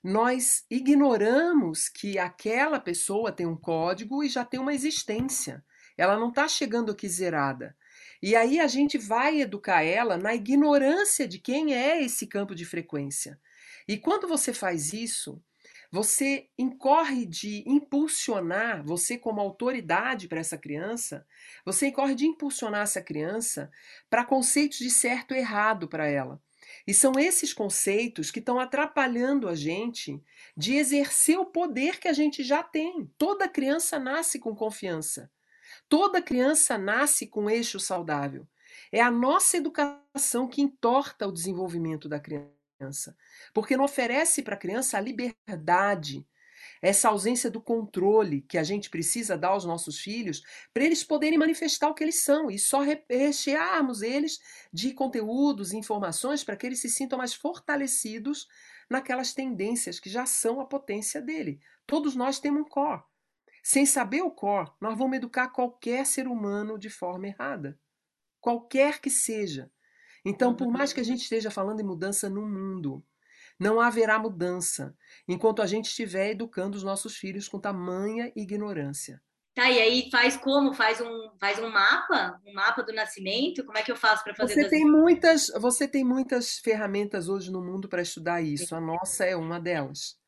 nós 0.02 0.64
ignoramos 0.70 1.90
que 1.90 2.18
aquela 2.18 2.80
pessoa 2.80 3.30
tem 3.30 3.44
um 3.44 3.54
código 3.54 4.24
e 4.24 4.28
já 4.30 4.42
tem 4.42 4.58
uma 4.58 4.72
existência. 4.72 5.62
Ela 5.98 6.18
não 6.18 6.30
está 6.30 6.48
chegando 6.48 6.92
aqui 6.92 7.10
zerada. 7.10 7.76
E 8.22 8.34
aí 8.34 8.58
a 8.58 8.66
gente 8.66 8.96
vai 8.96 9.42
educar 9.42 9.82
ela 9.82 10.16
na 10.16 10.34
ignorância 10.34 11.28
de 11.28 11.38
quem 11.38 11.74
é 11.74 12.02
esse 12.02 12.26
campo 12.26 12.54
de 12.54 12.64
frequência. 12.64 13.38
E 13.86 13.98
quando 13.98 14.26
você 14.26 14.54
faz 14.54 14.94
isso, 14.94 15.42
você 15.90 16.48
incorre 16.58 17.26
de 17.26 17.62
impulsionar, 17.66 18.84
você 18.84 19.16
como 19.16 19.40
autoridade 19.40 20.28
para 20.28 20.40
essa 20.40 20.58
criança, 20.58 21.26
você 21.64 21.88
incorre 21.88 22.14
de 22.14 22.26
impulsionar 22.26 22.82
essa 22.82 23.00
criança 23.00 23.70
para 24.10 24.24
conceitos 24.24 24.78
de 24.78 24.90
certo 24.90 25.34
e 25.34 25.38
errado 25.38 25.88
para 25.88 26.06
ela. 26.06 26.40
E 26.86 26.94
são 26.94 27.12
esses 27.18 27.52
conceitos 27.52 28.30
que 28.30 28.38
estão 28.38 28.60
atrapalhando 28.60 29.48
a 29.48 29.54
gente 29.54 30.22
de 30.56 30.74
exercer 30.74 31.38
o 31.38 31.46
poder 31.46 31.98
que 31.98 32.08
a 32.08 32.12
gente 32.12 32.44
já 32.44 32.62
tem. 32.62 33.10
Toda 33.18 33.48
criança 33.48 33.98
nasce 33.98 34.38
com 34.38 34.54
confiança. 34.54 35.30
Toda 35.88 36.22
criança 36.22 36.78
nasce 36.78 37.26
com 37.26 37.50
eixo 37.50 37.78
saudável. 37.78 38.46
É 38.92 39.00
a 39.00 39.10
nossa 39.10 39.56
educação 39.56 40.48
que 40.48 40.62
entorta 40.62 41.26
o 41.26 41.32
desenvolvimento 41.32 42.08
da 42.08 42.20
criança 42.20 42.55
criança, 42.78 43.16
porque 43.52 43.76
não 43.76 43.84
oferece 43.84 44.42
para 44.42 44.54
a 44.54 44.58
criança 44.58 44.98
a 44.98 45.00
liberdade. 45.00 46.26
essa 46.82 47.08
ausência 47.08 47.50
do 47.50 47.60
controle 47.60 48.42
que 48.42 48.58
a 48.58 48.62
gente 48.62 48.90
precisa 48.90 49.36
dar 49.36 49.48
aos 49.48 49.64
nossos 49.64 49.98
filhos 49.98 50.42
para 50.74 50.84
eles 50.84 51.02
poderem 51.02 51.38
manifestar 51.38 51.88
o 51.88 51.94
que 51.94 52.04
eles 52.04 52.22
são 52.22 52.50
e 52.50 52.58
só 52.58 52.80
rechearmos 53.08 54.02
eles 54.02 54.38
de 54.72 54.92
conteúdos 54.92 55.72
e 55.72 55.76
informações 55.76 56.44
para 56.44 56.56
que 56.56 56.66
eles 56.66 56.80
se 56.80 56.90
sintam 56.90 57.18
mais 57.18 57.34
fortalecidos 57.34 58.46
naquelas 58.90 59.32
tendências 59.32 59.98
que 59.98 60.10
já 60.10 60.26
são 60.26 60.60
a 60.60 60.66
potência 60.66 61.20
dele. 61.22 61.60
Todos 61.86 62.14
nós 62.14 62.38
temos 62.40 62.62
um 62.62 62.68
core. 62.68 63.02
Sem 63.62 63.86
saber 63.86 64.22
o 64.22 64.30
core, 64.30 64.70
nós 64.80 64.96
vamos 64.98 65.16
educar 65.16 65.48
qualquer 65.48 66.06
ser 66.06 66.28
humano 66.28 66.78
de 66.78 66.90
forma 66.90 67.26
errada. 67.28 67.78
Qualquer 68.40 69.00
que 69.00 69.10
seja. 69.10 69.70
Então, 70.28 70.52
por 70.52 70.66
mais 70.66 70.92
que 70.92 70.98
a 70.98 71.04
gente 71.04 71.22
esteja 71.22 71.52
falando 71.52 71.78
em 71.78 71.84
mudança 71.84 72.28
no 72.28 72.42
mundo, 72.42 73.00
não 73.58 73.80
haverá 73.80 74.18
mudança 74.18 74.92
enquanto 75.28 75.62
a 75.62 75.66
gente 75.66 75.86
estiver 75.86 76.30
educando 76.30 76.76
os 76.76 76.82
nossos 76.82 77.16
filhos 77.16 77.48
com 77.48 77.60
tamanha 77.60 78.32
ignorância. 78.34 79.22
Tá, 79.54 79.70
e 79.70 79.78
aí 79.78 80.10
faz 80.10 80.36
como? 80.36 80.74
Faz 80.74 81.00
um, 81.00 81.30
faz 81.40 81.60
um 81.60 81.70
mapa? 81.70 82.38
Um 82.44 82.52
mapa 82.52 82.82
do 82.82 82.92
nascimento? 82.92 83.64
Como 83.64 83.78
é 83.78 83.82
que 83.82 83.90
eu 83.90 83.96
faço 83.96 84.24
para 84.24 84.34
fazer 84.34 84.52
você 84.52 84.62
das... 84.62 84.70
tem 84.70 84.84
muitas 84.84 85.48
Você 85.60 85.88
tem 85.88 86.04
muitas 86.04 86.58
ferramentas 86.58 87.28
hoje 87.28 87.50
no 87.50 87.62
mundo 87.62 87.88
para 87.88 88.02
estudar 88.02 88.42
isso. 88.42 88.74
A 88.74 88.80
nossa 88.80 89.24
é 89.24 89.36
uma 89.36 89.60
delas. 89.60 90.18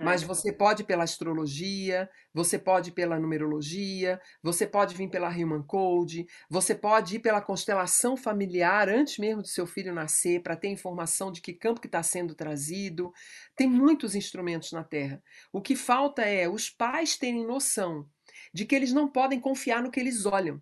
Mas 0.00 0.22
você 0.22 0.52
pode 0.52 0.84
pela 0.84 1.04
astrologia, 1.04 2.08
você 2.32 2.58
pode 2.58 2.92
pela 2.92 3.18
numerologia, 3.18 4.20
você 4.42 4.66
pode 4.66 4.94
vir 4.94 5.08
pela 5.08 5.28
Human 5.28 5.62
Code, 5.62 6.26
você 6.48 6.74
pode 6.74 7.16
ir 7.16 7.18
pela 7.20 7.40
constelação 7.40 8.16
familiar 8.16 8.88
antes 8.88 9.18
mesmo 9.18 9.42
do 9.42 9.48
seu 9.48 9.66
filho 9.66 9.94
nascer 9.94 10.42
para 10.42 10.56
ter 10.56 10.68
informação 10.68 11.30
de 11.30 11.40
que 11.40 11.52
campo 11.52 11.80
que 11.80 11.86
está 11.86 12.02
sendo 12.02 12.34
trazido. 12.34 13.12
Tem 13.56 13.68
muitos 13.68 14.14
instrumentos 14.14 14.72
na 14.72 14.84
Terra. 14.84 15.22
O 15.52 15.60
que 15.60 15.76
falta 15.76 16.22
é 16.22 16.48
os 16.48 16.70
pais 16.70 17.16
terem 17.16 17.46
noção 17.46 18.08
de 18.52 18.64
que 18.64 18.74
eles 18.74 18.92
não 18.92 19.08
podem 19.08 19.40
confiar 19.40 19.82
no 19.82 19.90
que 19.90 20.00
eles 20.00 20.26
olham. 20.26 20.60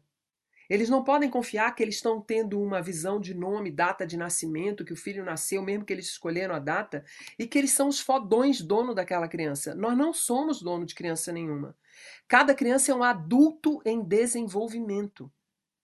Eles 0.68 0.88
não 0.88 1.04
podem 1.04 1.28
confiar 1.28 1.74
que 1.74 1.82
eles 1.82 1.96
estão 1.96 2.20
tendo 2.20 2.60
uma 2.60 2.80
visão 2.80 3.20
de 3.20 3.34
nome, 3.34 3.70
data 3.70 4.06
de 4.06 4.16
nascimento, 4.16 4.84
que 4.84 4.92
o 4.92 4.96
filho 4.96 5.24
nasceu, 5.24 5.62
mesmo 5.62 5.84
que 5.84 5.92
eles 5.92 6.06
escolheram 6.06 6.54
a 6.54 6.58
data, 6.58 7.04
e 7.38 7.46
que 7.46 7.58
eles 7.58 7.72
são 7.72 7.88
os 7.88 8.00
fodões 8.00 8.60
dono 8.60 8.94
daquela 8.94 9.28
criança. 9.28 9.74
Nós 9.74 9.96
não 9.96 10.12
somos 10.12 10.62
dono 10.62 10.86
de 10.86 10.94
criança 10.94 11.32
nenhuma. 11.32 11.76
Cada 12.26 12.54
criança 12.54 12.92
é 12.92 12.94
um 12.94 13.02
adulto 13.02 13.80
em 13.84 14.02
desenvolvimento. 14.02 15.30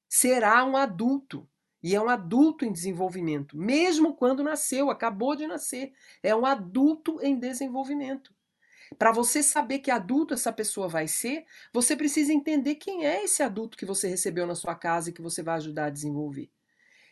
Será 0.08 0.64
um 0.64 0.76
adulto. 0.76 1.48
E 1.82 1.94
é 1.94 2.00
um 2.00 2.08
adulto 2.08 2.64
em 2.64 2.72
desenvolvimento, 2.72 3.56
mesmo 3.56 4.12
quando 4.14 4.42
nasceu, 4.42 4.90
acabou 4.90 5.36
de 5.36 5.46
nascer. 5.46 5.92
É 6.22 6.34
um 6.34 6.44
adulto 6.44 7.20
em 7.22 7.38
desenvolvimento. 7.38 8.34
Para 8.96 9.12
você 9.12 9.42
saber 9.42 9.80
que 9.80 9.90
adulto 9.90 10.34
essa 10.34 10.52
pessoa 10.52 10.88
vai 10.88 11.08
ser, 11.08 11.44
você 11.72 11.96
precisa 11.96 12.32
entender 12.32 12.76
quem 12.76 13.04
é 13.04 13.24
esse 13.24 13.42
adulto 13.42 13.76
que 13.76 13.84
você 13.84 14.08
recebeu 14.08 14.46
na 14.46 14.54
sua 14.54 14.74
casa 14.74 15.10
e 15.10 15.12
que 15.12 15.22
você 15.22 15.42
vai 15.42 15.56
ajudar 15.56 15.86
a 15.86 15.90
desenvolver. 15.90 16.50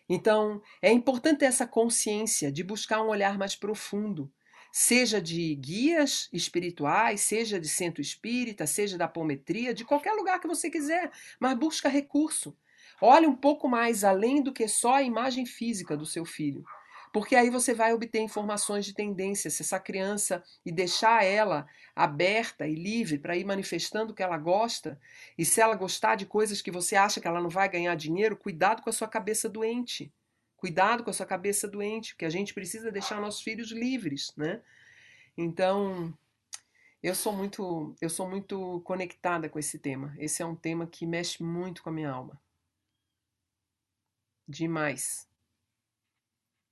Então, 0.09 0.62
é 0.81 0.93
importante 0.93 1.45
essa 1.45 1.66
consciência 1.66 2.51
de 2.53 2.62
buscar 2.62 3.03
um 3.03 3.09
olhar 3.09 3.37
mais 3.37 3.57
profundo, 3.57 4.33
seja 4.70 5.20
de 5.20 5.55
guias 5.57 6.29
espirituais, 6.33 7.22
seja 7.22 7.59
de 7.59 7.68
centro 7.68 8.01
espírita, 8.01 8.66
seja 8.66 8.97
da 8.97 9.07
apometria, 9.07 9.74
de 9.74 9.85
qualquer 9.85 10.12
lugar 10.12 10.39
que 10.39 10.47
você 10.47 10.70
quiser, 10.70 11.11
mas 11.41 11.59
busca 11.59 11.89
recurso. 11.89 12.57
Olhe 13.01 13.27
um 13.27 13.35
pouco 13.35 13.68
mais 13.68 14.05
além 14.05 14.43
do 14.43 14.53
que 14.53 14.68
só 14.68 14.95
a 14.95 15.03
imagem 15.03 15.45
física 15.45 15.97
do 15.97 16.07
seu 16.07 16.24
filho. 16.24 16.64
Porque 17.17 17.35
aí 17.35 17.49
você 17.49 17.73
vai 17.73 17.95
obter 17.95 18.21
informações 18.21 18.85
de 18.85 18.93
tendência, 18.93 19.49
se 19.49 19.62
essa 19.62 19.81
criança 19.81 20.45
e 20.67 20.71
deixar 20.71 21.25
ela 21.25 21.67
aberta 21.95 22.69
e 22.69 22.75
livre 22.75 23.19
para 23.19 23.35
ir 23.35 23.43
manifestando 23.43 24.12
o 24.12 24.14
que 24.14 24.23
ela 24.23 24.37
gosta, 24.37 25.01
e 25.39 25.43
se 25.43 25.59
ela 25.59 25.75
gostar 25.75 26.17
de 26.17 26.27
coisas 26.27 26.61
que 26.61 26.71
você 26.71 26.95
acha 26.95 27.19
que 27.19 27.27
ela 27.27 27.41
não 27.41 27.49
vai 27.49 27.71
ganhar 27.71 27.95
dinheiro, 27.95 28.37
cuidado 28.37 28.83
com 28.83 28.91
a 28.91 28.93
sua 28.93 29.09
cabeça 29.09 29.49
doente. 29.49 30.12
Cuidado 30.59 31.03
com 31.03 31.09
a 31.09 31.12
sua 31.14 31.25
cabeça 31.25 31.67
doente, 31.67 32.12
porque 32.12 32.27
a 32.27 32.31
gente 32.31 32.53
precisa 32.53 32.93
deixar 32.93 33.19
nossos 33.19 33.41
filhos 33.41 33.71
livres, 33.71 34.35
né? 34.37 34.61
Então, 35.39 36.12
eu 37.03 37.14
sou 37.14 37.33
muito, 37.33 37.97
eu 37.99 38.11
sou 38.11 38.29
muito 38.29 38.83
conectada 38.85 39.49
com 39.49 39.59
esse 39.59 39.79
tema. 39.79 40.14
Esse 40.19 40.43
é 40.43 40.45
um 40.45 40.55
tema 40.55 40.87
que 40.87 41.07
mexe 41.07 41.43
muito 41.43 41.83
com 41.83 41.89
a 41.89 41.93
minha 41.95 42.11
alma. 42.11 42.39
Demais. 44.47 45.27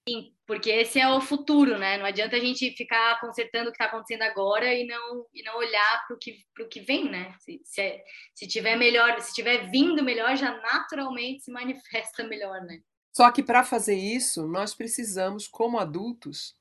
Sim, 0.06 0.34
porque 0.46 0.70
esse 0.70 1.00
é 1.00 1.08
o 1.08 1.20
futuro, 1.20 1.78
né? 1.78 1.96
Não 1.96 2.04
adianta 2.04 2.36
a 2.36 2.40
gente 2.40 2.70
ficar 2.72 3.18
consertando 3.20 3.70
o 3.70 3.72
que 3.72 3.82
está 3.82 3.86
acontecendo 3.86 4.22
agora 4.22 4.72
e 4.74 4.86
não, 4.86 5.26
e 5.32 5.42
não 5.42 5.56
olhar 5.56 6.04
para 6.06 6.14
o 6.14 6.18
que, 6.18 6.44
que 6.70 6.80
vem, 6.80 7.10
né? 7.10 7.34
Se, 7.40 7.60
se, 7.64 7.80
é, 7.80 8.04
se 8.34 8.46
tiver 8.46 8.76
melhor, 8.76 9.18
se 9.22 9.32
tiver 9.32 9.70
vindo 9.70 10.04
melhor, 10.04 10.36
já 10.36 10.60
naturalmente 10.60 11.44
se 11.44 11.50
manifesta 11.50 12.22
melhor, 12.28 12.60
né? 12.62 12.80
Só 13.16 13.30
que 13.30 13.42
para 13.42 13.64
fazer 13.64 13.94
isso, 13.94 14.46
nós 14.46 14.74
precisamos, 14.74 15.48
como 15.48 15.78
adultos, 15.78 16.54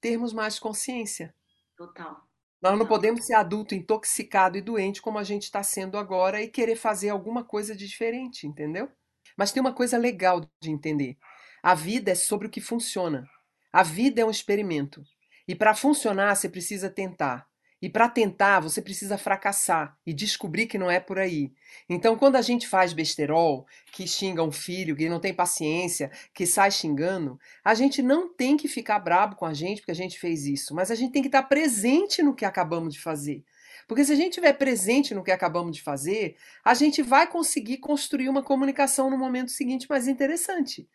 termos 0.00 0.32
mais 0.32 0.58
consciência. 0.58 1.34
Total. 1.76 2.28
Nós 2.60 2.78
não 2.78 2.86
podemos 2.86 3.24
ser 3.24 3.34
adulto 3.34 3.74
intoxicado 3.74 4.56
e 4.58 4.62
doente 4.62 5.00
como 5.00 5.18
a 5.18 5.24
gente 5.24 5.44
está 5.44 5.62
sendo 5.62 5.96
agora 5.96 6.42
e 6.42 6.48
querer 6.48 6.76
fazer 6.76 7.08
alguma 7.08 7.42
coisa 7.42 7.74
de 7.74 7.86
diferente, 7.86 8.46
entendeu? 8.46 8.88
Mas 9.36 9.50
tem 9.50 9.60
uma 9.60 9.72
coisa 9.72 9.96
legal 9.96 10.40
de 10.60 10.70
entender. 10.70 11.16
A 11.62 11.74
vida 11.74 12.12
é 12.12 12.14
sobre 12.14 12.46
o 12.46 12.50
que 12.50 12.60
funciona. 12.60 13.28
A 13.72 13.82
vida 13.82 14.20
é 14.20 14.24
um 14.24 14.30
experimento. 14.30 15.02
E 15.46 15.54
para 15.54 15.74
funcionar, 15.74 16.34
você 16.34 16.48
precisa 16.48 16.90
tentar. 16.90 17.48
E 17.80 17.88
para 17.88 18.08
tentar, 18.08 18.58
você 18.58 18.82
precisa 18.82 19.16
fracassar 19.16 19.96
e 20.04 20.12
descobrir 20.12 20.66
que 20.66 20.76
não 20.76 20.90
é 20.90 20.98
por 20.98 21.16
aí. 21.18 21.52
Então, 21.88 22.18
quando 22.18 22.34
a 22.34 22.42
gente 22.42 22.66
faz 22.66 22.92
besterol, 22.92 23.66
que 23.92 24.06
xinga 24.06 24.42
um 24.42 24.50
filho, 24.50 24.96
que 24.96 25.08
não 25.08 25.20
tem 25.20 25.32
paciência, 25.32 26.10
que 26.34 26.44
sai 26.44 26.72
xingando, 26.72 27.38
a 27.64 27.74
gente 27.74 28.02
não 28.02 28.28
tem 28.34 28.56
que 28.56 28.66
ficar 28.66 28.98
brabo 28.98 29.36
com 29.36 29.46
a 29.46 29.54
gente 29.54 29.80
porque 29.80 29.92
a 29.92 29.94
gente 29.94 30.18
fez 30.18 30.44
isso, 30.44 30.74
mas 30.74 30.90
a 30.90 30.96
gente 30.96 31.12
tem 31.12 31.22
que 31.22 31.28
estar 31.28 31.44
presente 31.44 32.20
no 32.20 32.34
que 32.34 32.44
acabamos 32.44 32.94
de 32.94 33.00
fazer. 33.00 33.44
Porque 33.86 34.04
se 34.04 34.12
a 34.12 34.16
gente 34.16 34.30
estiver 34.30 34.52
presente 34.54 35.14
no 35.14 35.22
que 35.22 35.30
acabamos 35.30 35.76
de 35.76 35.82
fazer, 35.82 36.36
a 36.64 36.74
gente 36.74 37.00
vai 37.00 37.28
conseguir 37.28 37.78
construir 37.78 38.28
uma 38.28 38.42
comunicação 38.42 39.08
no 39.08 39.16
momento 39.16 39.52
seguinte 39.52 39.86
mais 39.88 40.08
interessante. 40.08 40.88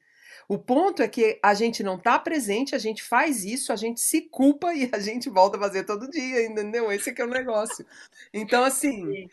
O 0.47 0.57
ponto 0.57 1.01
é 1.01 1.07
que 1.07 1.39
a 1.41 1.53
gente 1.53 1.84
não 1.84 1.95
está 1.95 2.17
presente, 2.19 2.75
a 2.75 2.79
gente 2.79 3.03
faz 3.03 3.43
isso, 3.43 3.71
a 3.71 3.75
gente 3.75 3.99
se 4.01 4.21
culpa 4.21 4.73
e 4.73 4.89
a 4.91 4.99
gente 4.99 5.29
volta 5.29 5.57
a 5.57 5.59
fazer 5.59 5.84
todo 5.84 6.09
dia, 6.09 6.45
entendeu? 6.45 6.91
Esse 6.91 7.09
é 7.09 7.13
que 7.13 7.21
é 7.21 7.25
o 7.25 7.29
negócio. 7.29 7.86
Então, 8.34 8.63
assim, 8.63 9.27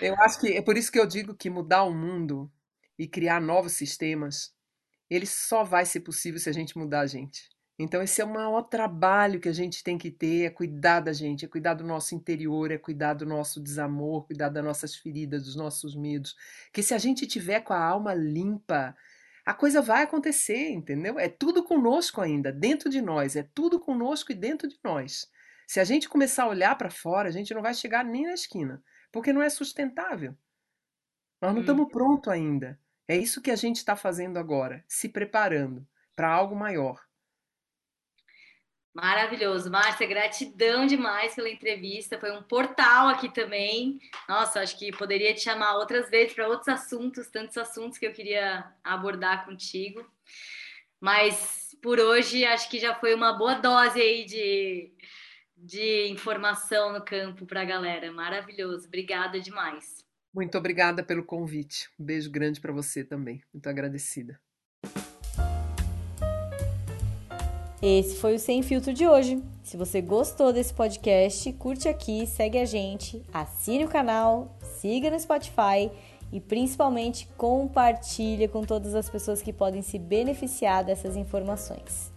eu 0.00 0.14
acho 0.20 0.40
que 0.40 0.48
é 0.56 0.62
por 0.62 0.76
isso 0.76 0.92
que 0.92 0.98
eu 0.98 1.06
digo 1.06 1.34
que 1.34 1.50
mudar 1.50 1.84
o 1.84 1.94
mundo 1.94 2.50
e 2.98 3.06
criar 3.06 3.40
novos 3.40 3.72
sistemas, 3.72 4.54
ele 5.08 5.26
só 5.26 5.64
vai 5.64 5.84
ser 5.84 6.00
possível 6.00 6.38
se 6.38 6.48
a 6.48 6.52
gente 6.52 6.76
mudar 6.78 7.00
a 7.00 7.06
gente. 7.06 7.50
Então, 7.78 8.02
esse 8.02 8.20
é 8.20 8.24
o 8.24 8.32
maior 8.32 8.62
trabalho 8.62 9.40
que 9.40 9.48
a 9.48 9.52
gente 9.52 9.82
tem 9.82 9.96
que 9.98 10.10
ter, 10.10 10.44
é 10.44 10.50
cuidar 10.50 11.00
da 11.00 11.12
gente, 11.12 11.44
é 11.44 11.48
cuidar 11.48 11.74
do 11.74 11.82
nosso 11.82 12.14
interior, 12.14 12.70
é 12.70 12.78
cuidar 12.78 13.14
do 13.14 13.26
nosso 13.26 13.60
desamor, 13.60 14.26
cuidar 14.26 14.50
das 14.50 14.64
nossas 14.64 14.94
feridas, 14.94 15.44
dos 15.44 15.56
nossos 15.56 15.96
medos. 15.96 16.36
Que 16.72 16.82
se 16.82 16.94
a 16.94 16.98
gente 16.98 17.26
tiver 17.26 17.60
com 17.60 17.72
a 17.72 17.82
alma 17.82 18.14
limpa, 18.14 18.94
a 19.44 19.52
coisa 19.52 19.82
vai 19.82 20.02
acontecer, 20.02 20.70
entendeu? 20.70 21.18
É 21.18 21.28
tudo 21.28 21.64
conosco 21.64 22.20
ainda, 22.20 22.52
dentro 22.52 22.88
de 22.88 23.02
nós, 23.02 23.34
é 23.34 23.42
tudo 23.42 23.80
conosco 23.80 24.30
e 24.30 24.34
dentro 24.34 24.68
de 24.68 24.78
nós. 24.84 25.28
Se 25.66 25.80
a 25.80 25.84
gente 25.84 26.08
começar 26.08 26.44
a 26.44 26.48
olhar 26.48 26.76
para 26.76 26.90
fora, 26.90 27.28
a 27.28 27.32
gente 27.32 27.52
não 27.52 27.62
vai 27.62 27.74
chegar 27.74 28.04
nem 28.04 28.26
na 28.26 28.34
esquina, 28.34 28.82
porque 29.10 29.32
não 29.32 29.42
é 29.42 29.50
sustentável. 29.50 30.36
Nós 31.40 31.52
não 31.52 31.58
hum. 31.58 31.62
estamos 31.62 31.88
prontos 31.90 32.32
ainda. 32.32 32.78
É 33.08 33.16
isso 33.16 33.42
que 33.42 33.50
a 33.50 33.56
gente 33.56 33.76
está 33.76 33.96
fazendo 33.96 34.38
agora, 34.38 34.84
se 34.86 35.08
preparando 35.08 35.86
para 36.14 36.30
algo 36.30 36.54
maior. 36.54 37.00
Maravilhoso. 38.94 39.70
Márcia, 39.70 40.06
gratidão 40.06 40.86
demais 40.86 41.34
pela 41.34 41.48
entrevista. 41.48 42.18
Foi 42.18 42.30
um 42.30 42.42
portal 42.42 43.08
aqui 43.08 43.32
também. 43.32 43.98
Nossa, 44.28 44.60
acho 44.60 44.78
que 44.78 44.92
poderia 44.92 45.32
te 45.32 45.40
chamar 45.40 45.76
outras 45.76 46.10
vezes 46.10 46.34
para 46.34 46.46
outros 46.46 46.68
assuntos, 46.68 47.28
tantos 47.28 47.56
assuntos 47.56 47.96
que 47.96 48.06
eu 48.06 48.12
queria 48.12 48.70
abordar 48.84 49.46
contigo. 49.46 50.04
Mas 51.00 51.74
por 51.82 51.98
hoje 51.98 52.44
acho 52.44 52.70
que 52.70 52.78
já 52.78 52.94
foi 52.94 53.14
uma 53.14 53.32
boa 53.32 53.54
dose 53.54 54.00
aí 54.00 54.24
de, 54.26 54.92
de 55.56 56.08
informação 56.08 56.92
no 56.92 57.02
campo 57.02 57.46
para 57.46 57.62
a 57.62 57.64
galera. 57.64 58.12
Maravilhoso. 58.12 58.86
Obrigada 58.86 59.40
demais. 59.40 60.04
Muito 60.34 60.56
obrigada 60.56 61.02
pelo 61.02 61.24
convite. 61.24 61.90
Um 61.98 62.04
beijo 62.04 62.30
grande 62.30 62.60
para 62.60 62.72
você 62.72 63.02
também. 63.02 63.42
Muito 63.52 63.66
agradecida. 63.68 64.38
Esse 67.82 68.14
foi 68.14 68.36
o 68.36 68.38
Sem 68.38 68.62
Filtro 68.62 68.94
de 68.94 69.08
hoje. 69.08 69.42
Se 69.64 69.76
você 69.76 70.00
gostou 70.00 70.52
desse 70.52 70.72
podcast, 70.72 71.52
curte 71.54 71.88
aqui, 71.88 72.28
segue 72.28 72.56
a 72.56 72.64
gente, 72.64 73.20
assine 73.34 73.84
o 73.84 73.88
canal, 73.88 74.56
siga 74.78 75.10
no 75.10 75.18
Spotify 75.18 75.90
e 76.30 76.40
principalmente 76.40 77.26
compartilha 77.36 78.48
com 78.48 78.62
todas 78.62 78.94
as 78.94 79.10
pessoas 79.10 79.42
que 79.42 79.52
podem 79.52 79.82
se 79.82 79.98
beneficiar 79.98 80.84
dessas 80.84 81.16
informações. 81.16 82.12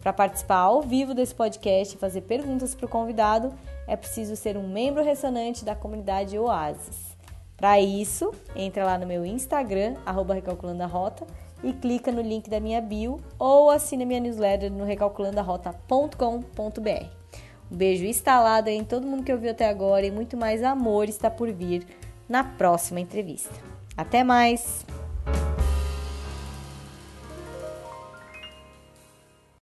Para 0.00 0.12
participar 0.12 0.58
ao 0.58 0.82
vivo 0.82 1.14
desse 1.14 1.34
podcast 1.34 1.96
e 1.96 1.98
fazer 1.98 2.20
perguntas 2.20 2.74
para 2.74 2.84
o 2.84 2.90
convidado, 2.90 3.54
é 3.88 3.96
preciso 3.96 4.36
ser 4.36 4.58
um 4.58 4.68
membro 4.68 5.02
ressonante 5.02 5.64
da 5.64 5.74
comunidade 5.74 6.38
Oasis. 6.38 7.16
Para 7.56 7.80
isso, 7.80 8.34
entra 8.54 8.84
lá 8.84 8.98
no 8.98 9.06
meu 9.06 9.24
Instagram, 9.24 9.96
arroba 10.04 10.34
Recalculando 10.34 10.82
a 10.82 10.86
Rota, 10.86 11.26
e 11.66 11.72
clica 11.72 12.12
no 12.12 12.22
link 12.22 12.48
da 12.48 12.60
minha 12.60 12.80
bio 12.80 13.20
ou 13.38 13.70
assina 13.70 14.06
minha 14.06 14.20
newsletter 14.20 14.72
no 14.72 14.84
recalculandoarota.com.br. 14.84 17.06
Um 17.70 17.76
beijo 17.76 18.04
instalado 18.04 18.70
em 18.70 18.84
todo 18.84 19.06
mundo 19.06 19.24
que 19.24 19.32
ouviu 19.32 19.50
até 19.50 19.68
agora 19.68 20.06
e 20.06 20.10
muito 20.10 20.36
mais 20.36 20.62
amor 20.62 21.08
está 21.08 21.28
por 21.28 21.52
vir 21.52 21.84
na 22.28 22.44
próxima 22.44 23.00
entrevista. 23.00 23.52
Até 23.96 24.22
mais! 24.22 24.95